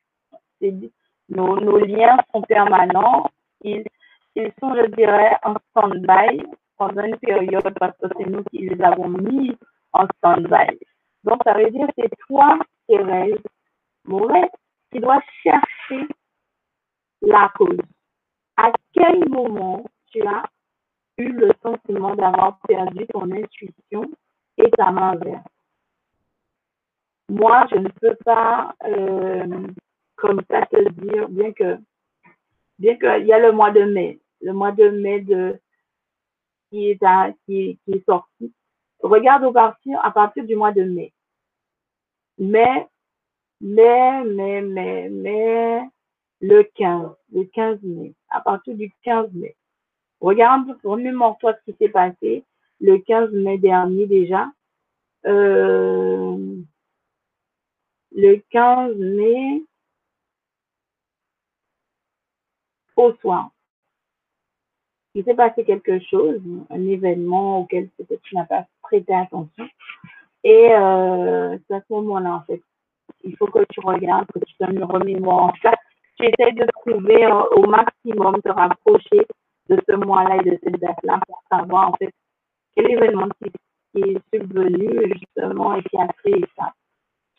Nos, 1.28 1.78
liens 1.78 2.18
sont 2.32 2.42
permanents. 2.42 3.30
Ils, 3.62 3.84
ils 4.34 4.52
sont, 4.58 4.74
je 4.74 4.86
dirais, 4.96 5.36
en 5.44 5.54
stand-by 5.70 6.44
pendant 6.76 7.04
une 7.04 7.18
période 7.18 7.72
parce 7.78 7.96
que 7.98 8.06
c'est 8.16 8.26
nous 8.26 8.42
qui 8.44 8.68
les 8.68 8.82
avons 8.82 9.08
mis 9.08 9.56
en 9.92 10.06
stand-by. 10.18 10.78
Donc, 11.24 11.40
ça 11.44 11.54
veut 11.54 11.70
dire 11.70 11.86
que 11.88 11.92
c'est 11.98 12.16
toi, 12.26 12.58
Thérèse 12.88 13.42
Mouret, 14.06 14.50
qui 14.90 15.00
dois 15.00 15.20
chercher 15.42 16.08
la 17.22 17.50
cause. 17.54 17.78
À 18.56 18.72
quel 18.92 19.28
moment 19.28 19.84
tu 20.10 20.22
as 20.26 20.42
eu 21.18 21.32
le 21.32 21.52
sentiment 21.62 22.14
d'avoir 22.14 22.58
perdu 22.66 23.06
ton 23.06 23.30
intuition 23.30 24.10
et 24.58 24.70
ta 24.70 24.90
main 24.90 25.14
verte? 25.16 25.46
Moi, 27.30 27.64
je 27.70 27.76
ne 27.76 27.88
peux 27.88 28.16
pas 28.24 28.74
euh, 28.84 29.68
comme 30.16 30.40
ça 30.50 30.66
te 30.66 30.88
dire, 30.90 31.28
bien 31.28 31.52
que 31.52 31.78
bien 32.78 32.96
qu'il 32.96 33.26
y 33.26 33.32
a 33.32 33.38
le 33.38 33.52
mois 33.52 33.70
de 33.70 33.84
mai, 33.84 34.18
le 34.40 34.52
mois 34.52 34.72
de 34.72 34.88
mai 34.88 35.20
de 35.20 35.56
qui 36.70 36.90
est, 36.90 37.00
qui, 37.46 37.78
qui 37.84 37.92
est 37.92 38.04
sorti. 38.04 38.52
Regarde 39.00 39.44
au 39.44 39.52
partir, 39.52 40.04
à 40.04 40.10
partir 40.10 40.44
du 40.44 40.56
mois 40.56 40.72
de 40.72 40.82
mai. 40.82 41.12
Mais, 42.38 42.88
mais, 43.60 44.24
mais, 44.24 44.62
mais, 44.62 45.08
mais, 45.08 45.82
le 46.40 46.62
15, 46.62 47.10
le 47.32 47.44
15 47.44 47.78
mai, 47.82 48.12
à 48.30 48.40
partir 48.40 48.74
du 48.74 48.92
15 49.04 49.32
mai. 49.34 49.54
Regarde, 50.20 50.76
remémore-toi 50.82 51.54
ce 51.54 51.70
qui 51.70 51.78
s'est 51.78 51.90
passé 51.90 52.44
le 52.80 52.98
15 52.98 53.30
mai 53.32 53.58
dernier 53.58 54.06
déjà. 54.06 54.48
Euh, 55.26 56.56
le 58.12 58.42
15 58.50 58.96
mai 58.96 59.62
au 62.96 63.12
soir. 63.14 63.50
Il 65.14 65.24
s'est 65.24 65.34
passé 65.34 65.64
quelque 65.64 65.98
chose, 66.00 66.40
un 66.70 66.86
événement 66.86 67.60
auquel 67.60 67.88
peut-être 67.90 68.22
tu 68.22 68.36
n'as 68.36 68.44
pas 68.44 68.66
prêté 68.82 69.12
attention. 69.14 69.68
Et 70.44 70.68
euh, 70.72 71.56
à 71.56 71.80
ce 71.80 71.92
moment-là, 71.92 72.34
en 72.34 72.42
fait. 72.42 72.62
Il 73.24 73.36
faut 73.36 73.46
que 73.46 73.64
tu 73.70 73.80
regardes, 73.80 74.26
que 74.32 74.38
tu 74.38 74.54
te. 74.54 74.64
En 74.64 75.52
cas, 75.62 75.74
tu 76.16 76.26
essaies 76.26 76.52
de 76.52 76.66
trouver 76.80 77.26
euh, 77.26 77.42
au 77.56 77.66
maximum, 77.66 78.40
te 78.40 78.50
rapprocher 78.50 79.26
de 79.68 79.78
ce 79.88 79.96
mois-là 79.96 80.36
et 80.36 80.50
de 80.50 80.58
cette 80.62 80.80
date-là 80.80 81.20
pour 81.26 81.42
savoir, 81.50 81.90
en 81.90 81.96
fait, 81.96 82.12
quel 82.74 82.90
événement 82.90 83.28
qui, 83.42 83.50
qui 83.92 84.10
est 84.10 84.20
subvenu, 84.32 85.12
justement, 85.12 85.74
et 85.74 85.82
qui 85.82 85.96
a 85.98 86.06
créé 86.08 86.44
ça 86.56 86.72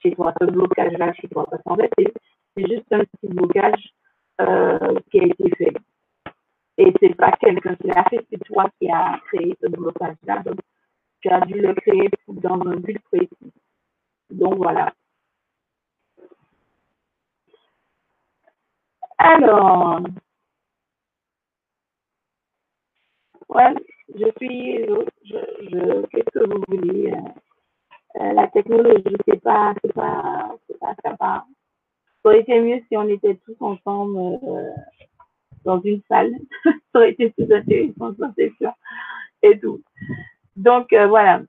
toi, 0.10 0.34
ce 0.42 0.46
blocage-là 0.46 1.14
chez 1.14 1.28
toi. 1.28 1.46
Parce 1.50 1.62
qu'en 1.64 1.76
fait, 1.76 1.92
c'est 1.98 2.68
juste 2.68 2.92
un 2.92 3.00
petit 3.00 3.28
blocage 3.28 3.94
euh, 4.42 5.00
qui 5.12 5.20
a 5.20 5.26
été 5.26 5.50
fait. 5.56 5.74
Et 6.78 6.92
c'est 7.00 7.16
pas 7.16 7.32
quelqu'un 7.34 7.76
qui 7.76 7.88
l'a 7.88 8.04
fait, 8.06 8.26
c'est 8.32 8.44
toi 8.46 8.66
qui 8.80 8.90
as 8.90 9.20
créé 9.28 9.56
ce 9.62 9.68
blocage-là. 9.68 10.42
Donc, 10.44 10.60
tu 11.22 11.30
as 11.30 11.42
dû 11.42 11.62
le 11.62 11.74
créer 11.76 12.10
dans 12.28 12.60
un 12.62 12.78
but 12.78 13.00
précis. 13.12 13.54
Donc, 14.32 14.56
voilà. 14.56 14.92
Alors, 19.20 20.02
ouais, 23.50 23.74
je 24.16 24.26
suis, 24.38 24.88
qu'est-ce 26.10 26.40
que 26.40 26.50
vous 26.50 26.64
voulez? 26.68 27.14
Euh, 28.20 28.34
la 28.34 28.48
technologie, 28.48 29.16
c'est 29.26 29.42
pas, 29.42 29.74
c'est 29.82 29.94
pas, 29.94 30.56
c'est 30.68 30.80
pas 30.80 30.96
ça. 31.04 31.46
Aurait 32.24 32.42
été 32.42 32.60
mieux 32.60 32.82
si 32.88 32.98
on 32.98 33.08
était 33.08 33.36
tous 33.46 33.56
ensemble 33.62 34.40
euh, 34.44 34.72
dans 35.64 35.82
une 35.82 36.02
salle. 36.08 36.34
ça 36.66 36.72
aurait 36.96 37.12
été 37.12 37.30
plus 37.30 37.52
intéressant, 37.52 38.14
ça 38.20 38.32
c'est 38.38 38.52
sûr. 38.58 38.74
Et 39.42 39.58
tout. 39.60 39.82
Donc 40.56 40.92
euh, 40.94 41.08
voilà. 41.08 41.42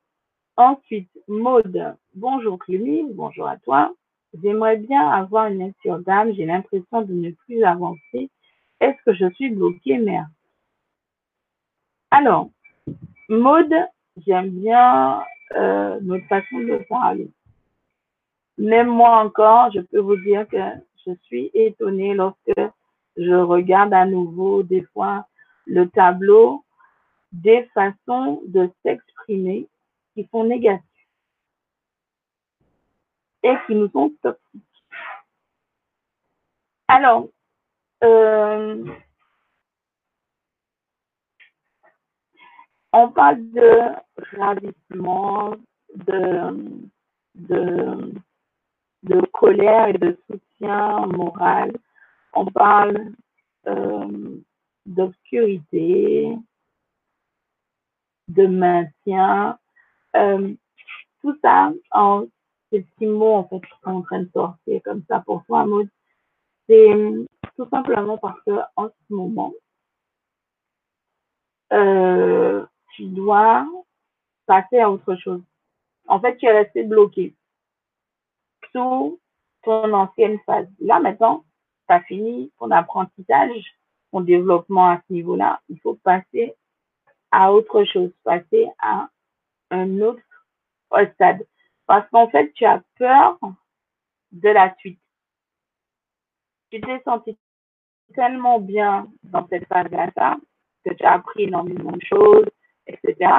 Ensuite, 0.57 1.11
mode. 1.29 1.97
Bonjour 2.15 2.59
Clémy, 2.59 3.07
bonjour 3.13 3.49
à 3.49 3.57
toi. 3.59 3.93
J'aimerais 4.43 4.77
bien 4.77 5.09
avoir 5.09 5.47
une 5.47 5.73
sur 5.83 5.99
dame. 5.99 6.33
J'ai 6.35 6.47
l'impression 6.47 7.03
de 7.03 7.13
ne 7.13 7.31
plus 7.31 7.65
avancer. 7.65 8.31
Est-ce 8.81 9.03
que 9.05 9.15
je 9.15 9.31
suis 9.35 9.51
bloquée, 9.51 9.99
mère? 9.99 10.27
Alors, 12.11 12.51
mode, 13.29 13.75
j'aime 14.27 14.51
bien 14.51 15.23
euh, 15.57 15.99
notre 16.03 16.27
façon 16.27 16.59
de 16.59 16.79
parler. 16.89 17.31
Même 18.59 18.89
moi 18.89 19.19
encore, 19.25 19.71
je 19.73 19.81
peux 19.81 20.01
vous 20.01 20.17
dire 20.17 20.47
que 20.49 20.59
je 21.07 21.13
suis 21.25 21.51
étonnée 21.55 22.15
lorsque 22.15 22.61
je 23.17 23.35
regarde 23.35 23.93
à 23.95 24.07
nouveau 24.07 24.63
des 24.63 24.83
fois 24.93 25.27
le 25.67 25.89
tableau 25.89 26.65
des 27.33 27.69
façons 27.75 28.43
de 28.47 28.71
s'exprimer 28.83 29.69
qui 30.15 30.29
sont 30.31 30.45
négatives. 30.45 30.83
et 33.43 33.55
qui 33.67 33.75
nous 33.75 33.91
sont 33.91 34.13
toxiques. 34.23 34.63
Alors, 36.89 37.29
euh, 38.05 38.85
on 42.93 43.11
parle 43.11 43.51
de 43.51 43.81
ravissement, 44.37 45.55
de, 45.95 46.81
colère 49.33 49.89
et 49.89 49.99
de 49.99 50.17
soutien 50.27 51.07
moral. 51.07 51.73
On 52.35 52.47
parle 52.47 53.13
euh, 53.67 54.37
d'obscurité, 54.87 56.37
de 58.29 58.47
maintien. 58.47 59.59
Euh, 60.17 60.55
tout 61.21 61.37
ça, 61.43 61.73
en 61.91 62.27
ces 62.71 62.81
petits 62.81 63.07
mots 63.07 63.35
en 63.35 63.45
fait 63.45 63.61
qui 63.61 63.73
sont 63.85 63.91
en 63.91 64.03
train 64.03 64.21
de 64.21 64.31
sortir 64.33 64.81
comme 64.85 65.03
ça 65.09 65.21
pour 65.21 65.45
toi, 65.45 65.67
Maud, 65.67 65.89
c'est 66.69 66.91
tout 67.57 67.69
simplement 67.69 68.19
parce 68.19 68.41
que 68.45 68.53
en 68.77 68.89
ce 68.89 69.15
moment, 69.15 69.53
euh, 71.73 72.65
tu 72.95 73.07
dois 73.07 73.67
passer 74.47 74.79
à 74.79 74.91
autre 74.91 75.17
chose. 75.17 75.43
En 76.09 76.21
fait, 76.21 76.37
tu 76.37 76.47
es 76.47 76.53
resté 76.53 76.83
bloqué 76.83 77.35
sous 78.73 79.21
ton 79.63 79.93
ancienne 79.93 80.39
phase. 80.47 80.69
Là, 80.81 81.01
maintenant, 81.01 81.45
tu 81.89 81.95
as 81.95 82.01
fini 82.03 82.53
ton 82.59 82.71
apprentissage, 82.71 83.65
ton 84.11 84.21
développement 84.21 84.91
à 84.91 85.03
ce 85.07 85.13
niveau-là. 85.13 85.61
Il 85.69 85.79
faut 85.81 85.95
passer 85.95 86.55
à 87.31 87.53
autre 87.53 87.85
chose, 87.85 88.11
passer 88.25 88.69
à 88.79 89.09
un 89.71 90.01
autre 90.01 90.23
stade. 91.15 91.47
Parce 91.87 92.09
qu'en 92.11 92.29
fait, 92.29 92.53
tu 92.53 92.65
as 92.65 92.83
peur 92.99 93.39
de 94.33 94.49
la 94.49 94.75
suite. 94.77 95.01
Tu 96.71 96.81
t'es 96.81 97.03
senti 97.05 97.37
tellement 98.15 98.61
bien 98.61 99.09
dans 99.23 99.47
cette 99.49 99.67
phase-là, 99.67 100.39
que 100.85 100.95
tu 100.95 101.05
as 101.05 101.13
appris 101.13 101.45
énormément 101.45 101.93
de 101.93 102.03
choses, 102.03 102.47
etc., 102.87 103.31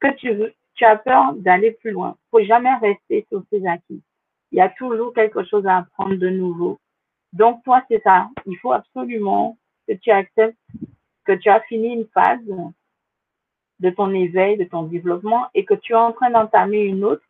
que 0.00 0.08
tu, 0.14 0.32
veux, 0.32 0.54
tu 0.74 0.84
as 0.84 0.96
peur 0.96 1.34
d'aller 1.34 1.72
plus 1.72 1.90
loin. 1.90 2.16
Il 2.16 2.28
faut 2.30 2.44
jamais 2.44 2.74
rester 2.76 3.26
sur 3.28 3.42
ses 3.50 3.66
acquis. 3.66 4.02
Il 4.52 4.58
y 4.58 4.60
a 4.60 4.68
toujours 4.70 5.12
quelque 5.12 5.44
chose 5.44 5.66
à 5.66 5.78
apprendre 5.78 6.14
de 6.14 6.28
nouveau. 6.28 6.78
Donc, 7.32 7.62
toi, 7.64 7.82
c'est 7.88 8.02
ça. 8.02 8.28
Il 8.46 8.56
faut 8.58 8.72
absolument 8.72 9.58
que 9.86 9.94
tu 9.94 10.10
acceptes 10.10 10.56
que 11.24 11.32
tu 11.32 11.50
as 11.50 11.60
fini 11.62 11.92
une 11.92 12.06
phase 12.06 12.40
de 13.80 13.90
ton 13.90 14.14
éveil, 14.14 14.56
de 14.56 14.64
ton 14.64 14.84
développement 14.84 15.46
et 15.54 15.64
que 15.64 15.74
tu 15.74 15.92
es 15.92 15.96
en 15.96 16.12
train 16.12 16.30
d'entamer 16.30 16.84
une 16.84 17.04
autre. 17.04 17.26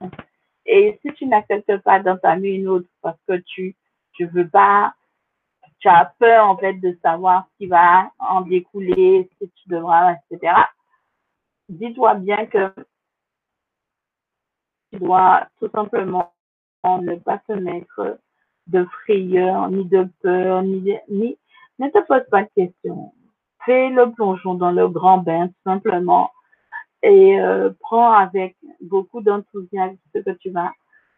Et 0.66 0.98
si 1.02 1.12
tu 1.14 1.26
n'acceptes 1.26 1.78
pas 1.78 1.98
d'entamer 2.00 2.50
une 2.50 2.68
autre 2.68 2.88
parce 3.02 3.18
que 3.26 3.36
tu 3.38 3.74
tu 4.18 4.26
veux 4.26 4.48
pas, 4.48 4.92
tu 5.78 5.88
as 5.88 6.12
peur 6.18 6.46
en 6.46 6.56
fait 6.56 6.74
de 6.74 6.98
savoir 7.02 7.46
ce 7.46 7.58
qui 7.58 7.66
va 7.66 8.10
en 8.18 8.40
découler, 8.40 9.30
ce 9.30 9.46
que 9.46 9.50
tu 9.54 9.68
devras, 9.68 10.16
etc. 10.32 10.52
Dis-toi 11.68 12.14
bien 12.14 12.46
que 12.46 12.72
tu 14.90 14.98
dois 14.98 15.46
tout 15.58 15.68
simplement 15.74 16.32
ne 16.84 17.16
pas 17.16 17.40
se 17.46 17.52
mettre 17.52 18.18
de 18.66 18.84
frayeur, 19.02 19.70
ni 19.70 19.84
de 19.84 20.08
peur, 20.22 20.62
ni, 20.62 20.94
ni 21.08 21.38
ne 21.78 21.88
te 21.88 21.98
pose 22.06 22.24
pas 22.30 22.42
de 22.42 22.50
questions. 22.54 23.12
Fais 23.64 23.90
le 23.90 24.10
plongeon 24.12 24.54
dans 24.54 24.70
le 24.70 24.88
grand 24.88 25.18
bain, 25.18 25.48
tout 25.48 25.62
simplement, 25.64 26.30
et 27.02 27.40
euh, 27.40 27.70
prends 27.80 28.12
avec 28.12 28.56
beaucoup 28.80 29.20
d'enthousiasme 29.20 29.98
ce 30.14 30.20
que 30.20 30.30
tu 30.30 30.50
vas 30.50 30.72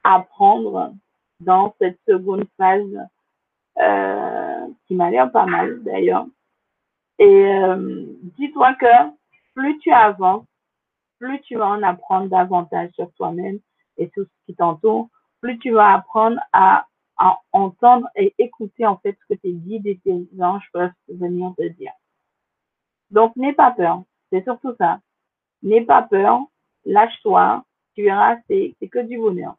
apprendre 0.05 0.93
dans 1.41 1.75
cette 1.81 1.99
seconde 2.09 2.45
phase 2.57 3.09
euh, 3.81 4.67
qui 4.87 4.95
m'a 4.95 5.11
l'air 5.11 5.31
pas 5.31 5.47
mal 5.47 5.83
d'ailleurs. 5.83 6.27
Et 7.19 7.47
euh, 7.47 8.05
dis-toi 8.39 8.75
que 8.75 8.87
plus 9.55 9.79
tu 9.79 9.93
avances, 9.93 10.47
plus 11.19 11.41
tu 11.43 11.57
vas 11.57 11.69
en 11.69 11.83
apprendre 11.83 12.29
davantage 12.29 12.91
sur 12.93 13.13
toi-même 13.15 13.59
et 13.99 14.11
sur 14.15 14.25
ce 14.25 14.47
qui 14.47 14.55
t'entoure, 14.55 15.09
plus 15.41 15.59
tu 15.59 15.71
vas 15.71 15.95
apprendre 15.95 16.41
à, 16.53 16.87
entendre 17.53 18.09
et 18.17 18.35
écouter 18.39 18.87
en 18.87 18.97
fait 18.97 19.15
ce 19.21 19.35
que 19.35 19.39
tes 19.39 19.53
guides 19.53 19.87
et 19.87 19.99
tes 19.99 20.27
anges 20.41 20.67
peuvent 20.73 20.91
venir 21.07 21.53
te 21.55 21.69
dire. 21.69 21.93
Donc 23.11 23.37
n'aie 23.37 23.53
pas 23.53 23.73
peur, 23.73 24.05
c'est 24.31 24.43
surtout 24.43 24.75
ça. 24.79 25.01
N'aie 25.63 25.85
pas 25.85 26.01
peur, 26.01 26.41
lâche-toi, 26.87 27.63
tu 27.95 28.05
verras, 28.05 28.39
c'est 28.49 28.75
que 28.91 29.01
du 29.01 29.19
bonheur. 29.19 29.57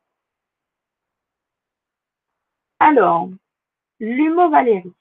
Alors, 2.80 3.30
l'humour 4.00 4.50
Valérie. 4.50 4.92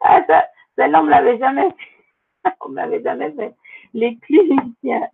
Ah, 0.00 0.22
ça, 0.26 0.46
celle-là, 0.76 1.00
on 1.00 1.04
ne 1.04 1.10
l'avait 1.10 1.38
jamais 1.38 1.68
fait. 1.70 2.50
on 2.66 2.70
ne 2.70 2.76
l'avait 2.76 3.02
jamais 3.02 3.32
fait. 3.32 3.54
Les 3.94 4.16
cliniciens. 4.18 5.08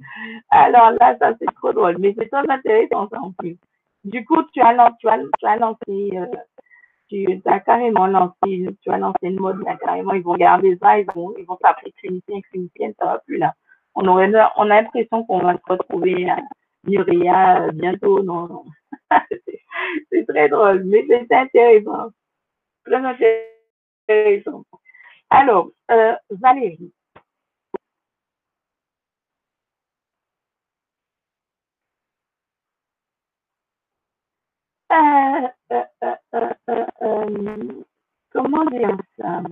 Alors 0.50 0.92
là, 0.92 1.16
ça, 1.18 1.32
c'est 1.38 1.54
trop 1.54 1.72
drôle. 1.72 1.98
Mais 1.98 2.14
c'est 2.18 2.28
très 2.28 2.48
intéressant, 2.48 3.08
ça, 3.08 3.20
en 3.20 3.32
plus. 3.32 3.56
Du 4.04 4.24
coup, 4.24 4.42
tu 4.52 4.60
as, 4.60 4.74
lancé 4.74 5.06
euh, 5.06 6.26
tu 7.08 7.40
as 7.46 7.60
carrément 7.60 8.06
lancé, 8.06 8.66
tu 8.82 8.90
as 8.90 8.98
lancé 8.98 9.18
une 9.22 9.40
mode, 9.40 9.64
carrément, 9.80 10.12
ils 10.12 10.22
vont 10.22 10.36
garder 10.36 10.76
ça, 10.80 10.98
ils 10.98 11.06
vont, 11.14 11.34
ils 11.38 11.44
vont 11.44 11.58
s'appeler 11.62 11.92
clinicien, 11.92 12.40
clinicienne, 12.50 12.94
ça 12.98 13.06
va 13.06 13.18
plus 13.26 13.38
là. 13.38 13.54
On 13.94 14.06
aurait, 14.06 14.30
on 14.56 14.70
a 14.70 14.82
l'impression 14.82 15.24
qu'on 15.24 15.38
va 15.38 15.54
se 15.54 15.72
retrouver 15.72 16.28
à 16.28 16.38
Nuria 16.86 17.62
euh, 17.62 17.70
bientôt, 17.72 18.22
non, 18.22 18.48
non. 18.48 18.64
c'est 20.10 20.26
très 20.26 20.48
drôle, 20.48 20.84
mais 20.84 21.04
c'est 21.08 21.32
intéressant. 21.32 22.10
Très 22.84 22.96
intéressant. 22.96 23.53
Alors, 25.30 25.70
euh, 25.90 26.14
Valérie. 26.30 26.92
Euh, 34.92 35.48
euh, 37.02 37.82
comment 38.30 38.64
dire 38.66 38.96
ça? 39.18 39.42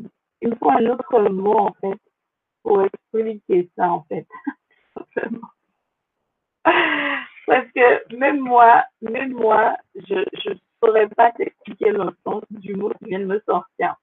Il 0.40 0.56
faut 0.56 0.70
un 0.70 0.86
autre 0.86 1.20
mot, 1.30 1.58
en 1.58 1.72
fait, 1.80 1.98
pour 2.62 2.82
expliquer 2.82 3.70
ça, 3.76 3.90
en 3.90 4.02
fait. 4.04 4.26
Parce 7.46 7.66
que 7.74 8.14
même 8.16 8.40
moi, 8.40 8.84
même 9.00 9.32
moi, 9.32 9.76
je 9.94 10.14
ne 10.14 10.54
saurais 10.82 11.08
pas 11.08 11.32
t'expliquer 11.32 11.90
le 11.90 12.10
sens 12.24 12.42
du 12.50 12.74
mot 12.74 12.90
qui 12.98 13.06
vient 13.06 13.20
de 13.20 13.24
me 13.26 13.40
sortir. 13.40 13.96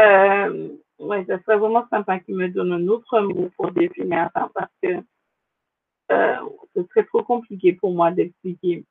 Euh, 0.00 0.76
ouais, 0.98 1.24
ça 1.26 1.38
serait 1.42 1.58
vraiment 1.58 1.86
sympa 1.90 2.18
qu'il 2.20 2.36
me 2.36 2.48
donne 2.48 2.72
un 2.72 2.88
autre 2.88 3.20
mot 3.20 3.50
pour 3.56 3.70
définir 3.72 4.30
ça 4.34 4.50
parce 4.54 4.72
que 4.82 5.02
euh, 6.10 6.36
ce 6.74 6.82
serait 6.84 7.04
trop 7.04 7.22
compliqué 7.22 7.74
pour 7.74 7.92
moi 7.92 8.10
d'expliquer. 8.10 8.84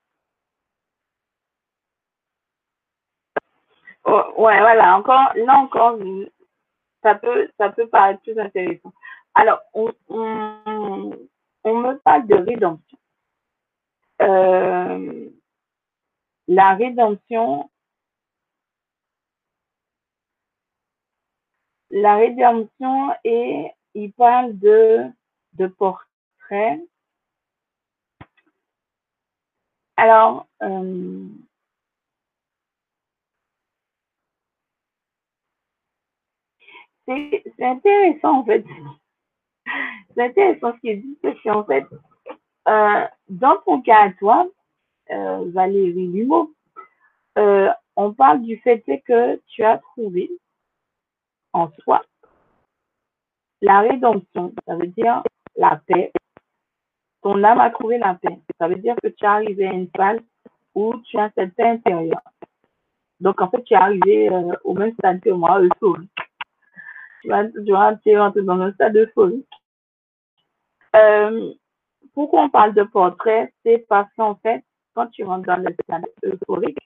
Oh, 4.03 4.23
ouais, 4.37 4.59
voilà, 4.59 4.97
encore, 4.97 5.31
là 5.35 5.57
encore, 5.57 5.97
ça 7.03 7.15
peut, 7.15 7.49
ça 7.57 7.69
peut 7.69 7.87
paraître 7.87 8.21
plus 8.21 8.37
intéressant. 8.37 8.93
Alors, 9.33 9.61
on, 9.73 9.91
on, 10.09 11.17
on 11.63 11.77
me 11.77 11.97
parle 11.99 12.27
de 12.27 12.35
rédemption. 12.35 12.97
Euh, 14.21 15.29
la 16.47 16.75
rédemption, 16.75 17.70
la 21.91 22.17
rédemption 22.17 23.13
et 23.23 23.71
il 23.93 24.11
parle 24.13 24.57
de, 24.57 25.11
portrait. 25.77 26.79
Alors, 29.97 30.47
euh, 30.63 31.25
c'est 37.05 37.43
intéressant 37.59 38.39
en 38.39 38.45
fait. 38.45 38.65
C'est 40.15 40.23
intéressant 40.23 40.73
ce 40.73 40.79
qu'il 40.81 41.01
dit, 41.01 41.17
parce 41.21 41.41
qu'en 41.41 41.63
fait, 41.63 41.85
euh, 42.67 43.07
dans 43.29 43.57
ton 43.63 43.81
cas 43.81 44.07
à 44.07 44.11
toi, 44.11 44.45
euh, 45.11 45.49
Valérie 45.51 46.07
Lumeau, 46.07 46.53
on 47.95 48.13
parle 48.13 48.41
du 48.41 48.57
fait 48.57 48.81
que 49.05 49.39
tu 49.47 49.63
as 49.63 49.77
trouvé 49.77 50.29
en 51.53 51.69
soi 51.83 52.03
la 53.61 53.81
rédemption, 53.81 54.53
ça 54.67 54.75
veut 54.75 54.87
dire 54.87 55.23
la 55.55 55.79
paix. 55.85 56.11
Ton 57.21 57.43
âme 57.43 57.59
a 57.59 57.69
trouvé 57.69 57.97
la 57.99 58.15
paix. 58.15 58.39
Ça 58.59 58.67
veut 58.67 58.77
dire 58.77 58.95
que 59.01 59.09
tu 59.09 59.23
es 59.23 59.27
arrivé 59.27 59.67
à 59.67 59.73
une 59.73 59.89
phase 59.95 60.19
où 60.73 60.95
tu 61.05 61.17
as 61.17 61.31
cette 61.35 61.53
paix 61.55 61.69
intérieure. 61.69 62.21
Donc, 63.19 63.39
en 63.39 63.49
fait, 63.49 63.63
tu 63.63 63.73
es 63.73 63.77
arrivé 63.77 64.29
euh, 64.31 64.53
au 64.63 64.73
même 64.73 64.93
stade 64.93 65.21
que 65.21 65.29
moi, 65.29 65.61
euphorique. 65.61 66.09
Tu 67.21 67.27
vas, 67.27 67.95
tu 67.97 68.09
es 68.09 68.15
dans 68.15 68.59
un 68.59 68.73
stade 68.73 68.97
euphorique. 68.97 69.47
Euh, 70.95 71.53
pourquoi 72.15 72.43
on 72.43 72.49
parle 72.49 72.73
de 72.73 72.83
portrait 72.83 73.53
C'est 73.63 73.85
parce 73.87 74.11
qu'en 74.15 74.35
fait, 74.35 74.63
quand 74.95 75.07
tu 75.07 75.23
rentres 75.23 75.45
dans 75.45 75.57
le 75.57 75.73
stade 75.83 76.05
euphorique, 76.25 76.79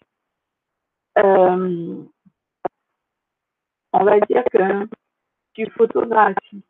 euh, 1.18 2.03
on 3.96 4.04
va 4.04 4.20
dire 4.22 4.43
que 4.52 4.88
tu 5.54 5.70
photographies. 5.72 6.64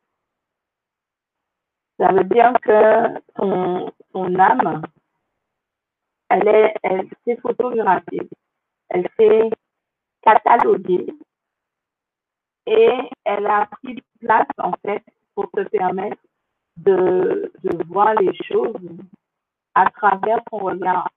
Ça 2.00 2.12
veut 2.12 2.24
dire 2.26 2.54
que 2.62 3.20
ton, 3.36 3.92
ton 4.12 4.36
âme, 4.40 4.84
elle 6.30 6.48
est, 6.48 6.74
elle 6.84 7.10
s'est 7.24 7.38
photographiée, 7.42 8.30
elle 8.90 9.08
s'est 9.18 9.50
cataloguée 10.22 11.08
et 12.68 12.90
elle 13.24 13.46
a 13.48 13.68
pris 13.68 14.04
place 14.20 14.48
en 14.58 14.74
fait 14.86 15.04
pour 15.34 15.50
te 15.52 15.62
permettre 15.70 16.22
de, 16.78 17.52
de 17.64 17.84
voir 17.86 18.14
les 18.16 18.34
choses 18.44 18.76
à 19.74 19.90
travers 19.92 20.42
son 20.50 20.58
regard. 20.58 21.10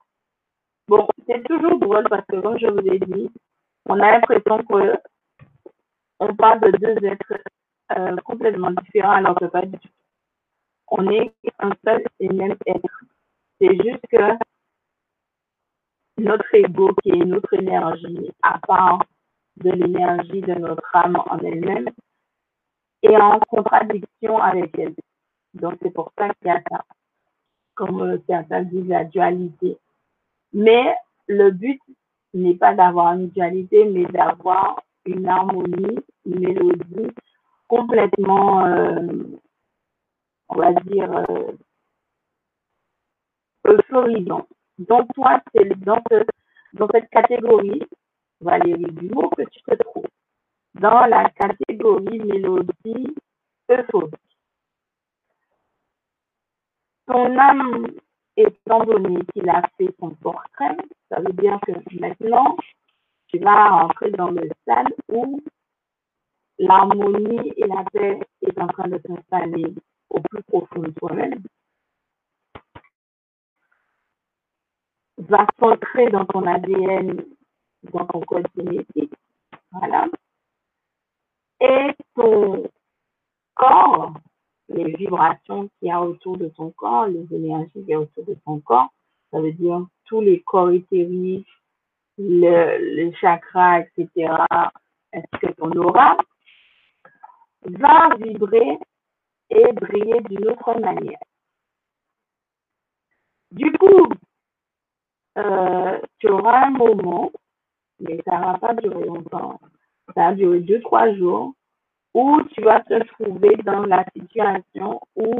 Bon, 0.87 1.07
c'est 1.27 1.43
toujours 1.43 1.79
drôle 1.79 2.07
parce 2.09 2.25
que 2.27 2.39
comme 2.39 2.57
je 2.57 2.67
vous 2.67 2.87
ai 2.87 2.99
dit, 2.99 3.29
on 3.85 3.99
a 3.99 4.11
l'impression 4.11 4.63
que 4.63 4.97
on 6.19 6.35
parle 6.35 6.59
de 6.61 6.71
deux 6.77 7.05
êtres 7.07 7.39
euh, 7.97 8.15
complètement 8.17 8.71
différents 8.71 9.13
alors 9.13 9.35
que 9.35 9.45
pas 9.45 9.65
du 9.65 9.77
tout. 9.77 9.87
On 10.89 11.09
est 11.09 11.31
un 11.59 11.71
seul 11.85 12.03
et 12.19 12.29
même 12.29 12.55
être. 12.65 13.03
C'est 13.59 13.75
juste 13.75 14.05
que 14.11 14.37
notre 16.17 16.53
ego, 16.53 16.93
qui 17.01 17.11
est 17.11 17.25
notre 17.25 17.53
énergie, 17.53 18.31
à 18.43 18.59
part 18.59 19.03
de 19.57 19.71
l'énergie 19.71 20.41
de 20.41 20.53
notre 20.53 20.95
âme 20.95 21.17
en 21.29 21.37
elle-même, 21.39 21.89
est 23.01 23.15
en 23.15 23.39
contradiction 23.39 24.37
avec 24.37 24.77
elle. 24.77 24.95
Donc, 25.53 25.75
c'est 25.81 25.91
pour 25.91 26.11
ça 26.17 26.29
qu'il 26.35 26.47
y 26.47 26.51
a 26.51 26.61
ça. 26.69 26.83
Comme 27.75 28.01
euh, 28.01 28.17
certains 28.27 28.63
disent, 28.63 28.87
la 28.87 29.05
dualité. 29.05 29.77
Mais 30.53 30.95
le 31.27 31.51
but 31.51 31.81
n'est 32.33 32.55
pas 32.55 32.73
d'avoir 32.73 33.13
une 33.13 33.29
dualité, 33.29 33.85
mais 33.85 34.05
d'avoir 34.05 34.81
une 35.09 35.27
harmonie, 35.27 35.99
une 36.25 36.39
mélodie 36.39 37.11
complètement, 37.67 38.65
euh, 38.65 39.07
on 40.49 40.55
va 40.55 40.73
dire, 40.73 41.11
euh, 41.29 41.51
euphorisante. 43.65 44.47
Donc, 44.77 45.13
toi, 45.13 45.41
c'est 45.53 45.67
dans, 45.79 46.01
ce, 46.09 46.23
dans 46.73 46.87
cette 46.93 47.09
catégorie, 47.09 47.83
Valérie 48.41 49.09
mot 49.13 49.29
que 49.29 49.43
tu 49.43 49.61
te 49.63 49.75
trouves 49.75 50.05
dans 50.75 51.05
la 51.05 51.29
catégorie 51.31 52.19
mélodie 52.19 53.13
euphorique. 53.69 54.15
Ton 57.05 57.37
âme, 57.37 57.87
étant 58.37 58.85
donné 58.85 59.19
qu'il 59.33 59.49
a 59.49 59.61
fait 59.77 59.93
son 59.99 60.11
portrait, 60.11 60.77
ça 61.09 61.19
veut 61.19 61.33
dire 61.33 61.59
que 61.65 61.71
maintenant, 61.99 62.55
tu 63.29 63.39
vas 63.39 63.69
rentrer 63.69 64.11
dans 64.11 64.31
le 64.31 64.49
stade 64.61 64.93
où 65.07 65.39
l'harmonie 66.57 67.53
et 67.55 67.67
la 67.67 67.83
paix 67.91 68.19
est 68.41 68.59
en 68.59 68.67
train 68.67 68.87
de 68.87 68.99
s'installer 69.05 69.73
au 70.09 70.19
plus 70.21 70.43
profond 70.43 70.81
de 70.81 70.91
toi-même. 70.91 71.41
Va 75.17 75.45
s'entrer 75.59 76.09
dans 76.09 76.25
ton 76.25 76.45
ADN, 76.45 77.23
dans 77.93 78.05
ton 78.05 78.21
code 78.21 78.47
génétique. 78.57 79.13
Voilà. 79.71 80.07
Et 81.61 81.91
ton 82.15 82.63
corps, 83.53 84.13
les 84.69 84.95
vibrations 84.95 85.67
qu'il 85.67 85.89
y 85.89 85.91
a 85.91 86.01
autour 86.01 86.37
de 86.37 86.47
ton 86.47 86.71
corps, 86.71 87.07
les 87.07 87.27
énergies 87.31 87.71
qu'il 87.73 87.89
y 87.89 87.93
a 87.93 87.99
autour 87.99 88.25
de 88.25 88.35
ton 88.45 88.59
corps, 88.61 88.89
ça 89.31 89.39
veut 89.39 89.51
dire 89.51 89.85
tous 90.05 90.21
les 90.21 90.41
corps 90.41 90.71
éthériques, 90.71 91.47
le, 92.19 93.11
chakra, 93.19 93.79
etc., 93.79 94.33
est-ce 95.13 95.39
que 95.39 95.51
ton 95.53 95.71
aura 95.71 96.17
va 97.63 98.15
vibrer 98.17 98.77
et 99.49 99.73
briller 99.73 100.21
d'une 100.29 100.49
autre 100.49 100.79
manière? 100.79 101.19
Du 103.51 103.71
coup, 103.73 104.13
euh, 105.37 105.99
tu 106.19 106.27
auras 106.29 106.67
un 106.67 106.71
moment, 106.71 107.31
mais 107.99 108.21
ça 108.25 108.37
ne 108.37 108.45
va 108.45 108.57
pas 108.59 108.73
durer 108.75 109.05
longtemps, 109.05 109.59
ça 110.13 110.29
va 110.29 110.35
durer 110.35 110.59
deux, 110.59 110.81
trois 110.81 111.11
jours, 111.15 111.53
où 112.13 112.41
tu 112.53 112.61
vas 112.61 112.81
te 112.81 113.01
trouver 113.13 113.55
dans 113.63 113.85
la 113.85 114.05
situation 114.15 115.01
où, 115.15 115.39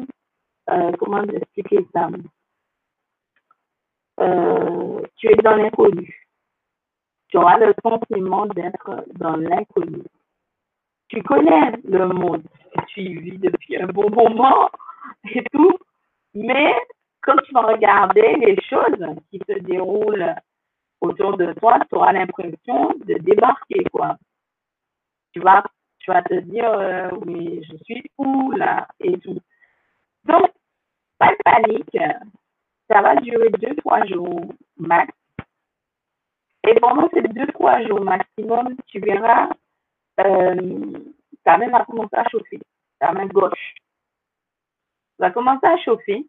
euh, 0.70 0.92
comment 0.98 1.24
expliquer 1.24 1.86
ça, 1.94 2.10
euh, 4.22 5.02
tu 5.18 5.28
es 5.28 5.36
dans 5.36 5.56
l'inconnu. 5.56 6.29
Tu 7.30 7.38
auras 7.38 7.58
le 7.58 7.74
sentiment 7.84 8.46
d'être 8.48 9.06
dans 9.16 9.36
l'inconnu. 9.36 10.04
Tu 11.08 11.24
connais 11.24 11.72
le 11.84 12.08
monde 12.08 12.44
tu 12.88 13.02
vis 13.02 13.38
depuis 13.38 13.78
un 13.78 13.88
bon 13.88 14.10
moment 14.10 14.70
et 15.34 15.44
tout, 15.52 15.78
mais 16.34 16.74
quand 17.22 17.38
tu 17.46 17.54
vas 17.54 17.62
regarder 17.62 18.36
les 18.38 18.58
choses 18.70 19.06
qui 19.30 19.40
se 19.48 19.60
déroulent 19.60 20.36
autour 21.02 21.38
de 21.38 21.54
toi, 21.54 21.80
tu 21.90 21.96
auras 21.96 22.14
l'impression 22.14 22.94
de 23.06 23.16
débarquer, 23.20 23.84
quoi. 23.92 24.18
Tu 25.34 25.40
vas, 25.40 25.64
tu 26.00 26.12
vas 26.12 26.22
te 26.24 26.34
dire, 26.34 26.70
euh, 26.70 27.10
oui, 27.26 27.64
je 27.70 27.78
suis 27.84 28.04
où, 28.18 28.52
là, 28.52 28.88
et 29.00 29.18
tout. 29.20 29.40
Donc, 30.26 30.50
pas 31.18 31.32
de 31.32 31.38
panique. 31.44 31.98
Ça 32.90 33.02
va 33.02 33.16
durer 33.18 33.50
deux, 33.52 33.76
trois 33.76 34.04
jours 34.06 34.54
max. 34.78 35.14
Et 36.70 36.80
pendant 36.80 37.10
ces 37.12 37.24
deux, 37.24 37.48
trois 37.48 37.82
jours 37.82 38.02
maximum, 38.02 38.76
tu 38.86 39.00
verras, 39.00 39.50
euh, 40.20 41.00
ta 41.44 41.58
main 41.58 41.70
va 41.70 41.84
commencer 41.84 42.16
à 42.16 42.30
chauffer, 42.30 42.60
ta 43.00 43.12
main 43.12 43.26
gauche 43.26 43.74
va 45.18 45.32
commencer 45.32 45.66
à 45.66 45.78
chauffer. 45.78 46.28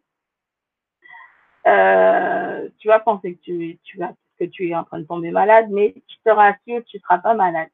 Euh, 1.67 2.67
tu 2.79 2.87
vas 2.87 2.99
penser 3.01 3.35
que 3.35 3.41
tu, 3.41 3.79
tu, 3.83 3.99
tu 4.49 4.69
es 4.69 4.75
en 4.75 4.83
train 4.83 4.99
de 4.99 5.05
tomber 5.05 5.29
malade, 5.29 5.67
mais 5.69 5.93
je 6.09 6.15
te 6.25 6.31
rassure, 6.35 6.83
tu 6.85 6.97
ne 6.97 7.01
seras 7.01 7.19
pas 7.19 7.35
malade. 7.35 7.69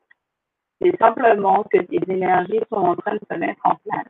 C'est 0.81 0.97
simplement 0.97 1.63
que 1.63 1.77
tes 1.77 2.01
énergies 2.11 2.59
sont 2.69 2.75
en 2.75 2.95
train 2.97 3.13
de 3.13 3.21
se 3.31 3.37
mettre 3.37 3.61
en 3.63 3.75
place, 3.77 4.07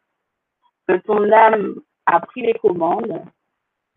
que 0.88 0.98
ton 0.98 1.32
âme 1.32 1.76
a 2.08 2.20
pris 2.22 2.42
les 2.42 2.56
commandes 2.56 3.24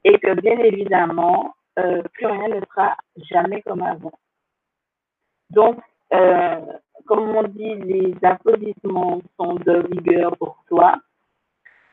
et 0.04 0.18
que 0.18 0.34
bien 0.34 0.58
évidemment, 0.58 1.54
euh, 1.78 2.02
plus 2.12 2.26
rien 2.26 2.48
ne 2.48 2.60
sera 2.66 2.98
jamais 3.16 3.62
comme 3.62 3.82
avant. 3.82 4.12
Donc, 5.50 5.80
euh, 6.12 6.60
comme 7.06 7.36
on 7.36 7.42
dit, 7.42 7.74
les 7.74 8.14
applaudissements 8.22 9.20
sont 9.36 9.54
de 9.54 9.72
rigueur 9.92 10.36
pour 10.36 10.62
toi. 10.68 10.96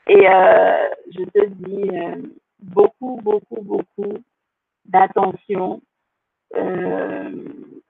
Et 0.08 0.30
euh, 0.30 0.88
je 1.12 1.24
te 1.24 1.46
dis 1.48 1.90
euh, 1.90 2.22
beaucoup, 2.60 3.20
beaucoup, 3.24 3.62
beaucoup 3.62 4.18
d'attention 4.86 5.82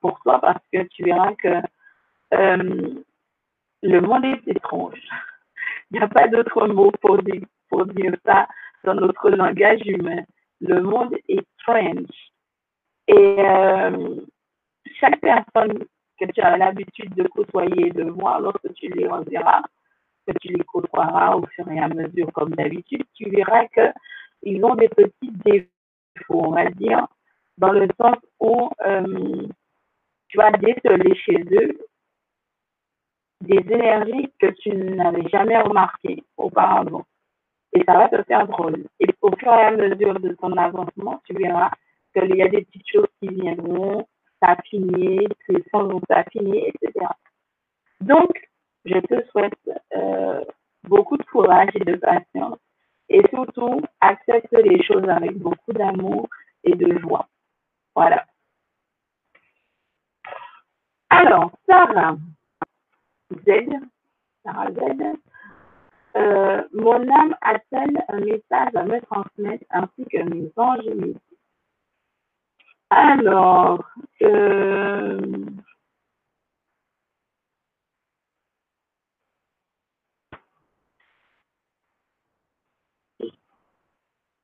pour 0.02 0.20
toi 0.22 0.40
parce 0.40 0.64
que 0.74 0.84
tu 0.88 1.04
verras 1.04 1.34
que 1.36 1.62
le 2.32 4.00
monde 4.02 4.26
est 4.26 4.48
étrange. 4.48 5.00
Il 5.92 6.00
n'y 6.00 6.04
a 6.04 6.08
pas 6.08 6.28
d'autre 6.28 6.68
mot 6.68 6.92
pour 7.02 7.22
dire, 7.22 7.44
pour 7.70 7.86
dire 7.86 8.16
ça 8.26 8.48
dans 8.84 8.96
notre 8.96 9.30
langage 9.30 9.82
humain. 9.86 10.24
Le 10.60 10.82
monde 10.82 11.16
est 11.30 11.46
strange. 11.60 12.08
Et 13.08 13.38
chaque 15.00 15.20
personne 15.20 15.86
que 16.20 16.26
tu 16.32 16.42
as 16.42 16.58
l'habitude 16.58 17.14
de 17.16 17.28
côtoyer, 17.28 17.92
de 17.92 18.04
voir 18.04 18.42
lorsque 18.42 18.74
tu 18.74 18.88
les 18.90 19.08
reverras, 19.08 19.62
que 20.28 20.34
tu 20.40 20.50
les 20.50 20.64
côtoieras 20.64 21.36
au 21.36 21.46
fur 21.48 21.70
et 21.72 21.80
à 21.80 21.88
mesure 21.88 22.32
comme 22.34 22.54
d'habitude, 22.56 23.04
tu 23.14 23.30
verras 23.30 23.66
qu'ils 23.68 24.64
ont 24.66 24.76
des 24.76 24.90
petits 24.90 25.32
défauts, 25.46 26.46
on 26.48 26.52
va 26.52 26.66
dire, 26.72 27.08
dans 27.58 27.72
le 27.72 27.88
sens 28.00 28.18
où 28.40 28.70
euh, 28.86 29.48
tu 30.28 30.38
vas 30.38 30.52
déceler 30.52 31.16
chez 31.16 31.44
eux 31.52 31.80
des 33.42 33.64
énergies 33.72 34.32
que 34.40 34.48
tu 34.48 34.70
n'avais 34.76 35.28
jamais 35.30 35.58
remarquées 35.60 36.24
auparavant. 36.38 37.06
Et 37.74 37.84
ça 37.84 37.94
va 37.94 38.10
te 38.10 38.22
faire 38.24 38.48
drôle. 38.48 38.86
Et 39.00 39.08
au 39.22 39.32
fur 39.36 39.54
et 39.54 39.66
à 39.66 39.72
mesure 39.72 40.20
de 40.20 40.34
ton 40.34 40.52
avancement, 40.58 41.22
tu 41.26 41.34
verras 41.34 41.70
qu'il 42.14 42.36
y 42.36 42.42
a 42.42 42.48
des 42.48 42.64
petites 42.64 42.90
choses 42.92 43.08
qui 43.22 43.28
viendront 43.30 44.08
s'affiner, 44.42 45.28
que 45.48 45.54
les 45.54 45.64
sons 45.72 45.88
vont 45.88 46.02
s'affiner, 46.10 46.70
etc. 46.70 47.06
Donc, 48.02 48.32
je 48.86 49.00
te 49.00 49.28
souhaite 49.30 49.54
euh, 49.96 50.44
beaucoup 50.84 51.18
de 51.18 51.24
courage 51.24 51.70
et 51.76 51.84
de 51.84 51.96
patience 51.96 52.60
et 53.10 53.22
surtout 53.30 53.82
accepte 54.02 54.52
les 54.52 54.84
choses 54.84 55.08
avec 55.08 55.38
beaucoup 55.38 55.74
d'amour 55.74 56.28
et 56.64 56.76
de 56.76 56.98
joie. 57.00 57.28
Voilà. 57.96 58.26
Alors, 61.10 61.52
Sarah 61.66 62.18
Z, 63.46 63.50
Sarah 64.44 64.72
Z, 64.72 65.18
Euh, 66.18 66.64
mon 66.74 67.08
âme 67.12 67.36
a-t-elle 67.42 68.04
un 68.08 68.20
message 68.22 68.76
à 68.76 68.84
me 68.84 69.00
transmettre 69.02 69.66
ainsi 69.70 70.04
que 70.12 70.24
mes 70.24 70.52
anges 70.58 70.86
Alors, 72.90 73.84
euh, 74.22 75.20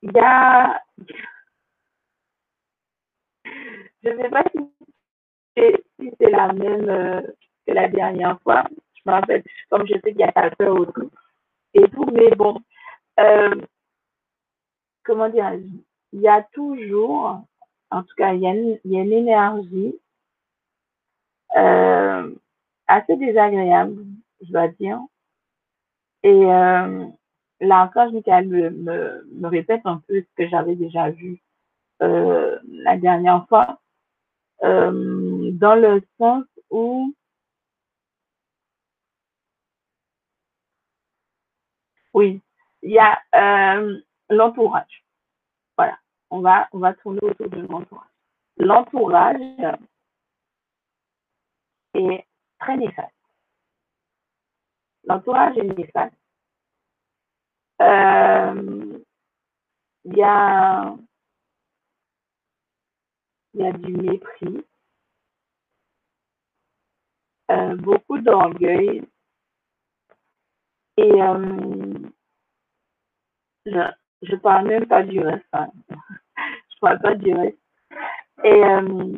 il 0.01 0.11
y 0.13 0.19
a, 0.19 0.81
je 4.03 4.09
ne 4.09 4.17
sais 4.21 4.29
pas 4.29 4.43
si 4.53 6.11
c'est 6.19 6.29
la 6.29 6.53
même 6.53 6.89
euh, 6.89 7.21
que 7.67 7.73
la 7.73 7.87
dernière 7.89 8.39
fois. 8.41 8.63
Je 8.95 9.01
me 9.09 9.13
rappelle, 9.15 9.43
comme 9.69 9.85
je 9.87 9.93
sais 9.95 10.11
qu'il 10.11 10.19
y 10.19 10.23
a 10.23 10.31
quelqu'un 10.31 10.67
autour 10.71 11.09
et 11.73 11.87
tout, 11.89 12.05
mais 12.13 12.31
bon, 12.35 12.59
euh, 13.19 13.55
comment 15.03 15.29
dire, 15.29 15.53
il 16.13 16.21
y 16.21 16.27
a 16.27 16.43
toujours, 16.53 17.41
en 17.93 18.03
tout 18.03 18.15
cas, 18.17 18.33
il 18.33 18.41
y 18.41 18.47
a 18.47 18.53
une, 18.53 19.13
énergie 19.13 19.95
euh, 21.55 22.35
assez 22.87 23.15
désagréable, 23.15 24.03
je 24.41 24.51
dois 24.51 24.67
dire. 24.69 24.99
Et 26.23 26.45
euh, 26.45 27.05
l'archange 27.61 28.13
Michael 28.13 28.47
me, 28.47 28.69
me, 28.71 29.47
répète 29.47 29.81
un 29.85 30.01
peu 30.07 30.21
ce 30.21 30.27
que 30.35 30.49
j'avais 30.49 30.75
déjà 30.75 31.11
vu 31.11 31.41
euh, 32.01 32.57
la 32.67 32.97
dernière 32.97 33.47
fois, 33.47 33.79
euh, 34.63 35.51
dans 35.51 35.75
le 35.75 36.01
sens 36.17 36.45
où 36.71 37.13
oui, 42.13 42.41
il 42.81 42.91
y 42.91 42.99
a 42.99 43.21
l'entourage. 44.29 45.02
On 46.33 46.41
va, 46.41 46.67
on 46.71 46.79
va 46.79 46.95
tourner 46.95 47.19
autour 47.21 47.47
de 47.47 47.61
l'entourage. 47.61 48.09
L'entourage 48.57 49.39
est 51.93 52.25
très 52.59 52.75
néfaste. 52.75 53.13
L'entourage 55.03 55.55
est 55.57 55.77
néfaste. 55.77 56.15
Euh, 57.83 58.99
il 60.05 60.17
y 60.17 60.23
a 60.23 60.95
y 63.53 63.63
a 63.63 63.71
du 63.73 63.93
mépris, 63.93 64.65
euh, 67.51 67.75
beaucoup 67.75 68.17
d'orgueil 68.17 69.03
et 70.97 71.21
euh, 71.21 72.09
je, 73.67 73.91
je 74.23 74.35
parle 74.37 74.67
même 74.67 74.87
pas 74.87 75.03
du 75.03 75.19
reste. 75.19 75.45
Je 76.83 76.87
parle 76.89 76.99
pas 77.01 77.15
du 77.15 77.33
reste. 77.33 77.57
Et 78.43 78.63
euh, 78.63 79.17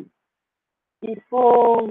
il 1.02 1.20
faut, 1.28 1.90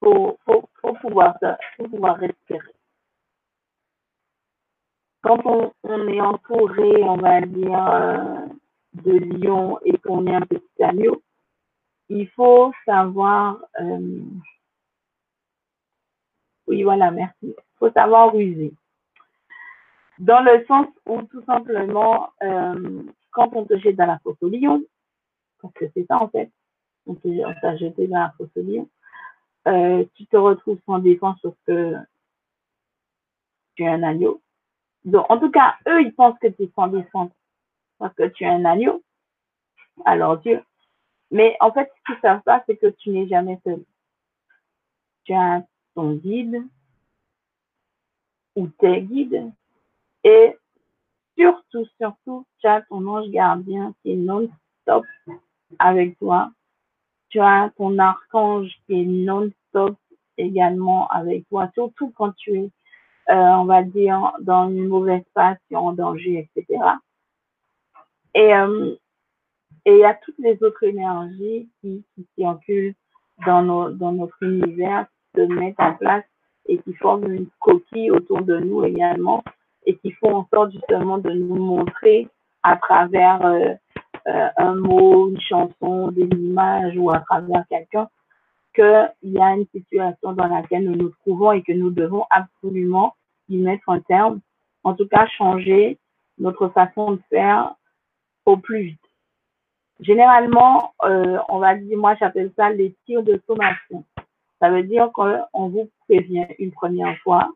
faut, 0.00 0.38
faut, 0.44 0.68
faut 0.80 0.94
pouvoir, 0.94 1.36
faut 1.76 1.88
pouvoir 1.88 2.16
respirer. 2.16 2.72
Quand 5.22 5.40
on, 5.44 5.72
on 5.82 6.08
est 6.08 6.20
entouré, 6.20 7.02
on 7.02 7.16
va 7.16 7.40
dire, 7.42 8.48
de 8.94 9.12
lion 9.12 9.78
et 9.84 9.98
qu'on 9.98 10.26
est 10.26 10.34
un 10.34 10.42
petit 10.42 10.82
agneau, 10.82 11.22
il 12.08 12.28
faut 12.30 12.72
savoir, 12.84 13.58
euh, 13.80 14.20
oui 16.68 16.82
voilà, 16.84 17.10
merci, 17.10 17.36
il 17.42 17.54
faut 17.78 17.90
savoir 17.90 18.32
ruser. 18.32 18.72
Dans 20.18 20.40
le 20.40 20.64
sens 20.66 20.86
où 21.06 21.22
tout 21.22 21.42
simplement, 21.44 22.30
euh, 22.42 23.02
quand 23.32 23.50
on 23.54 23.64
te 23.64 23.76
jette 23.78 23.96
dans 23.96 24.06
la 24.06 24.18
fosse 24.20 24.36
au 24.40 24.48
lion, 24.48 24.82
parce 25.60 25.74
que 25.74 25.84
c'est 25.94 26.06
ça 26.06 26.22
en 26.22 26.28
fait, 26.28 26.50
on 27.06 27.14
t'a 27.14 27.76
jeté 27.76 28.06
dans 28.06 28.18
la 28.18 28.34
fosse 28.36 28.50
au 28.56 28.62
lion, 28.62 28.88
euh, 29.68 30.04
tu 30.14 30.26
te 30.26 30.36
retrouves 30.36 30.80
sans 30.86 31.00
défense 31.00 31.38
parce 31.42 31.56
que 31.66 31.94
tu 33.74 33.82
es 33.82 33.88
un 33.88 34.02
agneau. 34.02 34.40
Donc, 35.04 35.26
en 35.30 35.38
tout 35.38 35.50
cas, 35.50 35.76
eux, 35.88 36.02
ils 36.02 36.14
pensent 36.14 36.38
que 36.40 36.48
tu 36.48 36.64
es 36.64 36.70
sans 36.74 36.88
défense 36.88 37.30
parce 37.98 38.14
que 38.14 38.28
tu 38.28 38.44
es 38.44 38.48
un 38.48 38.64
agneau 38.64 39.02
à 40.04 40.16
leurs 40.16 40.44
yeux. 40.46 40.62
Mais 41.30 41.56
en 41.60 41.72
fait, 41.72 41.90
ce 41.96 42.12
qu'ils 42.12 42.20
savent 42.22 42.42
pas, 42.42 42.62
c'est 42.66 42.76
que 42.76 42.86
tu 42.86 43.10
n'es 43.10 43.26
jamais 43.28 43.60
seul. 43.64 43.84
Tu 45.24 45.32
as 45.32 45.64
ton 45.94 46.14
guide 46.14 46.62
ou 48.54 48.68
tes 48.68 49.02
guides 49.02 49.52
et 50.26 50.56
surtout, 51.38 51.86
surtout, 52.00 52.46
tu 52.58 52.66
as 52.66 52.82
ton 52.82 53.06
ange 53.06 53.30
gardien 53.30 53.94
qui 54.02 54.10
est 54.10 54.16
non-stop 54.16 55.04
avec 55.78 56.18
toi. 56.18 56.50
Tu 57.28 57.38
as 57.38 57.70
ton 57.76 57.96
archange 58.00 58.72
qui 58.86 59.02
est 59.02 59.04
non-stop 59.04 59.96
également 60.36 61.06
avec 61.08 61.48
toi, 61.48 61.70
surtout 61.74 62.12
quand 62.16 62.32
tu 62.32 62.56
es, 62.56 62.70
euh, 63.30 63.34
on 63.34 63.66
va 63.66 63.84
dire, 63.84 64.32
dans 64.40 64.68
une 64.68 64.88
mauvaise 64.88 65.22
passion, 65.32 65.86
en 65.86 65.92
danger, 65.92 66.50
etc. 66.56 66.82
Et, 68.34 68.52
euh, 68.52 68.96
et 69.84 69.92
il 69.92 69.98
y 69.98 70.04
a 70.04 70.14
toutes 70.14 70.38
les 70.38 70.60
autres 70.60 70.82
énergies 70.82 71.68
qui, 71.80 72.04
qui 72.16 72.26
circulent 72.36 72.96
dans, 73.46 73.62
nos, 73.62 73.90
dans 73.90 74.10
notre 74.10 74.42
univers, 74.42 75.06
qui 75.06 75.40
se 75.40 75.46
mettent 75.46 75.78
en 75.78 75.94
place 75.94 76.24
et 76.66 76.78
qui 76.78 76.94
forment 76.94 77.32
une 77.32 77.46
coquille 77.60 78.10
autour 78.10 78.42
de 78.42 78.58
nous 78.58 78.84
également 78.84 79.44
et 79.86 79.96
qui 79.98 80.10
font 80.12 80.34
en 80.34 80.48
sorte 80.52 80.72
justement 80.72 81.18
de 81.18 81.30
nous 81.30 81.56
montrer 81.56 82.28
à 82.62 82.76
travers 82.76 83.44
euh, 83.44 83.74
euh, 84.26 84.48
un 84.56 84.74
mot, 84.74 85.30
une 85.30 85.40
chanson, 85.40 86.10
des 86.10 86.28
images 86.36 86.96
ou 86.96 87.10
à 87.10 87.20
travers 87.20 87.64
quelqu'un 87.68 88.08
qu'il 88.74 89.32
y 89.32 89.38
a 89.38 89.54
une 89.54 89.66
situation 89.72 90.32
dans 90.32 90.48
laquelle 90.48 90.84
nous 90.84 90.96
nous 90.96 91.12
trouvons 91.20 91.52
et 91.52 91.62
que 91.62 91.72
nous 91.72 91.90
devons 91.90 92.26
absolument 92.30 93.14
y 93.48 93.56
mettre 93.56 93.88
un 93.88 94.00
terme, 94.00 94.40
en 94.84 94.94
tout 94.94 95.06
cas 95.06 95.26
changer 95.38 95.98
notre 96.38 96.68
façon 96.68 97.12
de 97.12 97.20
faire 97.30 97.74
au 98.44 98.56
plus 98.56 98.82
vite. 98.82 99.00
Généralement, 100.00 100.92
euh, 101.04 101.38
on 101.48 101.58
va 101.58 101.74
dire, 101.76 101.96
moi 101.96 102.16
j'appelle 102.20 102.52
ça 102.56 102.70
les 102.70 102.94
tirs 103.06 103.22
de 103.22 103.40
sommation. 103.46 104.04
Ça 104.60 104.70
veut 104.70 104.82
dire 104.82 105.10
qu'on 105.12 105.68
vous 105.68 105.90
prévient 106.06 106.46
une 106.58 106.72
première 106.72 107.16
fois. 107.18 107.48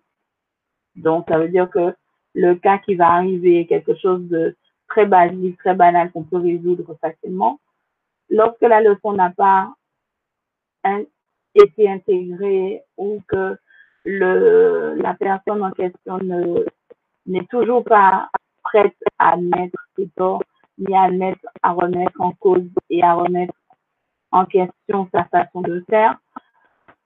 Donc, 0.97 1.27
ça 1.29 1.39
veut 1.39 1.49
dire 1.49 1.69
que 1.71 1.95
le 2.35 2.55
cas 2.55 2.79
qui 2.79 2.95
va 2.95 3.09
arriver 3.13 3.61
est 3.61 3.67
quelque 3.67 3.95
chose 3.97 4.23
de 4.29 4.57
très 4.89 5.07
basique, 5.07 5.59
très 5.59 5.75
banal 5.75 6.11
qu'on 6.11 6.25
peut 6.25 6.39
résoudre 6.39 6.97
facilement. 7.01 7.61
Lorsque 8.29 8.63
la 8.63 8.81
leçon 8.81 9.13
n'a 9.13 9.31
pas 9.31 9.73
été 11.55 11.91
intégrée 11.91 12.83
ou 12.97 13.21
que 13.29 13.57
la 14.05 15.15
personne 15.15 15.63
en 15.63 15.71
question 15.73 16.19
ne, 16.19 16.65
n'est 17.27 17.47
toujours 17.47 17.85
pas 17.85 18.31
prête 18.63 18.97
à 19.19 19.35
admettre 19.35 19.79
ses 19.97 20.09
torts, 20.17 20.43
ni 20.79 20.95
à 20.95 21.07
remettre 21.73 22.21
en 22.21 22.33
cause 22.33 22.69
et 22.89 23.03
à 23.03 23.15
remettre 23.15 23.55
en 24.31 24.47
question 24.47 25.09
sa 25.13 25.25
façon 25.25 25.61
de 25.63 25.85
faire, 25.91 26.19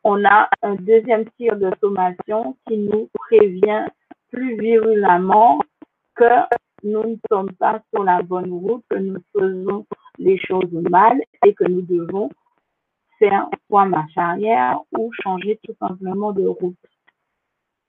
on 0.05 0.23
a 0.25 0.49
un 0.63 0.75
deuxième 0.75 1.29
tir 1.31 1.57
de 1.57 1.71
sommation 1.81 2.57
qui 2.69 2.77
nous 2.77 3.09
prévient 3.15 3.87
plus 4.35 4.57
virulemment 4.59 5.61
que 6.17 6.25
nous 6.83 7.03
ne 7.03 7.17
sommes 7.31 7.53
pas 7.53 7.81
sur 7.93 8.05
la 8.05 8.23
bonne 8.23 8.53
route, 8.53 8.85
que 8.91 8.97
nous 8.97 9.23
faisons 9.33 9.87
les 10.19 10.39
choses 10.39 10.73
mal 10.91 11.21
et 11.47 11.55
que 11.55 11.65
nous 11.65 11.83
devons 11.83 12.31
faire 13.19 13.49
soit 13.69 13.87
marche 13.87 14.17
arrière 14.17 14.81
ou 14.93 15.13
changer 15.23 15.59
tout 15.65 15.75
simplement 15.81 16.33
de 16.33 16.47
route. 16.47 16.77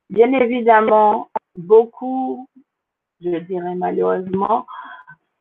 Bien 0.10 0.32
évidemment, 0.34 1.30
beaucoup, 1.58 2.48
je 3.22 3.38
dirais 3.40 3.76
malheureusement, 3.76 4.66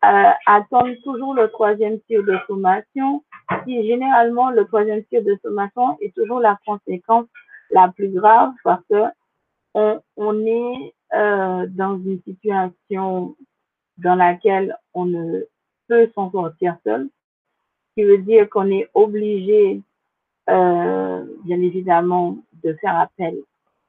euh, 0.05 0.31
attendent 0.47 0.97
toujours 1.03 1.35
le 1.35 1.51
troisième 1.51 2.01
tir 2.01 2.23
de 2.25 2.39
sommation, 2.47 3.23
qui 3.65 3.87
généralement 3.87 4.51
le 4.51 4.65
troisième 4.67 5.05
tir 5.05 5.23
de 5.23 5.39
sommation 5.43 5.99
est 6.01 6.15
toujours 6.15 6.41
la 6.41 6.59
conséquence 6.67 7.27
la 7.71 7.89
plus 7.89 8.09
grave 8.09 8.53
parce 8.65 8.83
que 8.91 9.05
on, 9.75 10.47
est 10.47 10.95
euh, 11.15 11.67
dans 11.69 11.99
une 11.99 12.21
situation 12.23 13.37
dans 13.99 14.15
laquelle 14.15 14.77
on 14.93 15.07
ne 15.07 15.45
peut 15.89 16.11
s'en 16.15 16.31
sortir 16.31 16.77
seul, 16.85 17.09
ce 17.89 17.95
qui 17.95 18.05
veut 18.05 18.19
dire 18.19 18.49
qu'on 18.49 18.71
est 18.71 18.89
obligé, 18.95 19.83
euh, 20.49 21.25
bien 21.45 21.61
évidemment, 21.61 22.39
de 22.63 22.75
faire 22.75 22.99
appel 22.99 23.37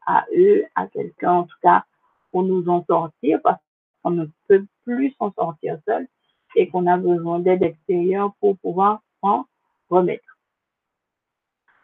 à 0.06 0.26
eux, 0.36 0.66
à 0.76 0.88
quelqu'un 0.88 1.32
en 1.32 1.44
tout 1.44 1.58
cas, 1.62 1.84
pour 2.32 2.44
nous 2.44 2.68
en 2.68 2.84
sortir 2.86 3.40
parce 3.44 3.60
qu'on 4.04 4.12
ne 4.12 4.26
peut 4.48 4.66
plus 4.84 5.14
s'en 5.18 5.32
sortir 5.34 5.80
seul 5.88 6.08
et 6.56 6.70
qu'on 6.70 6.88
a 6.88 6.98
besoin 6.98 7.40
d'aide 7.40 7.64
extérieure 7.64 8.34
pour 8.40 8.58
pouvoir 8.58 9.02
s'en 9.22 9.46
remettre. 9.90 10.38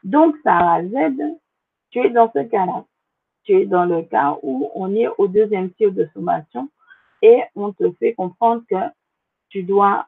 Donc, 0.04 0.36
Sarah 0.44 0.84
Z, 0.84 0.94
tu 1.90 2.00
es 2.00 2.10
dans 2.10 2.32
ce 2.34 2.40
cas-là. 2.40 2.86
Tu 3.44 3.54
es 3.54 3.66
dans 3.66 3.86
le 3.86 4.04
cas 4.04 4.38
où 4.44 4.72
on 4.76 4.94
est 4.96 5.08
au 5.18 5.28
deuxième 5.28 5.72
tir 5.74 5.92
de 5.92 6.08
sommation 6.14 6.70
et 7.22 7.42
on 7.56 7.74
te 7.74 7.92
fait 7.94 8.14
comprendre 8.14 8.64
que 8.70 8.76
tu 9.50 9.64
dois 9.64 10.08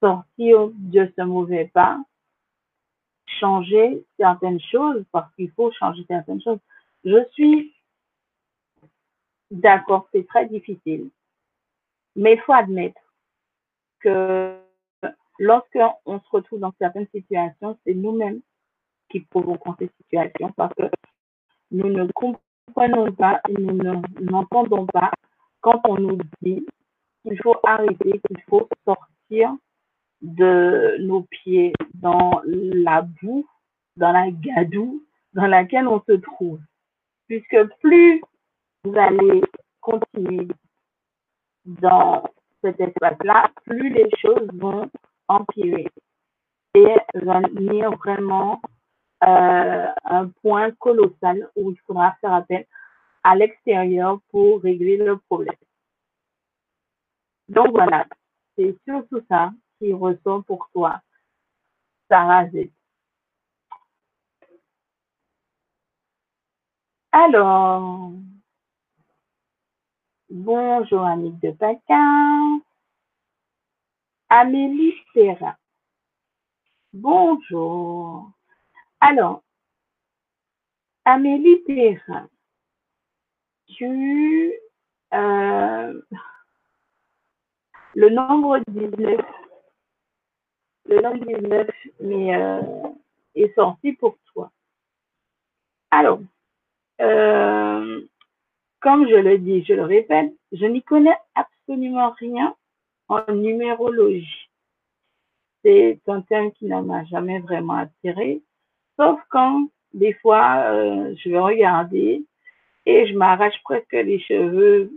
sortir 0.00 0.70
de 0.72 1.10
ce 1.16 1.22
mauvais 1.22 1.70
pas, 1.72 1.98
changer 3.40 4.04
certaines 4.18 4.60
choses 4.60 5.04
parce 5.12 5.32
qu'il 5.34 5.50
faut 5.52 5.70
changer 5.72 6.04
certaines 6.08 6.42
choses. 6.42 6.58
Je 7.04 7.24
suis 7.32 7.74
d'accord, 9.50 10.08
c'est 10.12 10.26
très 10.26 10.46
difficile, 10.46 11.10
mais 12.16 12.34
il 12.34 12.40
faut 12.40 12.52
admettre 12.52 13.00
que 14.00 14.58
lorsqu'on 15.38 16.20
se 16.20 16.30
retrouve 16.30 16.60
dans 16.60 16.74
certaines 16.78 17.08
situations, 17.08 17.78
c'est 17.84 17.94
nous-mêmes 17.94 18.40
qui 19.08 19.20
provoquons 19.20 19.74
ces 19.78 19.90
situations 19.98 20.52
parce 20.56 20.74
que 20.74 20.84
nous 21.72 21.88
ne 21.88 22.06
comprenons 22.12 23.12
pas 23.12 23.40
et 23.48 23.54
nous 23.54 23.78
n'entendons 24.20 24.86
pas 24.86 25.10
quand 25.60 25.80
on 25.88 25.98
nous 25.98 26.18
dit 26.42 26.64
qu'il 27.22 27.40
faut 27.42 27.56
arrêter, 27.64 28.20
qu'il 28.26 28.42
faut 28.48 28.68
sortir 28.84 29.54
de 30.20 30.96
nos 31.00 31.22
pieds 31.22 31.72
dans 31.94 32.42
la 32.44 33.02
boue, 33.02 33.46
dans 33.96 34.12
la 34.12 34.30
gadoue 34.30 35.02
dans 35.34 35.46
laquelle 35.46 35.88
on 35.88 36.02
se 36.06 36.12
trouve. 36.12 36.60
Puisque 37.26 37.64
plus 37.80 38.20
vous 38.84 38.96
allez 38.96 39.40
continuer 39.80 40.48
dans 41.64 42.22
cet 42.62 42.80
espace-là, 42.80 43.50
plus 43.64 43.90
les 43.90 44.10
choses 44.20 44.48
vont 44.54 44.90
empirer 45.28 45.88
et 46.74 46.96
venir 47.14 47.90
vraiment 47.96 48.60
euh, 49.22 49.86
un 50.04 50.28
point 50.42 50.70
colossal 50.72 51.48
où 51.56 51.70
il 51.70 51.78
faudra 51.86 52.16
faire 52.20 52.32
appel 52.32 52.66
à 53.22 53.36
l'extérieur 53.36 54.20
pour 54.30 54.62
régler 54.62 54.96
le 54.96 55.16
problème. 55.18 55.54
Donc 57.48 57.70
voilà, 57.70 58.06
c'est 58.56 58.76
surtout 58.84 59.20
ça 59.28 59.52
qui 59.78 59.92
ressort 59.92 60.44
pour 60.44 60.68
toi, 60.72 61.00
Sarah 62.08 62.48
Z. 62.50 62.70
Alors, 67.12 68.10
bonjour 70.30 71.04
Annick 71.04 71.38
de 71.40 71.50
Paquin. 71.50 72.60
Amélie 74.30 74.94
Serra. 75.12 75.58
Bonjour. 76.94 78.30
Alors, 79.04 79.42
Amélie 81.04 81.58
Perrin, 81.66 82.28
tu... 83.66 84.54
Euh, 85.12 86.00
le 87.94 88.08
nombre 88.10 88.60
19, 88.68 89.20
le 90.88 91.00
nombre 91.02 91.40
19 91.40 91.68
mais, 92.00 92.36
euh, 92.36 92.62
est 93.34 93.52
sorti 93.56 93.92
pour 93.94 94.16
toi. 94.32 94.52
Alors, 95.90 96.20
euh, 97.00 98.06
comme 98.78 99.08
je 99.08 99.16
le 99.16 99.36
dis, 99.38 99.64
je 99.64 99.74
le 99.74 99.82
répète, 99.82 100.32
je 100.52 100.64
n'y 100.64 100.82
connais 100.82 101.18
absolument 101.34 102.12
rien 102.12 102.54
en 103.08 103.24
numérologie. 103.32 104.48
C'est 105.64 106.00
un 106.06 106.20
thème 106.22 106.52
qui 106.52 106.66
ne 106.66 106.80
m'a 106.80 107.04
jamais 107.06 107.40
vraiment 107.40 107.74
attiré, 107.74 108.40
sauf 108.96 109.20
quand 109.30 109.68
des 109.94 110.14
fois 110.14 110.64
euh, 110.72 111.14
je 111.18 111.30
vais 111.30 111.38
regarder 111.38 112.24
et 112.86 113.06
je 113.06 113.14
m'arrache 113.14 113.60
presque 113.64 113.92
les 113.92 114.20
cheveux 114.20 114.90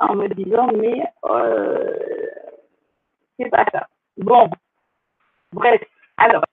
en 0.00 0.14
me 0.14 0.28
disant 0.28 0.68
mais 0.72 1.02
euh, 1.24 1.96
c'est 3.38 3.50
pas 3.50 3.64
ça. 3.72 3.88
Bon, 4.16 4.48
bref, 5.52 5.82
alors 6.16 6.44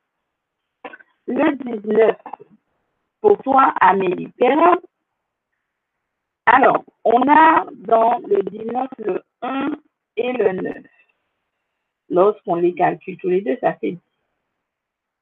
le 1.27 1.55
19 1.55 2.15
pour 3.21 3.37
toi 3.43 3.73
Amélie. 3.79 4.33
Alors, 6.45 6.83
on 7.05 7.21
a 7.29 7.65
dans 7.75 8.19
le 8.27 8.41
19 8.43 8.89
le 8.97 9.23
1 9.41 9.71
et 10.17 10.33
le 10.33 10.53
9. 10.53 10.75
Lorsqu'on 12.09 12.55
les 12.55 12.73
calcule 12.73 13.17
tous 13.17 13.29
les 13.29 13.41
deux, 13.41 13.57
ça 13.61 13.73
fait 13.75 13.91
10. 13.91 13.99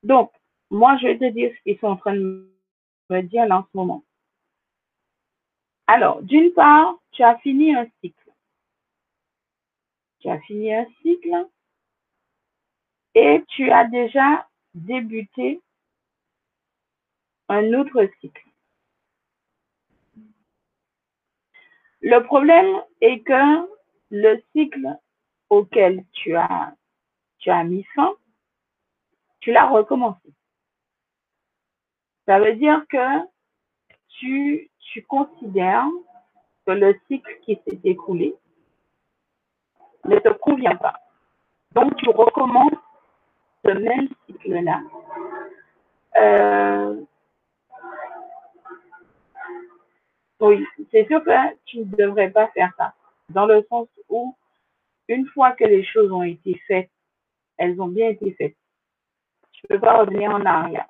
Donc, 0.04 0.32
moi, 0.70 0.98
je 0.98 1.08
vais 1.08 1.18
te 1.18 1.30
dire 1.32 1.52
ce 1.56 1.62
qu'ils 1.64 1.80
sont 1.80 1.88
en 1.88 1.98
train 1.98 2.16
de 2.16 2.50
me 3.10 3.22
dire 3.22 3.46
là 3.48 3.60
en 3.60 3.64
ce 3.64 3.78
moment. 3.78 4.04
Alors, 5.88 6.22
d'une 6.22 6.54
part, 6.54 6.96
tu 7.12 7.24
as 7.24 7.38
fini 7.40 7.74
un 7.74 7.88
cycle. 8.02 8.32
Tu 10.20 10.30
as 10.30 10.40
fini 10.42 10.74
un 10.74 10.86
cycle 11.02 11.48
et 13.16 13.44
tu 13.48 13.72
as 13.72 13.86
déjà 13.86 14.48
débuté 14.76 15.62
un 17.48 17.74
autre 17.74 18.08
cycle. 18.22 18.46
Le 22.02 22.20
problème 22.20 22.82
est 23.02 23.22
que 23.22 23.68
le 24.12 24.42
cycle 24.56 24.98
auquel 25.50 26.06
tu 26.14 26.36
as, 26.36 26.76
tu 27.40 27.50
as 27.50 27.64
mis 27.64 27.84
fin, 27.96 28.14
tu 29.40 29.52
l'as 29.52 29.68
recommencé. 29.68 30.34
Ça 32.30 32.40
veut 32.40 32.54
dire 32.58 32.86
que 32.88 33.26
tu, 34.20 34.70
considères 35.08 35.88
que 36.68 36.74
le 36.74 36.96
cycle 37.08 37.40
qui 37.42 37.60
s'est 37.66 37.80
écoulé 37.84 38.36
ne 40.06 40.20
te 40.20 40.30
convient 40.34 40.76
pas. 40.76 40.94
Donc, 41.72 41.96
tu 41.96 42.08
recommences 42.10 42.78
ce 43.66 43.72
même 43.72 44.10
cycle-là. 44.28 44.82
Euh, 46.18 47.02
oui, 50.42 50.64
c'est 50.92 51.08
sûr 51.08 51.24
que 51.24 51.56
tu 51.66 51.80
ne 51.80 51.86
devrais 51.86 52.30
pas 52.30 52.50
faire 52.50 52.72
ça, 52.78 52.94
dans 53.30 53.48
le 53.48 53.66
sens 53.72 53.88
où, 54.08 54.36
une 55.08 55.26
fois 55.30 55.54
que 55.54 55.64
les 55.64 55.84
choses 55.84 56.12
ont 56.12 56.22
été 56.22 56.62
faites, 56.68 56.92
elles 57.58 57.82
ont 57.82 57.88
bien 57.88 58.10
été 58.10 58.34
faites. 58.34 58.58
Tu 59.52 59.66
ne 59.68 59.76
peux 59.76 59.82
pas 59.82 59.98
revenir 59.98 60.30
en 60.30 60.46
arrière. 60.46 60.86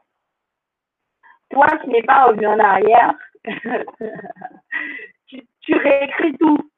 Toi 1.49 1.67
qui 1.81 1.89
n'es 1.89 2.03
pas 2.03 2.25
revenu 2.25 2.47
en 2.47 2.59
arrière, 2.59 3.13
tu, 5.27 5.75
réécris 5.75 6.37
tout, 6.37 6.71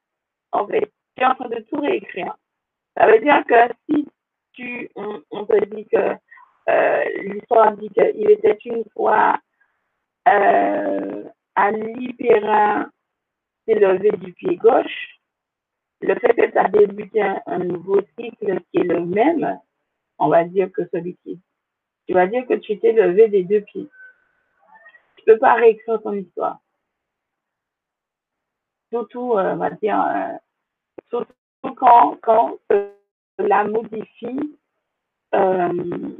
en 0.52 0.68
fait. 0.68 0.92
Tu 1.16 1.24
es 1.24 1.26
en 1.26 1.36
train 1.36 1.50
de 1.50 1.60
tout 1.70 1.80
réécrire. 1.80 2.36
Ça 2.98 3.08
veut 3.08 3.20
dire 3.20 3.44
que 3.46 3.74
si 3.90 4.08
tu, 4.54 4.90
on, 4.96 5.46
te 5.46 5.66
dit 5.76 5.86
que 5.88 6.16
euh, 6.70 7.04
l'histoire 7.24 7.76
dit 7.78 7.90
qu'il 7.90 8.30
était 8.30 8.58
une 8.66 8.84
fois 8.94 9.40
euh, 10.28 11.24
Ali 11.56 12.14
Perrin 12.14 12.90
s'est 13.66 13.80
levé 13.80 14.12
du 14.12 14.34
pied 14.34 14.58
gauche, 14.58 15.20
le 16.02 16.16
fait 16.16 16.34
que 16.34 16.52
tu 16.52 16.58
as 16.58 16.68
débuté 16.68 17.22
un, 17.46 17.60
nouveau 17.60 18.02
cycle 18.20 18.60
qui 18.72 18.80
est 18.80 18.84
le 18.84 19.06
même, 19.06 19.60
on 20.18 20.30
va 20.30 20.44
dire 20.44 20.72
que 20.72 20.82
celui 20.92 21.16
qui. 21.24 21.40
Tu 22.08 22.14
vas 22.14 22.28
dire 22.28 22.46
que 22.48 22.56
tu 22.56 22.80
t'es 22.80 22.92
levé 22.92 23.28
des 23.30 23.44
deux 23.44 23.62
pieds. 23.62 23.88
Tu 25.22 25.34
peux 25.34 25.38
pas 25.38 25.54
réécrire 25.54 26.02
ton 26.02 26.14
histoire. 26.14 26.60
Surtout, 28.92 29.38
euh, 29.38 29.54
on 29.54 29.58
va 29.58 29.70
dire, 29.70 30.02
euh, 30.02 30.38
surtout 31.10 31.76
quand, 31.76 32.18
quand 32.22 32.58
la 33.38 33.64
modifie 33.64 34.58
euh, 35.36 36.12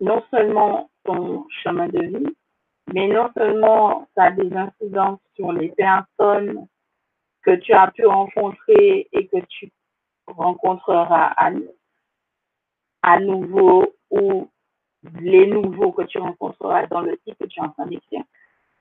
non 0.00 0.22
seulement 0.30 0.90
ton 1.04 1.46
chemin 1.62 1.88
de 1.88 2.00
vie, 2.00 2.36
mais 2.92 3.08
non 3.08 3.30
seulement 3.36 4.06
ça 4.14 4.24
a 4.24 4.30
des 4.32 4.54
incidences 4.54 5.20
sur 5.34 5.52
les 5.52 5.70
personnes 5.70 6.66
que 7.42 7.56
tu 7.56 7.72
as 7.72 7.90
pu 7.90 8.06
rencontrer 8.06 9.08
et 9.12 9.26
que 9.28 9.38
tu 9.48 9.72
rencontreras 10.26 11.34
à, 13.02 13.20
nouveau 13.20 13.94
ou 14.10 14.50
les 15.20 15.46
nouveaux 15.46 15.92
que 15.92 16.02
tu 16.02 16.18
rencontreras 16.18 16.86
dans 16.86 17.00
le 17.00 17.16
type 17.18 17.38
que 17.38 17.44
tu 17.44 17.60
es 17.60 17.62
en 17.62 17.70
train 17.70 17.86
d'écrire. 17.86 18.24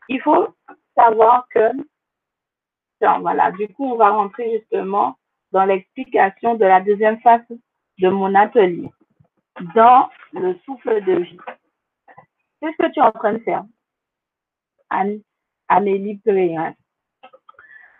Il 0.10 0.22
faut 0.22 0.48
savoir 0.95 1.48
que, 1.50 1.72
voilà, 3.00 3.52
du 3.52 3.68
coup, 3.70 3.86
on 3.86 3.95
va 3.95 4.10
rentrer 4.10 4.60
justement 4.60 5.18
dans 5.52 5.66
l'explication 5.66 6.56
de 6.56 6.66
la 6.66 6.82
deuxième 6.82 7.20
phase 7.22 7.41
de 8.00 8.10
mon 8.10 8.34
atelier, 8.36 8.90
dans 9.76 10.10
le 10.34 10.56
souffle 10.66 11.04
de 11.04 11.14
vie. 11.14 11.38
C'est 12.62 12.72
ce 12.72 12.78
que 12.78 12.91
tu 12.91 13.00
es 13.00 13.04
en 13.04 13.12
train 13.12 13.34
de 13.34 13.40
faire. 13.40 13.64
Amélie 15.68 16.18
Périn. 16.18 16.74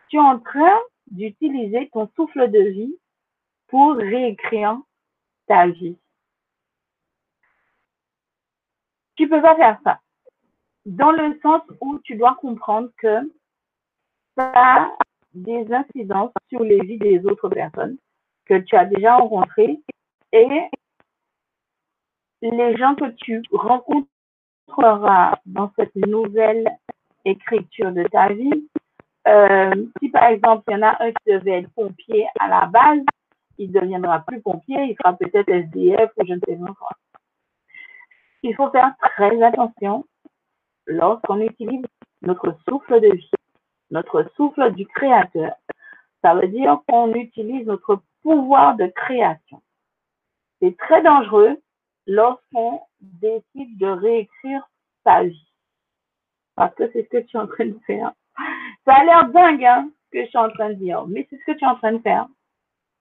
Tu 0.10 0.18
es 0.18 0.20
en 0.20 0.40
train 0.40 0.80
d'utiliser 1.08 1.90
ton 1.92 2.10
souffle 2.16 2.50
de 2.50 2.60
vie 2.60 2.98
pour 3.68 3.96
réécrire 3.96 4.78
ta 5.48 5.68
vie. 5.68 5.98
Tu 9.16 9.30
peux 9.30 9.42
pas 9.42 9.56
faire 9.56 9.80
ça. 9.84 10.00
dans 10.86 11.12
le 11.12 11.40
sens 11.42 11.62
où 11.80 12.00
tu 12.00 12.16
dois 12.16 12.36
comprendre 12.42 12.90
que 12.98 13.32
ça 14.38 14.52
a 14.56 14.92
des 15.34 15.66
incidences 15.72 16.34
sur 16.50 16.62
les 16.62 16.80
vies 16.82 16.98
des 16.98 17.26
autres 17.26 17.50
personnes 17.50 17.98
que 18.46 18.56
tu 18.60 18.76
as 18.76 18.86
déjà 18.86 19.16
rencontrées 19.16 19.80
et 20.32 20.70
les 22.42 22.78
gens 22.78 22.96
que 22.96 23.10
tu 23.12 23.42
rencontreras 23.52 25.40
dans 25.46 25.72
cette 25.78 25.96
nouvelle 25.96 26.70
écriture 27.26 27.92
de 27.92 28.04
ta 28.04 28.34
vie. 28.34 28.68
Euh, 29.28 29.86
si 30.00 30.10
par 30.10 30.26
exemple, 30.26 30.64
il 30.68 30.74
y 30.74 30.76
en 30.76 30.82
a 30.82 31.04
un 31.04 31.12
qui 31.12 31.32
devait 31.32 31.60
être 31.60 31.72
pompier 31.74 32.28
à 32.40 32.50
la 32.50 32.66
base, 32.66 33.00
il 33.58 33.72
deviendra 33.72 34.20
plus 34.26 34.42
pompier, 34.42 34.84
il 34.84 34.96
sera 34.98 35.14
peut-être 35.16 35.48
SDF 35.48 36.12
ou 36.18 36.26
je 36.28 36.34
ne 36.34 36.40
sais 36.46 36.58
pas 36.58 36.74
quoi. 36.74 36.90
Il 38.44 38.56
faut 38.56 38.70
faire 38.72 38.94
très 39.00 39.42
attention 39.42 40.06
lorsqu'on 40.86 41.40
utilise 41.40 41.86
notre 42.22 42.56
souffle 42.68 43.00
de 43.00 43.16
vie, 43.16 43.32
notre 43.90 44.30
souffle 44.36 44.72
du 44.74 44.86
créateur. 44.86 45.54
Ça 46.22 46.36
veut 46.36 46.50
dire 46.50 46.82
qu'on 46.88 47.14
utilise 47.14 47.66
notre 47.66 48.02
pouvoir 48.22 48.76
de 48.76 48.88
création. 48.88 49.62
C'est 50.62 50.78
très 50.78 51.02
dangereux 51.02 51.58
lorsqu'on 52.06 52.82
décide 53.00 53.78
de 53.78 53.88
réécrire 53.88 54.70
sa 55.06 55.24
vie. 55.24 55.48
Parce 56.56 56.76
que 56.76 56.92
c'est 56.92 57.04
ce 57.04 57.10
que 57.10 57.18
tu 57.26 57.38
es 57.38 57.40
en 57.40 57.48
train 57.48 57.66
de 57.66 57.80
faire. 57.88 58.12
Ça 58.86 58.96
a 58.96 59.04
l'air 59.06 59.30
dingue, 59.30 59.66
hein, 59.66 59.90
ce 60.06 60.18
que 60.18 60.24
je 60.26 60.30
suis 60.30 60.38
en 60.38 60.50
train 60.50 60.70
de 60.70 60.76
dire, 60.76 61.06
mais 61.08 61.26
c'est 61.30 61.38
ce 61.38 61.46
que 61.46 61.58
tu 61.58 61.64
es 61.64 61.68
en 61.68 61.76
train 61.76 61.94
de 61.94 62.00
faire. 62.00 62.28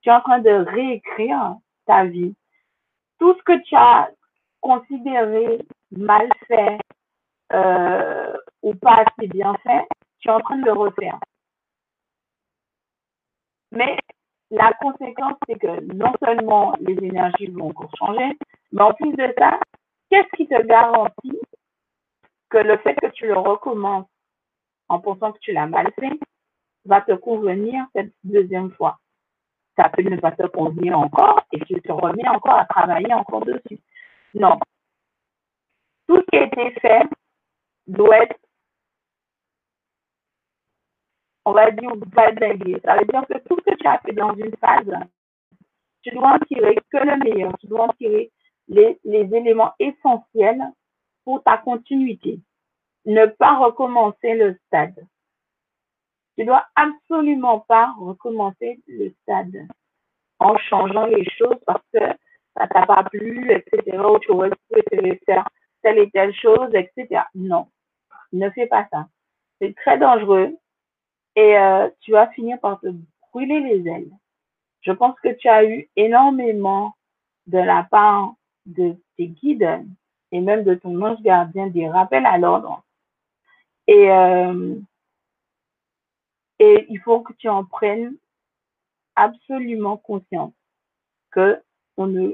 Tu 0.03 0.09
es 0.09 0.13
en 0.13 0.21
train 0.21 0.39
de 0.39 0.51
réécrire 0.51 1.57
ta 1.87 2.05
vie. 2.05 2.35
Tout 3.19 3.35
ce 3.35 3.43
que 3.43 3.61
tu 3.65 3.75
as 3.77 4.11
considéré 4.63 5.59
mal 5.91 6.29
fait 6.47 6.79
euh, 7.53 8.37
ou 8.63 8.75
pas 8.77 9.05
assez 9.05 9.29
bien 9.29 9.55
fait, 9.63 9.87
tu 10.21 10.29
es 10.29 10.33
en 10.33 10.41
train 10.41 10.57
de 10.57 10.65
le 10.65 10.73
refaire. 10.73 11.19
Mais 13.73 13.99
la 14.51 14.73
conséquence, 14.75 15.35
c'est 15.47 15.59
que 15.59 15.81
non 15.95 16.13
seulement 16.25 16.75
les 16.81 16.95
énergies 17.05 17.49
vont 17.49 17.71
encore 17.71 17.91
changer, 17.99 18.39
mais 18.73 18.83
en 18.83 18.93
plus 18.95 19.13
de 19.13 19.35
ça, 19.39 19.59
qu'est-ce 20.11 20.37
qui 20.37 20.47
te 20.47 20.63
garantit 20.63 21.41
que 22.51 22.59
le 22.59 22.77
fait 22.79 22.95
que 22.95 23.11
tu 23.13 23.27
le 23.27 23.37
recommences 23.37 24.09
en 24.89 25.01
pensant 25.01 25.33
que 25.33 25.39
tu 25.41 25.53
l'as 25.53 25.67
mal 25.67 25.91
fait 25.99 26.19
va 26.85 27.01
te 27.01 27.13
convenir 27.13 27.87
cette 27.95 28.13
deuxième 28.25 28.71
fois? 28.73 28.99
Ça 29.77 29.89
peut 29.89 30.03
ne 30.03 30.21
pas 30.21 30.33
te 30.33 30.47
convenir 30.47 30.99
encore 30.99 31.43
et 31.53 31.61
tu 31.61 31.81
te 31.81 31.93
remets 31.93 32.29
encore 32.29 32.59
à 32.59 32.67
travailler 32.67 33.15
encore 33.15 33.45
dessus. 33.45 33.81
Non. 34.35 34.59
Tout 36.09 36.17
ce 36.17 36.23
qui 36.31 36.37
a 36.37 36.45
été 36.45 36.81
fait 36.81 37.09
doit 37.87 38.25
être 38.25 38.37
on 41.45 41.53
va 41.53 41.71
dire, 41.71 41.91
valider. 42.13 42.81
Ça 42.85 42.97
veut 42.97 43.05
dire 43.07 43.27
que 43.29 43.39
tout 43.49 43.57
ce 43.59 43.73
que 43.73 43.77
tu 43.77 43.87
as 43.87 43.99
fait 43.99 44.13
dans 44.13 44.35
une 44.35 44.55
phase, 44.57 44.93
tu 46.03 46.11
dois 46.11 46.35
en 46.35 46.39
tirer 46.41 46.77
que 46.91 46.99
le 46.99 47.17
meilleur. 47.19 47.57
Tu 47.59 47.67
dois 47.67 47.87
en 47.87 47.93
tirer 47.95 48.31
les, 48.69 48.99
les 49.05 49.35
éléments 49.35 49.73
essentiels 49.79 50.63
pour 51.25 51.43
ta 51.43 51.59
continuité. 51.59 52.41
Ne 53.05 53.27
pas 53.27 53.59
recommencer 53.59 54.35
le 54.35 54.57
stade. 54.67 55.07
Tu 56.37 56.45
dois 56.45 56.65
absolument 56.75 57.61
pas 57.61 57.93
recommencer 57.99 58.81
le 58.87 59.11
stade 59.23 59.67
en 60.39 60.57
changeant 60.59 61.07
les 61.07 61.29
choses 61.31 61.59
parce 61.67 61.85
que 61.93 62.01
ça 62.63 62.69
t'a 62.69 62.87
pas 62.87 63.05
plu, 63.05 63.51
etc., 63.51 63.99
ou 63.99 64.19
tu 64.19 64.31
aurais 64.31 64.51
faire 65.27 65.49
telle 65.83 65.99
et 65.99 66.11
telle 66.11 66.35
chose, 66.35 66.71
etc. 66.75 67.23
Non, 67.35 67.69
ne 68.33 68.49
fais 68.51 68.67
pas 68.67 68.87
ça. 68.93 69.07
C'est 69.61 69.75
très 69.77 69.99
dangereux 69.99 70.57
et 71.37 71.59
euh, 71.59 71.89
tu 72.01 72.13
vas 72.13 72.29
finir 72.29 72.59
par 72.61 72.81
te 72.81 72.89
brûler 73.33 73.61
les 73.61 73.89
ailes. 73.89 74.11
Je 74.83 74.93
pense 74.93 75.19
que 75.21 75.29
tu 75.29 75.49
as 75.49 75.65
eu 75.65 75.89
énormément 75.97 76.95
de 77.47 77.59
la 77.59 77.85
part 77.85 78.35
de 78.67 78.97
tes 79.17 79.29
guides 79.29 79.85
et 80.31 80.41
même 80.41 80.65
de 80.65 80.75
ton 80.75 81.01
ange 81.03 81.21
gardien 81.23 81.67
des 81.69 81.89
rappels 81.89 82.27
à 82.27 82.39
l'ordre. 82.39 82.85
Et, 83.87 84.11
euh, 84.11 84.77
et 86.59 86.87
il 86.89 87.01
faut 87.01 87.21
que 87.21 87.33
tu 87.35 87.49
en 87.49 87.65
prennes 87.65 88.17
absolument 89.17 89.97
conscience 89.97 90.53
que 91.31 91.61
on 91.97 92.07
ne 92.07 92.33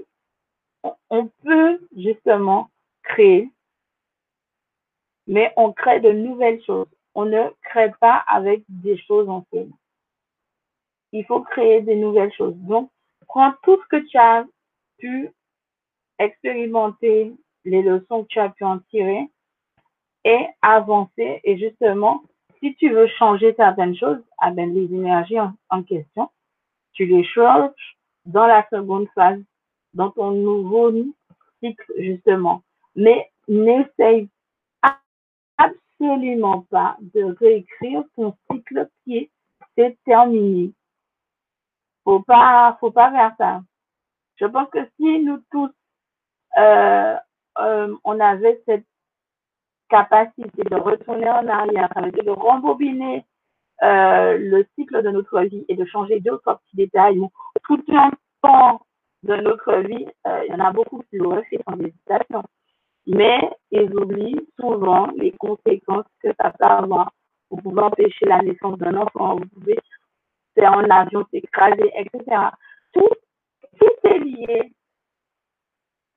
on 1.10 1.26
peut 1.42 1.80
justement 1.96 2.70
créer, 3.02 3.50
mais 5.26 5.52
on 5.56 5.72
crée 5.72 6.00
de 6.00 6.12
nouvelles 6.12 6.62
choses 6.64 6.88
on 7.18 7.24
ne 7.24 7.50
crée 7.64 7.90
pas 8.00 8.22
avec 8.28 8.62
des 8.68 8.96
choses 8.96 9.28
anciennes. 9.28 9.72
Il 11.12 11.24
faut 11.24 11.40
créer 11.40 11.80
des 11.80 11.96
nouvelles 11.96 12.32
choses. 12.32 12.54
Donc, 12.58 12.92
prends 13.26 13.52
tout 13.64 13.76
ce 13.82 13.88
que 13.88 14.06
tu 14.06 14.16
as 14.16 14.44
pu 14.98 15.28
expérimenter, 16.20 17.34
les 17.64 17.82
leçons 17.82 18.22
que 18.22 18.28
tu 18.28 18.38
as 18.38 18.50
pu 18.50 18.62
en 18.62 18.78
tirer 18.90 19.28
et 20.24 20.46
avancer. 20.62 21.40
Et 21.42 21.58
justement, 21.58 22.22
si 22.60 22.76
tu 22.76 22.88
veux 22.90 23.08
changer 23.18 23.52
certaines 23.54 23.96
choses, 23.96 24.22
ah 24.38 24.52
ben, 24.52 24.72
les 24.72 24.84
énergies 24.84 25.40
en, 25.70 25.82
question, 25.82 26.30
tu 26.92 27.04
les 27.06 27.24
changes 27.24 27.98
dans 28.26 28.46
la 28.46 28.64
seconde 28.70 29.08
phase, 29.16 29.42
dans 29.94 30.10
ton 30.10 30.32
nouveau 30.32 30.92
cycle, 31.60 31.92
justement. 31.98 32.62
Mais 32.94 33.30
n'essaye 33.48 34.28
absolument 35.56 36.62
pas 36.70 36.96
de 37.00 37.24
réécrire 37.24 38.04
ton 38.16 38.34
cycle 38.50 38.88
qui 39.04 39.30
est 39.76 39.98
terminé. 40.04 40.72
Faut 42.04 42.20
pas, 42.20 42.76
faut 42.80 42.90
pas 42.90 43.10
faire 43.10 43.34
ça. 43.38 43.62
Je 44.36 44.46
pense 44.46 44.68
que 44.70 44.78
si 44.96 45.18
nous 45.20 45.42
tous, 45.50 45.70
euh, 46.58 47.16
euh, 47.58 47.96
on 48.04 48.20
avait 48.20 48.62
cette 48.66 48.86
capacité 49.88 50.62
de 50.64 50.76
retourner 50.76 51.28
en 51.28 51.46
arrière, 51.48 51.88
de 51.96 52.30
rembobiner 52.30 53.24
euh, 53.82 54.36
le 54.38 54.66
cycle 54.74 55.02
de 55.02 55.10
notre 55.10 55.40
vie 55.42 55.64
et 55.68 55.76
de 55.76 55.84
changer 55.84 56.20
d'autres 56.20 56.54
petits 56.54 56.76
détails 56.76 57.20
tout 57.64 57.82
un 57.88 58.10
temps 58.42 58.80
de 59.22 59.34
notre 59.36 59.76
vie, 59.78 60.06
il 60.26 60.46
y 60.48 60.54
en 60.54 60.60
a 60.60 60.72
beaucoup 60.72 61.02
qui 61.10 61.16
l'auraient 61.16 61.44
fait 61.44 61.60
sans 61.68 61.78
hésitation 61.78 62.42
mais 63.08 63.40
ils 63.70 63.92
oublient 63.96 64.46
souvent 64.60 65.08
les 65.16 65.32
conséquences 65.32 66.04
que 66.22 66.28
ça 66.38 66.50
peut 66.50 66.66
avoir. 66.66 67.10
Vous 67.50 67.56
pouvez 67.56 67.80
empêcher 67.80 68.26
la 68.26 68.42
naissance 68.42 68.78
d'un 68.78 68.96
enfant, 68.96 69.36
vous 69.36 69.48
pouvez 69.48 69.78
faire 70.54 70.72
un 70.74 70.88
avion 70.90 71.26
s'écraser, 71.30 71.90
etc. 71.96 72.48
Tout, 72.92 73.08
tout 73.80 74.08
est 74.08 74.18
lié. 74.18 74.72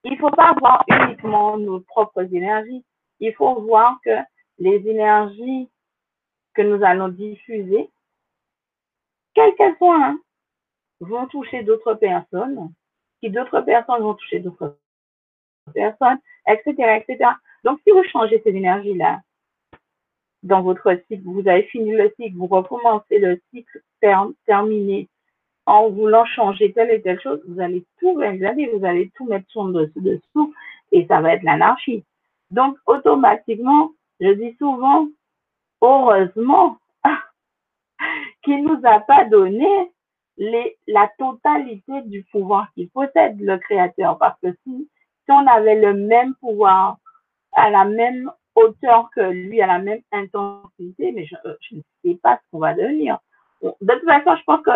Il 0.04 0.14
ne 0.14 0.18
faut 0.18 0.32
pas 0.32 0.54
voir 0.60 0.84
uniquement 0.90 1.58
nos 1.58 1.80
propres 1.80 2.24
énergies. 2.34 2.84
Il 3.22 3.34
faut 3.36 3.62
voir 3.62 3.98
que 4.04 4.18
les 4.60 4.86
énergies 4.88 5.70
que 6.54 6.62
nous 6.62 6.84
allons 6.84 7.08
diffuser, 7.08 7.90
quelles 9.34 9.56
qu'elles 9.56 9.78
soient, 9.78 10.08
hein, 10.08 10.20
vont 11.00 11.26
toucher 11.28 11.64
d'autres 11.64 11.94
personnes, 11.94 12.74
qui 13.22 13.30
d'autres 13.30 13.62
personnes 13.62 14.02
vont 14.02 14.16
toucher 14.16 14.40
d'autres 14.40 14.78
personnes, 15.74 16.20
etc., 16.48 17.04
etc. 17.08 17.30
Donc, 17.64 17.80
si 17.84 17.92
vous 17.92 18.04
changez 18.12 18.42
ces 18.44 18.50
énergies-là 18.50 19.22
dans 20.44 20.62
votre 20.62 20.92
cycle, 21.08 21.24
vous 21.24 21.48
avez 21.48 21.64
fini 21.64 21.92
le 21.92 22.12
cycle, 22.20 22.36
vous 22.36 22.48
recommencez 22.48 23.20
le 23.20 23.40
cycle 23.54 23.82
terminé 24.46 25.08
en 25.68 25.90
voulant 25.90 26.26
changer 26.26 26.74
telle 26.74 26.90
et 26.90 27.02
telle 27.02 27.22
chose, 27.22 27.40
vous 27.48 27.62
allez 27.62 27.86
tout 28.00 28.14
regarder, 28.16 28.68
vous 28.74 28.84
allez 28.84 29.12
tout 29.16 29.26
mettre 29.26 29.48
sur 29.50 29.66
dessous, 29.66 30.02
dessous 30.02 30.54
et 30.92 31.06
ça 31.06 31.22
va 31.22 31.34
être 31.34 31.44
l'anarchie. 31.44 32.04
Donc, 32.50 32.76
automatiquement, 32.88 33.92
je 34.20 34.32
dis 34.32 34.56
souvent, 34.58 35.08
heureusement 35.82 36.78
qu'il 38.44 38.64
nous 38.64 38.80
a 38.84 39.00
pas 39.02 39.26
donné 39.26 39.92
les, 40.42 40.76
la 40.88 41.08
totalité 41.20 42.02
du 42.06 42.24
pouvoir 42.32 42.74
qu'il 42.74 42.90
possède, 42.90 43.40
le 43.40 43.60
créateur, 43.60 44.18
parce 44.18 44.40
que 44.42 44.48
si 44.64 44.90
si 45.26 45.32
on 45.32 45.46
avait 45.46 45.80
le 45.80 45.94
même 45.94 46.34
pouvoir, 46.36 46.98
à 47.54 47.70
la 47.70 47.86
même 47.86 48.32
hauteur 48.56 49.10
que 49.16 49.22
lui, 49.22 49.62
à 49.62 49.68
la 49.68 49.78
même 49.78 50.02
intensité, 50.12 51.12
mais 51.12 51.26
je, 51.26 51.36
euh, 51.46 51.56
ne 51.72 51.82
sais 52.04 52.18
pas 52.24 52.38
ce 52.38 52.42
qu'on 52.52 52.58
va 52.58 52.74
devenir. 52.74 53.20
De 53.62 53.94
toute 53.94 54.06
façon, 54.06 54.36
je 54.36 54.44
pense 54.46 54.62
que 54.62 54.72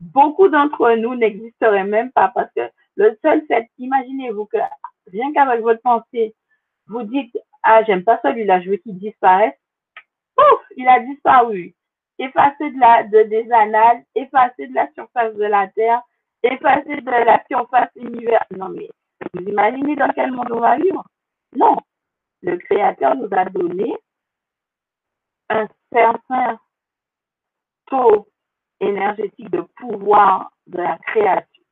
beaucoup 0.00 0.48
d'entre 0.48 0.92
nous 0.92 1.16
n'existeraient 1.16 1.84
même 1.84 2.12
pas 2.12 2.30
parce 2.32 2.52
que 2.54 2.70
le 2.94 3.18
seul 3.20 3.44
fait, 3.48 3.68
imaginez-vous 3.78 4.46
que 4.46 4.58
rien 5.10 5.32
qu'avec 5.32 5.62
votre 5.62 5.82
pensée, 5.82 6.36
vous 6.86 7.02
dites, 7.02 7.36
ah, 7.64 7.82
j'aime 7.82 8.04
pas 8.04 8.20
celui-là, 8.22 8.60
je 8.60 8.70
veux 8.70 8.76
qu'il 8.76 8.98
disparaisse. 8.98 9.58
Pouf, 10.36 10.60
il 10.76 10.86
a 10.86 11.00
disparu. 11.00 11.74
Effacé 12.18 12.70
de 12.70 13.22
des 13.28 13.52
annales, 13.52 14.02
effacé 14.14 14.66
de 14.66 14.74
la 14.74 14.90
surface 14.92 15.34
de 15.34 15.44
la 15.44 15.68
Terre, 15.68 16.02
effacé 16.42 17.00
de 17.00 17.10
la 17.10 17.42
surface 17.48 17.90
universelle. 17.94 18.58
Non, 18.58 18.68
mais 18.70 18.88
vous 19.34 19.42
imaginez 19.42 19.94
dans 19.96 20.10
quel 20.14 20.32
monde 20.32 20.50
on 20.50 20.60
va 20.60 20.76
vivre? 20.76 21.04
Non. 21.54 21.76
le 22.42 22.56
Créateur 22.56 23.14
nous 23.16 23.28
a 23.32 23.44
donné 23.46 23.96
un 25.48 25.66
certain 25.92 26.58
taux 27.86 28.28
énergétique 28.80 29.50
de 29.50 29.62
pouvoir 29.76 30.50
de 30.66 30.78
la 30.78 30.98
création. 30.98 31.62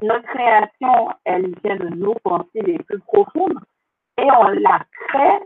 Notre 0.00 0.26
création, 0.28 1.10
elle 1.24 1.54
vient 1.62 1.76
de 1.76 1.88
nos 1.88 2.14
pensées 2.14 2.62
les 2.62 2.78
plus 2.78 3.00
profondes 3.00 3.58
et 4.16 4.30
on 4.30 4.48
la 4.48 4.84
crée 4.90 5.40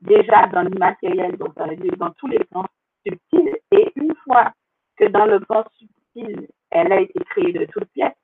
déjà 0.00 0.46
dans 0.46 0.62
l'immatériel, 0.62 1.36
donc 1.36 1.54
dire 1.78 1.96
dans 1.98 2.10
tous 2.12 2.26
les 2.28 2.42
plans 2.44 2.64
subtils. 3.06 3.56
Et 3.70 3.92
une 3.96 4.14
fois 4.24 4.52
que 4.96 5.04
dans 5.06 5.26
le 5.26 5.40
plan 5.40 5.64
subtil, 5.78 6.48
elle 6.70 6.92
a 6.92 7.00
été 7.00 7.22
créée 7.24 7.52
de 7.52 7.64
toutes 7.66 7.90
pièces, 7.92 8.14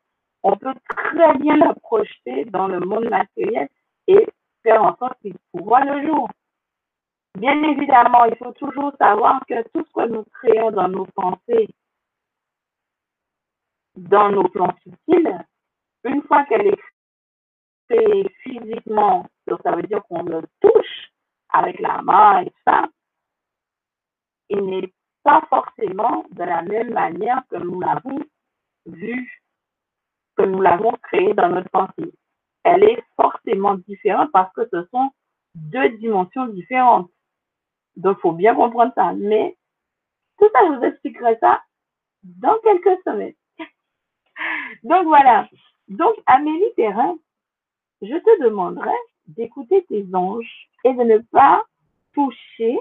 on 0.42 0.56
peut 0.56 0.74
très 0.88 1.34
bien 1.38 1.56
la 1.56 1.74
projeter 1.74 2.44
dans 2.46 2.66
le 2.66 2.80
monde 2.80 3.08
matériel 3.08 3.68
et 4.08 4.26
faire 4.62 4.82
en 4.82 4.96
sorte 4.96 5.18
qu'il 5.20 5.34
voit 5.52 5.84
le 5.84 6.06
jour. 6.06 6.28
Bien 7.38 7.62
évidemment, 7.62 8.24
il 8.26 8.36
faut 8.36 8.52
toujours 8.52 8.92
savoir 8.98 9.40
que 9.48 9.62
tout 9.70 9.84
ce 9.86 9.92
que 9.92 10.08
nous 10.08 10.24
créons 10.34 10.70
dans 10.70 10.88
nos 10.88 11.06
pensées, 11.06 11.68
dans 13.96 14.30
nos 14.30 14.48
plans 14.48 14.74
subtils, 14.82 15.44
une 16.04 16.22
fois 16.22 16.44
qu'elle 16.44 16.66
est 16.66 16.78
créée 17.88 18.28
physiquement, 18.42 19.26
donc 19.46 19.60
ça 19.62 19.72
veut 19.72 19.82
dire 19.84 20.02
qu'on 20.08 20.24
le 20.24 20.42
touche 20.60 21.10
avec 21.50 21.78
la 21.80 22.02
main 22.02 22.42
et 22.42 22.52
ça, 22.66 22.88
n'est 24.60 24.92
pas 25.22 25.42
forcément 25.48 26.24
de 26.30 26.42
la 26.42 26.62
même 26.62 26.92
manière 26.92 27.42
que 27.50 27.56
nous 27.56 27.80
l'avons 27.80 28.18
vu, 28.86 29.42
que 30.36 30.42
nous 30.42 30.60
l'avons 30.60 30.92
créé 31.02 31.34
dans 31.34 31.48
notre 31.48 31.70
pensée. 31.70 32.12
Elle 32.64 32.84
est 32.84 33.02
forcément 33.16 33.74
différente 33.74 34.30
parce 34.32 34.52
que 34.54 34.66
ce 34.72 34.84
sont 34.90 35.10
deux 35.54 35.90
dimensions 35.98 36.46
différentes. 36.48 37.10
Donc, 37.96 38.18
il 38.18 38.22
faut 38.22 38.32
bien 38.32 38.54
comprendre 38.54 38.92
ça. 38.94 39.12
Mais 39.14 39.56
tout 40.38 40.48
ça, 40.52 40.60
je 40.66 40.78
vous 40.78 40.84
expliquerai 40.84 41.36
ça 41.40 41.62
dans 42.22 42.58
quelques 42.60 43.02
semaines. 43.04 43.34
Donc, 44.82 45.04
voilà. 45.06 45.48
Donc, 45.88 46.14
Amélie 46.26 46.74
Terrain, 46.76 47.16
je 48.00 48.16
te 48.16 48.42
demanderai 48.42 48.94
d'écouter 49.26 49.84
tes 49.88 50.06
anges 50.14 50.68
et 50.84 50.94
de 50.94 51.02
ne 51.02 51.18
pas 51.18 51.64
toucher 52.14 52.78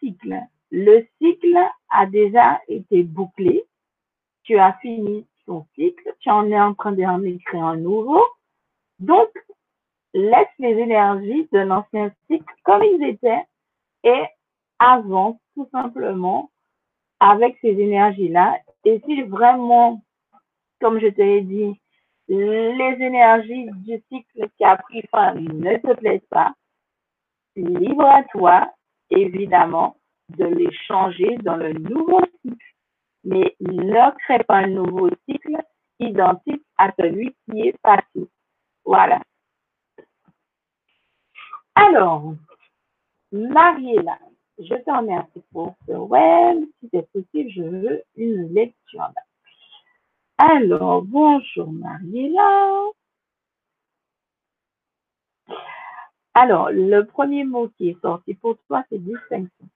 cycle. 0.00 0.40
Le 0.70 1.06
cycle 1.18 1.58
a 1.90 2.06
déjà 2.06 2.60
été 2.68 3.02
bouclé. 3.02 3.64
Tu 4.44 4.58
as 4.58 4.74
fini 4.80 5.26
ton 5.46 5.66
cycle. 5.74 6.14
Tu 6.20 6.30
en 6.30 6.50
es 6.50 6.60
en 6.60 6.74
train 6.74 6.92
d'en 6.92 7.22
écrire 7.22 7.64
un 7.64 7.76
nouveau. 7.76 8.22
Donc, 8.98 9.30
laisse 10.14 10.48
les 10.58 10.76
énergies 10.78 11.48
de 11.52 11.58
l'ancien 11.58 12.12
cycle 12.28 12.54
comme 12.64 12.82
ils 12.82 13.04
étaient 13.04 13.44
et 14.04 14.24
avance 14.78 15.36
tout 15.54 15.68
simplement 15.72 16.50
avec 17.20 17.56
ces 17.60 17.68
énergies-là. 17.68 18.58
Et 18.84 19.00
si 19.06 19.22
vraiment, 19.22 20.02
comme 20.80 20.98
je 20.98 21.08
te 21.08 21.22
l'ai 21.22 21.42
dit, 21.42 21.80
les 22.28 22.96
énergies 23.00 23.68
du 23.70 24.02
cycle 24.08 24.48
qui 24.56 24.64
a 24.64 24.76
pris 24.76 25.02
fin 25.10 25.34
ne 25.34 25.76
te 25.76 25.94
plaisent 25.94 26.26
pas, 26.30 26.54
libre 27.56 28.06
à 28.06 28.22
toi, 28.24 28.72
évidemment, 29.12 29.96
de 30.30 30.44
les 30.44 30.72
changer 30.86 31.36
dans 31.42 31.56
le 31.56 31.72
nouveau 31.72 32.20
cycle. 32.42 32.56
Mais 33.24 33.54
ne 33.60 34.18
crée 34.24 34.42
pas 34.44 34.56
un 34.56 34.66
nouveau 34.66 35.08
cycle 35.28 35.56
identique 36.00 36.64
à 36.76 36.90
celui 36.98 37.34
qui 37.44 37.68
est 37.68 37.78
passé. 37.82 38.28
Voilà. 38.84 39.20
Alors, 41.74 42.34
Mariella, 43.30 44.18
je 44.58 44.74
te 44.74 44.90
remercie 44.90 45.42
pour 45.52 45.74
ce 45.86 45.92
web. 45.92 46.64
Si 46.80 46.88
c'est 46.92 47.10
possible, 47.12 47.50
je 47.50 47.62
veux 47.62 48.02
une 48.16 48.52
lecture. 48.52 49.08
Alors, 50.38 51.02
bonjour 51.02 51.72
Mariella. 51.72 52.90
Alors, 56.34 56.70
le 56.70 57.02
premier 57.02 57.44
mot 57.44 57.68
qui 57.76 57.90
est 57.90 58.00
sorti 58.00 58.34
pour 58.34 58.56
toi, 58.66 58.84
c'est 58.88 58.98
distinction. 58.98 59.68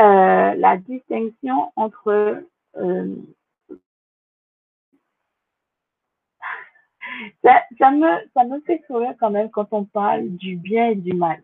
Euh, 0.00 0.54
la 0.54 0.76
distinction 0.78 1.72
entre 1.76 2.42
euh, 2.76 3.16
ça, 7.44 7.90
me, 7.92 8.28
ça 8.34 8.42
me 8.44 8.60
fait 8.62 8.82
sourire 8.88 9.14
quand 9.20 9.30
même 9.30 9.50
quand 9.50 9.68
on 9.70 9.84
parle 9.84 10.28
du 10.30 10.56
bien 10.56 10.88
et 10.88 10.96
du 10.96 11.12
mal. 11.12 11.40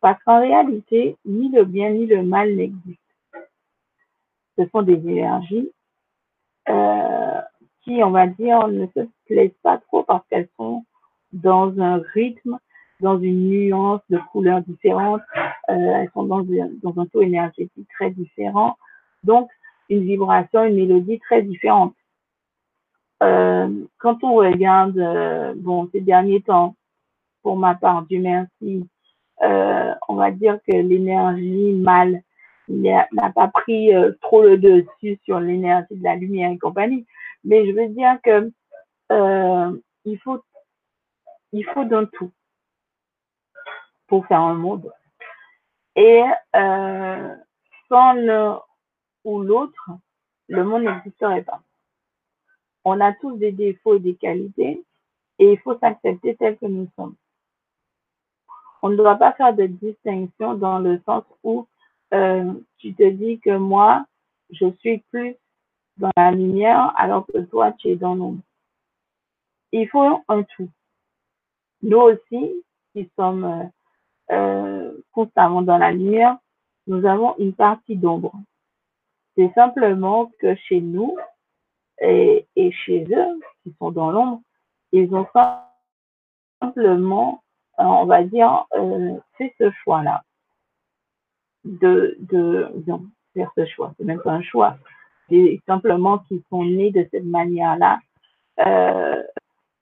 Parce 0.00 0.22
qu'en 0.22 0.40
réalité, 0.40 1.16
ni 1.24 1.50
le 1.50 1.64
bien 1.64 1.90
ni 1.90 2.06
le 2.06 2.22
mal 2.22 2.54
n'existent. 2.54 2.96
Ce 4.56 4.66
sont 4.68 4.82
des 4.82 4.94
énergies 4.94 5.72
euh, 6.68 7.40
qui, 7.82 8.02
on 8.04 8.10
va 8.10 8.28
dire, 8.28 8.68
ne 8.68 8.86
se 8.94 9.08
plaisent 9.26 9.58
pas 9.62 9.78
trop 9.78 10.04
parce 10.04 10.24
qu'elles 10.28 10.48
sont 10.56 10.84
dans 11.32 11.78
un 11.80 12.02
rythme, 12.14 12.58
dans 13.00 13.18
une 13.18 13.48
nuance 13.48 14.02
de 14.10 14.18
couleurs 14.32 14.62
différentes, 14.62 15.22
euh, 15.70 15.74
elles 15.74 16.10
sont 16.12 16.24
dans, 16.24 16.44
un 16.44 17.06
taux 17.06 17.22
énergétique 17.22 17.88
très 17.94 18.10
différent, 18.10 18.76
donc 19.24 19.48
une 19.88 20.04
vibration, 20.04 20.64
une 20.64 20.76
mélodie 20.76 21.18
très 21.20 21.42
différente. 21.42 21.94
Euh, 23.22 23.68
quand 23.98 24.22
on 24.24 24.36
regarde, 24.36 24.98
euh, 24.98 25.52
bon, 25.56 25.88
ces 25.92 26.00
derniers 26.00 26.40
temps, 26.40 26.74
pour 27.42 27.56
ma 27.56 27.74
part, 27.74 28.06
du 28.06 28.18
merci, 28.18 28.86
euh, 29.42 29.92
on 30.08 30.14
va 30.14 30.30
dire 30.30 30.58
que 30.66 30.76
l'énergie 30.76 31.72
mâle 31.74 32.22
n'a 32.68 33.06
pas 33.34 33.48
pris 33.48 33.90
trop 34.20 34.42
le 34.42 34.56
dessus 34.56 35.18
sur 35.24 35.40
l'énergie 35.40 35.96
de 35.96 36.04
la 36.04 36.14
lumière 36.14 36.52
et 36.52 36.58
compagnie. 36.58 37.04
Mais 37.44 37.66
je 37.66 37.72
veux 37.72 37.88
dire 37.88 38.18
que 38.22 38.50
il 40.04 40.18
faut 40.18 40.40
il 41.52 41.64
faut 41.66 41.84
d'un 41.84 42.06
tout 42.06 42.32
pour 44.06 44.26
faire 44.26 44.40
un 44.40 44.54
monde. 44.54 44.92
Et 45.96 46.22
euh, 46.56 47.36
sans 47.88 48.12
l'un 48.14 48.60
ou 49.24 49.42
l'autre, 49.42 49.90
le 50.48 50.64
monde 50.64 50.84
n'existerait 50.84 51.42
pas 51.42 51.60
on 52.84 53.00
a 53.00 53.12
tous 53.12 53.36
des 53.36 53.52
défauts 53.52 53.96
et 53.96 54.00
des 54.00 54.14
qualités 54.14 54.82
et 55.38 55.52
il 55.52 55.58
faut 55.60 55.78
s'accepter 55.78 56.36
tel 56.36 56.56
que 56.58 56.66
nous 56.66 56.88
sommes. 56.96 57.14
On 58.82 58.88
ne 58.88 58.96
doit 58.96 59.16
pas 59.16 59.32
faire 59.32 59.54
de 59.54 59.66
distinction 59.66 60.54
dans 60.54 60.78
le 60.78 61.00
sens 61.04 61.24
où 61.42 61.66
euh, 62.14 62.52
tu 62.78 62.94
te 62.94 63.08
dis 63.08 63.38
que 63.40 63.56
moi, 63.56 64.06
je 64.50 64.70
suis 64.80 64.98
plus 65.10 65.36
dans 65.98 66.10
la 66.16 66.32
lumière 66.32 66.92
alors 66.96 67.26
que 67.26 67.38
toi, 67.38 67.72
tu 67.72 67.88
es 67.88 67.96
dans 67.96 68.14
l'ombre. 68.14 68.42
Il 69.72 69.88
faut 69.88 70.24
un 70.28 70.42
tout. 70.42 70.68
Nous 71.82 71.98
aussi, 71.98 72.64
qui 72.92 73.10
sommes 73.16 73.44
euh, 73.44 74.34
euh, 74.34 74.92
constamment 75.12 75.62
dans 75.62 75.78
la 75.78 75.92
lumière, 75.92 76.36
nous 76.86 77.06
avons 77.06 77.36
une 77.38 77.54
partie 77.54 77.96
d'ombre. 77.96 78.32
C'est 79.36 79.52
simplement 79.54 80.30
que 80.40 80.54
chez 80.56 80.80
nous, 80.80 81.16
et, 82.00 82.46
et 82.56 82.72
chez 82.72 83.06
eux, 83.10 83.40
qui 83.62 83.74
sont 83.78 83.90
dans 83.90 84.10
l'ombre, 84.10 84.40
ils 84.92 85.14
ont 85.14 85.26
simplement, 86.60 87.42
euh, 87.78 87.84
on 87.84 88.06
va 88.06 88.24
dire, 88.24 88.66
euh, 88.74 89.16
fait 89.36 89.54
ce 89.58 89.70
choix-là. 89.84 90.22
De, 91.64 92.16
de, 92.20 92.72
non, 92.86 93.04
faire 93.34 93.50
ce 93.56 93.66
choix. 93.66 93.92
C'est 93.98 94.04
même 94.04 94.22
pas 94.22 94.32
un 94.32 94.42
choix. 94.42 94.78
C'est 95.28 95.60
simplement 95.66 96.18
qu'ils 96.20 96.42
sont 96.48 96.64
nés 96.64 96.90
de 96.90 97.06
cette 97.10 97.24
manière-là, 97.24 98.00
euh, 98.66 99.22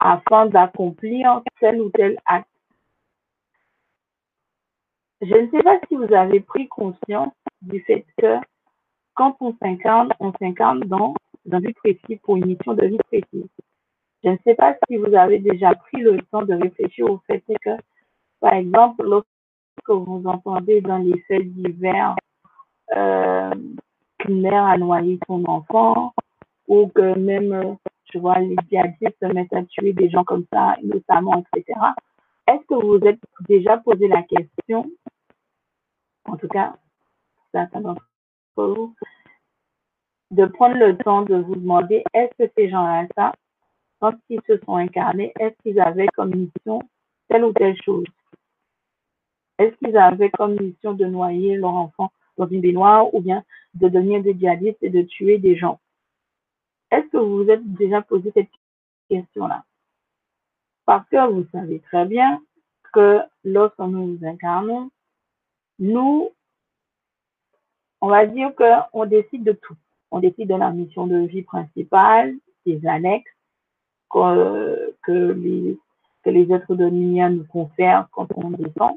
afin 0.00 0.46
d'accomplir 0.46 1.42
tel 1.60 1.80
ou 1.80 1.90
tel 1.90 2.18
acte. 2.26 2.48
Je 5.20 5.34
ne 5.34 5.50
sais 5.50 5.62
pas 5.62 5.78
si 5.88 5.96
vous 5.96 6.12
avez 6.14 6.40
pris 6.40 6.68
conscience 6.68 7.32
du 7.62 7.80
fait 7.80 8.06
que 8.18 8.36
quand 9.14 9.36
on 9.40 9.54
s'incarne, 9.60 10.12
on 10.20 10.32
s'incarne 10.32 10.80
dans 10.80 11.14
d'un 11.44 11.60
but 11.60 11.76
précis 11.76 12.16
pour 12.22 12.36
une 12.36 12.46
mission 12.46 12.74
de 12.74 12.86
vie 12.86 12.98
précise. 13.08 13.48
Je 14.22 14.30
ne 14.30 14.36
sais 14.44 14.54
pas 14.54 14.76
si 14.86 14.96
vous 14.96 15.14
avez 15.14 15.38
déjà 15.38 15.74
pris 15.74 16.00
le 16.02 16.20
temps 16.30 16.42
de 16.42 16.54
réfléchir 16.54 17.10
au 17.10 17.18
fait 17.26 17.42
que, 17.62 17.70
par 18.40 18.52
exemple, 18.52 19.02
lorsque 19.04 19.26
vous 19.88 20.22
entendez 20.26 20.80
dans 20.80 20.98
les 20.98 21.18
faits 21.22 21.46
divers 21.54 22.14
euh, 22.96 23.50
qu'une 24.18 24.42
mère 24.42 24.64
a 24.64 24.76
noyé 24.76 25.18
son 25.26 25.44
enfant 25.48 26.12
ou 26.66 26.88
que 26.88 27.18
même, 27.18 27.76
je 28.12 28.18
vois, 28.18 28.38
les 28.38 28.56
djihadistes 28.68 29.16
se 29.20 29.26
mettent 29.26 29.52
à 29.52 29.62
tuer 29.64 29.92
des 29.92 30.08
gens 30.08 30.24
comme 30.24 30.46
ça, 30.52 30.76
notamment, 30.82 31.44
etc. 31.54 31.78
Est-ce 32.46 32.66
que 32.66 32.74
vous 32.74 32.98
vous 32.98 33.06
êtes 33.06 33.20
déjà 33.48 33.76
posé 33.78 34.08
la 34.08 34.22
question, 34.22 34.90
en 36.24 36.36
tout 36.36 36.48
cas, 36.48 36.74
de 40.30 40.46
prendre 40.46 40.76
le 40.76 40.96
temps 40.98 41.22
de 41.22 41.36
vous 41.36 41.56
demander 41.56 42.04
est-ce 42.14 42.44
que 42.44 42.52
ces 42.56 42.68
gens-là, 42.68 43.06
ça, 43.16 43.32
quand 44.00 44.12
ils 44.28 44.40
se 44.46 44.58
sont 44.58 44.76
incarnés, 44.76 45.32
est-ce 45.38 45.54
qu'ils 45.62 45.80
avaient 45.80 46.08
comme 46.08 46.34
mission 46.34 46.80
telle 47.28 47.44
ou 47.44 47.52
telle 47.52 47.76
chose? 47.82 48.06
Est-ce 49.58 49.74
qu'ils 49.76 49.96
avaient 49.96 50.30
comme 50.30 50.56
mission 50.60 50.94
de 50.94 51.04
noyer 51.04 51.56
leur 51.56 51.74
enfant 51.74 52.12
dans 52.36 52.46
une 52.46 52.60
baignoire 52.60 53.12
ou 53.12 53.20
bien 53.20 53.42
de 53.74 53.88
devenir 53.88 54.22
des 54.22 54.34
djihadistes 54.34 54.82
et 54.82 54.90
de 54.90 55.02
tuer 55.02 55.38
des 55.38 55.56
gens? 55.56 55.80
Est-ce 56.90 57.06
que 57.08 57.16
vous 57.18 57.44
vous 57.44 57.50
êtes 57.50 57.64
déjà 57.74 58.02
posé 58.02 58.30
cette 58.32 58.48
question-là? 59.08 59.64
Parce 60.86 61.08
que 61.08 61.30
vous 61.30 61.46
savez 61.52 61.80
très 61.80 62.06
bien 62.06 62.42
que 62.92 63.20
lorsque 63.44 63.78
nous 63.78 64.16
nous 64.16 64.26
incarnons, 64.26 64.90
nous, 65.78 66.30
on 68.00 68.08
va 68.08 68.26
dire 68.26 68.52
qu'on 68.54 69.06
décide 69.06 69.44
de 69.44 69.52
tout. 69.52 69.76
On 70.10 70.20
décide 70.20 70.48
de 70.48 70.54
la 70.54 70.70
mission 70.70 71.06
de 71.06 71.18
vie 71.26 71.42
principale, 71.42 72.34
des 72.64 72.86
annexes 72.86 73.30
que, 74.10 74.92
les 76.24 76.52
êtres 76.52 76.74
de 76.74 76.84
lumière 76.84 77.30
nous 77.30 77.44
confèrent 77.44 78.08
quand 78.12 78.28
on 78.36 78.50
descend. 78.50 78.96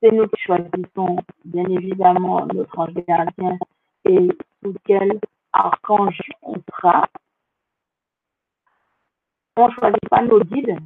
C'est 0.00 0.10
nous 0.10 0.26
qui 0.28 0.42
choisissons, 0.42 1.16
bien 1.44 1.64
évidemment, 1.66 2.46
notre 2.46 2.78
ange 2.78 2.94
gardien 3.06 3.58
et 4.04 4.28
sous 4.62 4.74
quel 4.84 5.20
archange 5.52 6.20
on 6.42 6.54
sera. 6.70 7.06
On 9.56 9.68
ne 9.68 9.72
choisit 9.74 10.08
pas 10.08 10.22
nos 10.22 10.40
guides. 10.40 10.78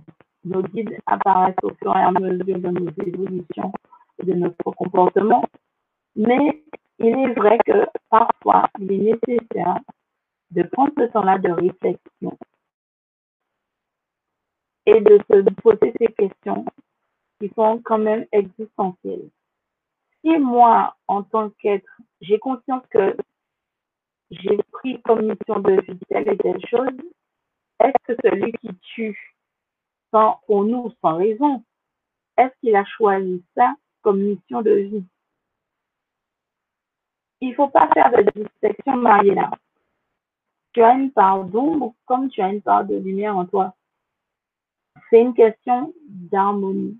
Nos 0.44 0.62
guides 0.62 0.98
apparaissent 1.06 1.54
au 1.62 1.70
fur 1.74 1.96
et 1.96 2.00
à 2.00 2.10
mesure 2.12 2.58
de 2.58 2.68
nos 2.68 2.90
évolutions 3.04 3.72
et 4.18 4.26
de 4.26 4.32
notre 4.34 4.70
comportement. 4.72 5.44
Mais 6.14 6.62
il 6.98 7.06
est 7.06 7.34
vrai 7.34 7.58
que 7.64 7.86
parfois, 8.10 8.68
il 8.78 8.92
est 8.92 9.20
nécessaire 9.28 9.80
de 10.50 10.62
prendre 10.62 10.92
ce 10.96 11.04
temps-là 11.12 11.38
de 11.38 11.50
réflexion 11.50 12.38
et 14.86 15.00
de 15.00 15.18
se 15.28 15.54
poser 15.60 15.92
ces 15.98 16.12
questions 16.12 16.64
qui 17.40 17.50
sont 17.54 17.80
quand 17.84 17.98
même 17.98 18.24
existentielles. 18.32 19.28
Si 20.24 20.38
moi, 20.38 20.96
en 21.08 21.22
tant 21.22 21.50
qu'être, 21.50 22.00
j'ai 22.20 22.38
conscience 22.38 22.82
que 22.90 23.16
j'ai 24.30 24.56
pris 24.72 25.00
comme 25.02 25.22
mission 25.22 25.60
de 25.60 25.80
vie 25.82 25.98
telle 26.08 26.28
et 26.28 26.36
telle 26.36 26.66
chose, 26.66 26.96
est-ce 27.80 28.14
que 28.14 28.20
celui 28.24 28.52
qui 28.52 28.68
tue 28.94 29.36
sans, 30.10 30.40
pour 30.46 30.64
nous, 30.64 30.92
sans 31.00 31.16
raison, 31.16 31.62
est-ce 32.36 32.52
qu'il 32.60 32.76
a 32.76 32.84
choisi 32.84 33.44
ça 33.56 33.74
comme 34.02 34.20
mission 34.20 34.62
de 34.62 34.72
vie? 34.72 35.04
Il 37.40 37.50
ne 37.50 37.54
faut 37.54 37.68
pas 37.68 37.88
faire 37.92 38.10
de 38.10 38.22
distinction, 38.22 38.96
Mariella. 38.96 39.50
Tu 40.72 40.82
as 40.82 40.94
une 40.94 41.12
part 41.12 41.44
d'ombre 41.44 41.94
comme 42.06 42.28
tu 42.28 42.40
as 42.40 42.48
une 42.48 42.62
part 42.62 42.84
de 42.84 42.96
lumière 42.96 43.36
en 43.36 43.46
toi. 43.46 43.74
C'est 45.10 45.20
une 45.20 45.34
question 45.34 45.92
d'harmonie. 46.08 46.98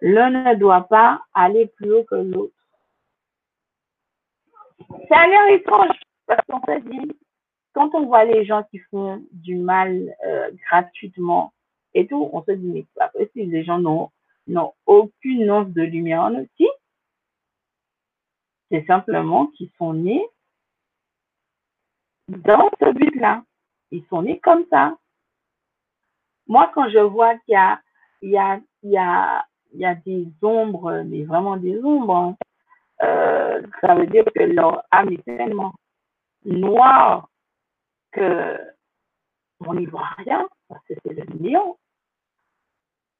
L'un 0.00 0.30
ne 0.30 0.54
doit 0.54 0.88
pas 0.88 1.22
aller 1.34 1.66
plus 1.66 1.92
haut 1.92 2.04
que 2.04 2.14
l'autre. 2.16 2.54
Ça 5.08 5.20
a 5.20 5.26
l'air 5.26 5.46
étrange 5.48 6.03
parce 6.26 6.44
qu'on 6.46 6.60
se 6.60 6.80
dit, 6.80 7.12
quand 7.72 7.94
on 7.94 8.06
voit 8.06 8.24
les 8.24 8.44
gens 8.44 8.62
qui 8.70 8.78
font 8.90 9.24
du 9.32 9.56
mal 9.56 10.14
euh, 10.26 10.50
gratuitement 10.66 11.52
et 11.94 12.06
tout, 12.06 12.30
on 12.32 12.42
se 12.42 12.52
dit, 12.52 12.66
mais 12.66 12.86
pas 12.94 13.08
possible, 13.08 13.52
les 13.52 13.64
gens 13.64 13.78
n'ont 13.78 14.72
aucune 14.86 15.50
once 15.50 15.68
de 15.68 15.82
lumière 15.82 16.22
en 16.22 16.32
eux. 16.32 16.48
C'est 18.70 18.86
simplement 18.86 19.46
qu'ils 19.48 19.70
sont 19.78 19.94
nés 19.94 20.24
dans 22.28 22.70
ce 22.80 22.92
but-là. 22.92 23.44
Ils 23.90 24.04
sont 24.06 24.22
nés 24.22 24.40
comme 24.40 24.64
ça. 24.70 24.96
Moi, 26.46 26.70
quand 26.74 26.88
je 26.90 26.98
vois 26.98 27.36
qu'il 27.38 27.54
y 27.54 27.56
a, 27.56 27.80
y 28.22 28.36
a, 28.96 29.44
y 29.72 29.84
a 29.84 29.94
des 29.94 30.26
ombres, 30.42 31.02
mais 31.06 31.24
vraiment 31.24 31.56
des 31.56 31.82
ombres, 31.82 32.16
hein, 32.16 32.36
euh, 33.02 33.62
ça 33.80 33.94
veut 33.94 34.06
dire 34.06 34.24
que 34.34 34.42
leur 34.42 34.82
âme 34.90 35.12
est 35.12 35.24
tellement 35.24 35.72
noire 36.44 37.28
que 38.12 38.58
on 39.60 39.74
n'y 39.74 39.86
voit 39.86 40.08
rien, 40.18 40.46
parce 40.68 40.84
que 40.86 40.94
c'est 41.04 41.14
le 41.14 41.24
néant. 41.40 41.78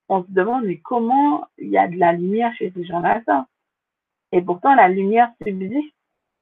On 0.08 0.22
se 0.22 0.30
demande, 0.30 0.66
comment 0.82 1.46
il 1.58 1.68
y 1.68 1.78
a 1.78 1.88
de 1.88 1.96
la 1.96 2.12
lumière 2.12 2.54
chez 2.56 2.70
ces 2.72 2.84
gens-là? 2.84 3.22
Et 4.32 4.42
pourtant, 4.42 4.74
la 4.74 4.88
lumière 4.88 5.32
subsiste, 5.42 5.94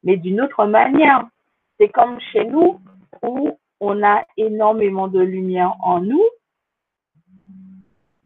mais 0.02 0.16
d'une 0.16 0.40
autre 0.40 0.66
manière. 0.66 1.28
C'est 1.78 1.88
comme 1.88 2.20
chez 2.32 2.44
nous, 2.44 2.80
où 3.22 3.58
on 3.80 4.02
a 4.02 4.24
énormément 4.36 5.08
de 5.08 5.20
lumière 5.20 5.74
en 5.80 6.00
nous. 6.00 6.24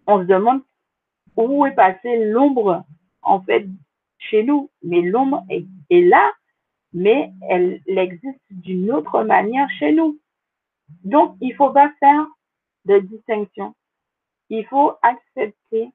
On 0.07 0.21
se 0.21 0.25
demande 0.25 0.63
où 1.37 1.67
est 1.67 1.75
passée 1.75 2.31
l'ombre, 2.31 2.85
en 3.23 3.41
fait, 3.41 3.67
chez 4.19 4.43
nous. 4.45 4.71
Mais 4.83 5.03
l'ombre 5.03 5.45
est, 5.51 5.67
là, 6.03 6.33
mais 6.97 7.31
elle, 7.51 7.83
existe 7.87 8.41
d'une 8.49 8.91
autre 8.91 9.23
manière 9.23 9.69
chez 9.79 9.93
nous. 9.93 10.19
Donc, 11.05 11.37
il 11.43 11.55
faut 11.55 11.71
pas 11.71 11.93
faire 12.01 12.27
de 12.87 13.01
distinction. 13.01 13.75
Il 14.49 14.65
faut 14.67 14.95
accepter 15.03 15.91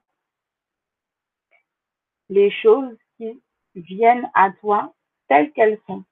les 2.28 2.52
choses 2.52 2.96
qui 3.16 3.42
viennent 3.74 4.30
à 4.34 4.52
toi 4.52 4.94
telles 5.26 5.50
qu'elles 5.52 5.80
sont. 5.88 6.04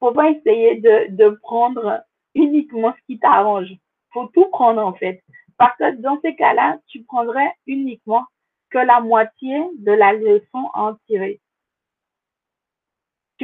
Faut 0.00 0.12
pas 0.12 0.30
essayer 0.30 0.80
de, 0.80 1.14
de 1.14 1.28
prendre 1.42 2.02
uniquement 2.34 2.94
ce 2.94 3.06
qui 3.06 3.18
t'arrange. 3.18 3.74
Faut 4.14 4.28
tout 4.28 4.46
prendre 4.46 4.80
en 4.80 4.94
fait. 4.94 5.22
Parce 5.58 5.76
que 5.76 6.00
dans 6.00 6.18
ces 6.22 6.34
cas-là, 6.34 6.78
tu 6.86 7.02
prendrais 7.02 7.52
uniquement 7.66 8.24
que 8.70 8.78
la 8.78 9.00
moitié 9.00 9.62
de 9.80 9.92
la 9.92 10.14
leçon 10.14 10.70
à 10.72 10.84
en 10.84 10.94
tirer. 11.06 11.42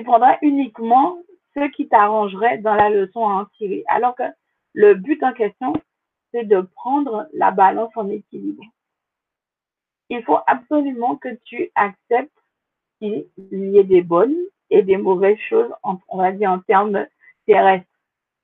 Tu 0.01 0.05
prendrais 0.05 0.39
uniquement 0.41 1.19
ce 1.55 1.69
qui 1.73 1.87
t'arrangerait 1.87 2.57
dans 2.57 2.75
la 2.75 2.89
leçon 2.89 3.29
à 3.29 3.43
en 3.43 3.45
tirer. 3.59 3.85
Alors 3.87 4.17
que 4.17 4.23
le 4.73 4.95
but 4.95 5.23
en 5.23 5.35
question, 5.35 5.75
c'est 6.33 6.45
de 6.45 6.63
prendre 6.63 7.29
la 7.35 7.51
balance 7.51 7.93
en 7.97 8.09
équilibre. 8.09 8.63
Il 10.09 10.23
faut 10.23 10.39
absolument 10.47 11.17
que 11.17 11.29
tu 11.45 11.71
acceptes 11.75 12.33
qu'il 12.99 13.27
y 13.51 13.77
ait 13.77 13.85
des 13.85 14.01
bonnes 14.01 14.39
et 14.71 14.83
des 14.83 14.97
mauvaises 14.97 15.39
choses, 15.51 15.71
on 15.83 16.17
va 16.17 16.33
dire 16.33 16.51
en 16.51 16.61
termes 16.61 17.07
terrestres. 17.45 17.85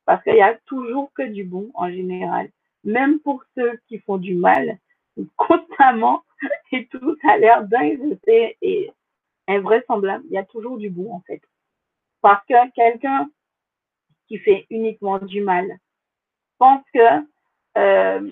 Parce 0.04 0.22
qu'il 0.24 0.36
y 0.36 0.42
a 0.42 0.58
toujours 0.66 1.10
que 1.14 1.22
du 1.22 1.44
bon 1.44 1.70
en 1.72 1.88
général. 1.90 2.50
Même 2.84 3.18
pour 3.20 3.42
ceux 3.54 3.80
qui 3.88 3.98
font 4.00 4.18
du 4.18 4.34
mal, 4.34 4.76
constamment, 5.36 6.22
et 6.72 6.86
tout 6.88 7.16
a 7.26 7.38
l'air 7.38 7.66
dingue 7.66 8.18
et 8.26 8.92
invraisemblable. 9.48 10.24
Il 10.28 10.32
y 10.32 10.38
a 10.38 10.44
toujours 10.44 10.78
du 10.78 10.90
bon 10.90 11.12
en 11.12 11.20
fait. 11.20 11.42
Parce 12.20 12.44
que 12.46 12.70
quelqu'un 12.72 13.28
qui 14.28 14.38
fait 14.38 14.66
uniquement 14.70 15.18
du 15.18 15.40
mal 15.40 15.78
pense 16.58 16.82
que 16.92 17.24
euh, 17.78 18.30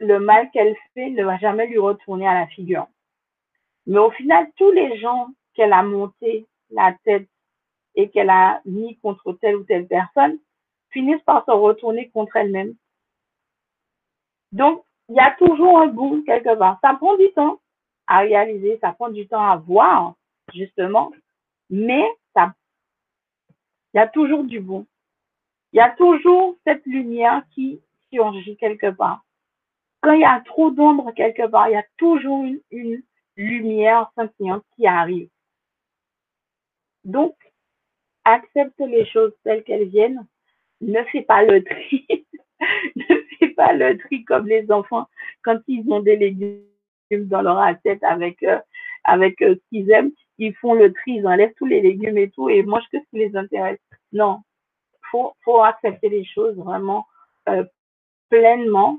le 0.00 0.18
mal 0.18 0.50
qu'elle 0.50 0.76
fait 0.94 1.10
ne 1.10 1.24
va 1.24 1.38
jamais 1.38 1.66
lui 1.66 1.78
retourner 1.78 2.26
à 2.26 2.34
la 2.34 2.46
figure. 2.46 2.86
Mais 3.86 3.98
au 3.98 4.10
final, 4.10 4.48
tous 4.56 4.70
les 4.70 4.98
gens 4.98 5.28
qu'elle 5.54 5.72
a 5.72 5.82
monté 5.82 6.46
la 6.70 6.94
tête 7.04 7.28
et 7.94 8.10
qu'elle 8.10 8.30
a 8.30 8.60
mis 8.64 8.96
contre 8.98 9.32
telle 9.40 9.56
ou 9.56 9.64
telle 9.64 9.88
personne 9.88 10.38
finissent 10.90 11.22
par 11.22 11.44
se 11.44 11.50
retourner 11.50 12.08
contre 12.10 12.36
elle-même. 12.36 12.74
Donc, 14.52 14.84
il 15.08 15.16
y 15.16 15.20
a 15.20 15.34
toujours 15.38 15.78
un 15.78 15.88
bon 15.88 16.22
quelque 16.22 16.54
part. 16.56 16.78
Ça 16.82 16.94
prend 16.94 17.16
du 17.16 17.30
temps 17.32 17.60
à 18.06 18.20
réaliser, 18.20 18.78
ça 18.80 18.92
prend 18.92 19.08
du 19.08 19.26
temps 19.26 19.42
à 19.42 19.56
voir, 19.56 20.14
justement, 20.54 21.12
mais 21.70 22.04
ça, 22.34 22.54
il 23.92 23.98
y 23.98 24.00
a 24.00 24.06
toujours 24.06 24.44
du 24.44 24.60
bon. 24.60 24.86
Il 25.72 25.76
y 25.76 25.80
a 25.80 25.90
toujours 25.90 26.56
cette 26.66 26.84
lumière 26.86 27.42
qui 27.54 27.80
surgit 28.12 28.56
quelque 28.56 28.90
part. 28.90 29.24
Quand 30.00 30.12
il 30.12 30.20
y 30.20 30.24
a 30.24 30.40
trop 30.46 30.70
d'ombre 30.70 31.12
quelque 31.12 31.46
part, 31.46 31.68
il 31.68 31.72
y 31.72 31.76
a 31.76 31.86
toujours 31.96 32.44
une, 32.70 33.02
lumière 33.36 34.10
scintillante 34.16 34.64
qui 34.74 34.84
arrive. 34.86 35.28
Donc, 37.04 37.36
accepte 38.24 38.80
les 38.80 39.06
choses 39.06 39.32
telles 39.44 39.62
qu'elles 39.62 39.88
viennent. 39.88 40.26
Ne 40.80 41.04
fais 41.04 41.22
pas 41.22 41.44
le 41.44 41.62
tri. 41.62 42.06
ne 42.96 43.04
fais 43.38 43.50
pas 43.50 43.72
le 43.74 43.96
tri 43.96 44.24
comme 44.24 44.48
les 44.48 44.70
enfants 44.72 45.06
quand 45.42 45.60
ils 45.68 45.88
ont 45.92 46.00
des 46.00 46.16
légumes 46.16 46.64
dans 47.12 47.42
leur 47.42 47.58
assiette 47.58 48.02
avec, 48.02 48.42
euh, 48.42 48.58
avec 49.04 49.40
euh, 49.42 49.54
ce 49.54 49.68
qu'ils 49.68 49.90
aiment. 49.92 50.10
Ils 50.38 50.54
font 50.54 50.74
le 50.74 50.92
tri, 50.92 51.12
ils 51.12 51.26
enlèvent 51.26 51.54
tous 51.56 51.66
les 51.66 51.80
légumes 51.80 52.18
et 52.18 52.30
tout 52.30 52.48
et 52.48 52.62
mangent 52.62 52.88
que 52.92 52.98
ce 52.98 53.10
qui 53.10 53.18
les 53.18 53.36
intéresse. 53.36 53.80
Non, 54.12 54.42
faut, 55.10 55.34
faut 55.44 55.60
accepter 55.62 56.08
les 56.08 56.24
choses 56.24 56.56
vraiment 56.56 57.06
euh, 57.48 57.64
pleinement 58.30 58.98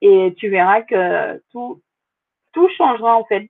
et 0.00 0.34
tu 0.36 0.48
verras 0.48 0.82
que 0.82 1.42
tout, 1.50 1.80
tout 2.52 2.68
changera 2.76 3.16
en 3.16 3.24
fait. 3.24 3.48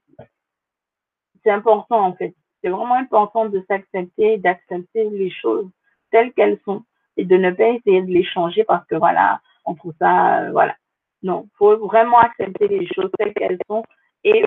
C'est 1.43 1.51
important 1.51 2.05
en 2.05 2.13
fait 2.13 2.35
c'est 2.61 2.69
vraiment 2.69 2.95
important 2.95 3.45
de 3.45 3.63
s'accepter, 3.67 4.37
d'accepter 4.37 5.09
les 5.09 5.31
choses 5.31 5.69
telles 6.11 6.31
qu'elles 6.33 6.59
sont 6.65 6.83
et 7.17 7.25
de 7.25 7.35
ne 7.37 7.51
pas 7.51 7.69
essayer 7.69 8.01
de 8.01 8.11
les 8.11 8.23
changer 8.23 8.63
parce 8.63 8.85
que 8.87 8.95
voilà, 8.95 9.41
on 9.65 9.75
trouve 9.75 9.93
ça, 9.99 10.43
euh, 10.43 10.51
voilà. 10.51 10.75
Non, 11.23 11.47
faut 11.57 11.77
vraiment 11.87 12.19
accepter 12.19 12.67
les 12.67 12.87
choses 12.87 13.11
telles 13.17 13.33
qu'elles 13.33 13.59
sont 13.67 13.83
et 14.23 14.43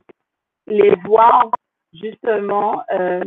les 0.66 0.94
voir 1.04 1.50
justement, 1.94 2.82
euh, 2.92 3.22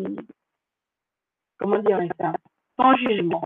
comment 1.58 1.80
dire 1.80 2.00
ça, 2.20 2.34
sans 2.78 2.96
jugement. 2.98 3.44